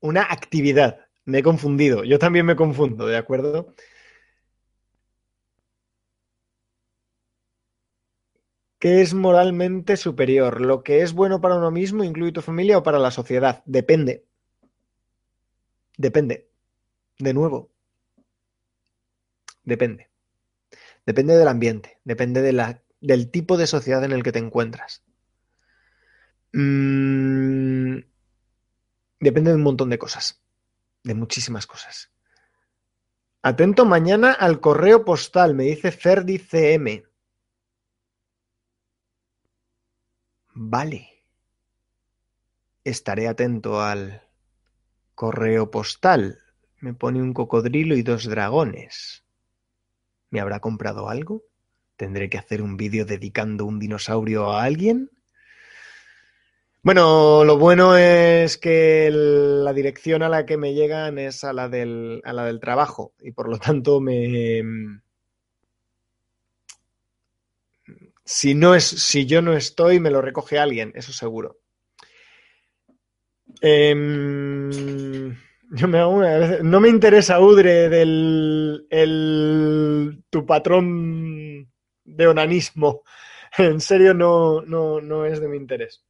una 0.00 0.24
actividad. 0.24 1.06
Me 1.24 1.38
he 1.38 1.42
confundido. 1.42 2.04
Yo 2.04 2.18
también 2.18 2.44
me 2.44 2.56
confundo, 2.56 3.06
¿de 3.06 3.16
acuerdo? 3.16 3.74
¿Qué 8.80 9.02
es 9.02 9.12
moralmente 9.12 9.98
superior? 9.98 10.62
¿Lo 10.62 10.82
que 10.82 11.02
es 11.02 11.12
bueno 11.12 11.40
para 11.42 11.56
uno 11.56 11.70
mismo, 11.70 12.02
incluye 12.02 12.32
tu 12.32 12.40
familia 12.40 12.78
o 12.78 12.82
para 12.82 12.98
la 12.98 13.10
sociedad? 13.10 13.62
Depende. 13.66 14.24
Depende. 15.98 16.48
De 17.18 17.34
nuevo. 17.34 17.70
Depende. 19.64 20.08
Depende 21.04 21.36
del 21.36 21.48
ambiente, 21.48 22.00
depende 22.04 22.40
de 22.40 22.52
la, 22.52 22.82
del 23.00 23.30
tipo 23.30 23.58
de 23.58 23.66
sociedad 23.66 24.02
en 24.02 24.12
el 24.12 24.22
que 24.22 24.32
te 24.32 24.38
encuentras. 24.38 25.04
Mm, 26.54 27.98
depende 29.20 29.50
de 29.50 29.56
un 29.56 29.62
montón 29.62 29.90
de 29.90 29.98
cosas, 29.98 30.40
de 31.04 31.14
muchísimas 31.14 31.66
cosas. 31.66 32.10
Atento 33.42 33.84
mañana 33.84 34.32
al 34.32 34.60
correo 34.60 35.04
postal, 35.04 35.54
me 35.54 35.64
dice 35.64 35.92
Ferdi 35.92 36.38
CM. 36.38 37.09
Vale. 40.54 41.08
Estaré 42.84 43.28
atento 43.28 43.80
al 43.80 44.22
correo 45.14 45.70
postal. 45.70 46.38
Me 46.80 46.94
pone 46.94 47.22
un 47.22 47.34
cocodrilo 47.34 47.96
y 47.96 48.02
dos 48.02 48.28
dragones. 48.28 49.24
¿Me 50.30 50.40
habrá 50.40 50.60
comprado 50.60 51.08
algo? 51.08 51.42
¿Tendré 51.96 52.30
que 52.30 52.38
hacer 52.38 52.62
un 52.62 52.76
vídeo 52.76 53.04
dedicando 53.04 53.66
un 53.66 53.78
dinosaurio 53.78 54.50
a 54.50 54.64
alguien? 54.64 55.10
Bueno, 56.82 57.44
lo 57.44 57.58
bueno 57.58 57.98
es 57.98 58.56
que 58.56 59.10
la 59.12 59.74
dirección 59.74 60.22
a 60.22 60.30
la 60.30 60.46
que 60.46 60.56
me 60.56 60.72
llegan 60.72 61.18
es 61.18 61.44
a 61.44 61.52
la 61.52 61.68
del, 61.68 62.22
a 62.24 62.32
la 62.32 62.46
del 62.46 62.58
trabajo 62.58 63.12
y 63.20 63.32
por 63.32 63.50
lo 63.50 63.58
tanto 63.58 64.00
me... 64.00 64.62
Si, 68.32 68.54
no 68.54 68.76
es, 68.76 68.84
si 68.84 69.26
yo 69.26 69.42
no 69.42 69.54
estoy, 69.54 69.98
me 69.98 70.08
lo 70.08 70.22
recoge 70.22 70.56
alguien, 70.56 70.92
eso 70.94 71.12
seguro. 71.12 71.58
Em, 73.60 75.36
yo 75.72 75.88
me 75.88 76.04
una 76.04 76.62
no 76.62 76.78
me 76.78 76.88
interesa 76.88 77.40
Udre 77.40 77.88
del 77.88 78.86
el, 78.88 80.22
tu 80.30 80.46
patrón 80.46 81.68
de 82.04 82.26
onanismo. 82.28 83.02
En 83.58 83.80
serio, 83.80 84.14
no, 84.14 84.62
no, 84.62 85.00
no 85.00 85.24
es 85.24 85.40
de 85.40 85.48
mi 85.48 85.56
interés. 85.56 86.04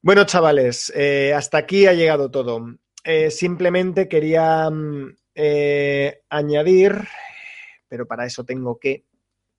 Bueno, 0.00 0.24
chavales, 0.24 0.92
eh, 0.94 1.34
hasta 1.34 1.58
aquí 1.58 1.86
ha 1.88 1.94
llegado 1.94 2.30
todo. 2.30 2.76
Eh, 3.02 3.32
simplemente 3.32 4.06
quería 4.06 4.70
mm, 4.70 5.16
eh, 5.34 6.22
añadir, 6.28 6.94
pero 7.88 8.06
para 8.06 8.24
eso 8.24 8.44
tengo 8.44 8.78
que 8.78 9.04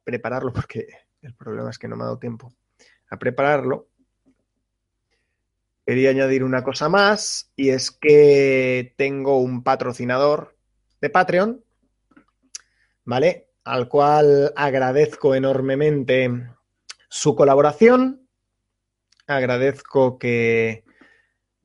prepararlo 0.06 0.53
porque 0.53 1.03
el 1.24 1.34
problema 1.34 1.70
es 1.70 1.78
que 1.78 1.88
no 1.88 1.95
me 1.95 2.04
ha 2.04 2.08
dado 2.08 2.20
tiempo 2.20 2.54
a 3.10 3.18
prepararlo. 3.18 3.88
Quería 5.86 6.12
añadir 6.12 6.44
una 6.44 6.64
cosa 6.64 6.88
más 6.90 7.52
y 7.56 7.70
es 7.70 7.91
que 7.91 8.94
tengo 8.98 9.40
un 9.40 9.64
patrocinador 9.64 10.56
de 11.02 11.10
Patreon, 11.10 11.64
¿vale? 13.04 13.50
Al 13.64 13.90
cual 13.90 14.54
agradezco 14.56 15.36
enormemente 15.36 16.30
su 17.10 17.36
colaboración. 17.36 18.28
Agradezco 19.28 20.18
que 20.18 20.84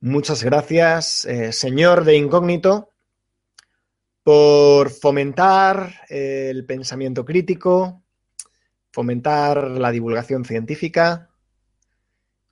muchas 0.01 0.43
gracias, 0.43 1.25
eh, 1.25 1.51
señor 1.53 2.03
de 2.03 2.15
incógnito, 2.15 2.89
por 4.23 4.89
fomentar 4.89 5.93
eh, 6.09 6.49
el 6.51 6.65
pensamiento 6.65 7.25
crítico, 7.25 8.03
fomentar 8.91 9.71
la 9.71 9.91
divulgación 9.91 10.45
científica 10.45 11.29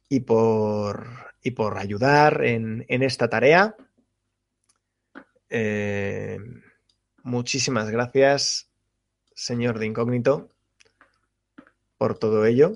y 0.09 0.21
por, 0.21 1.07
y 1.41 1.51
por 1.51 1.77
ayudar 1.77 2.43
en, 2.43 2.85
en 2.87 3.03
esta 3.03 3.29
tarea. 3.29 3.75
Eh, 5.49 6.39
muchísimas 7.23 7.89
gracias, 7.89 8.69
señor 9.33 9.79
de 9.79 9.85
incógnito, 9.85 10.49
por 11.97 12.17
todo 12.17 12.45
ello. 12.45 12.73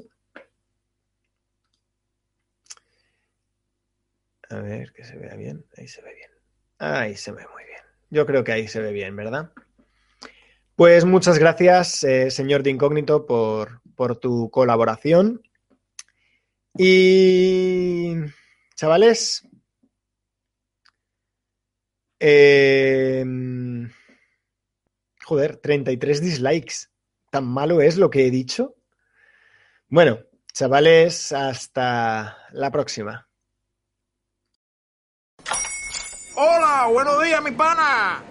A 4.49 4.55
ver, 4.55 4.91
que 4.91 5.05
se 5.05 5.17
vea 5.17 5.35
bien. 5.35 5.65
Ahí 5.77 5.87
se 5.87 6.01
ve 6.01 6.13
bien. 6.13 6.31
Ahí 6.77 7.15
se 7.15 7.31
ve 7.31 7.45
muy 7.53 7.63
bien. 7.63 7.81
Yo 8.09 8.25
creo 8.25 8.43
que 8.43 8.51
ahí 8.51 8.67
se 8.67 8.81
ve 8.81 8.91
bien, 8.91 9.15
¿verdad? 9.15 9.53
Pues 10.81 11.05
muchas 11.05 11.37
gracias, 11.37 12.03
eh, 12.03 12.31
señor 12.31 12.63
de 12.63 12.71
incógnito, 12.71 13.27
por, 13.27 13.83
por 13.95 14.17
tu 14.17 14.49
colaboración. 14.49 15.43
Y, 16.75 18.15
chavales, 18.73 19.47
eh, 22.19 23.23
joder, 25.23 25.57
33 25.57 26.19
dislikes. 26.19 26.89
¿Tan 27.29 27.45
malo 27.45 27.79
es 27.79 27.97
lo 27.97 28.09
que 28.09 28.25
he 28.25 28.31
dicho? 28.31 28.73
Bueno, 29.87 30.17
chavales, 30.51 31.31
hasta 31.31 32.39
la 32.53 32.71
próxima. 32.71 33.29
Hola, 36.33 36.87
buenos 36.91 37.23
días, 37.23 37.43
mi 37.43 37.51
pana. 37.51 38.30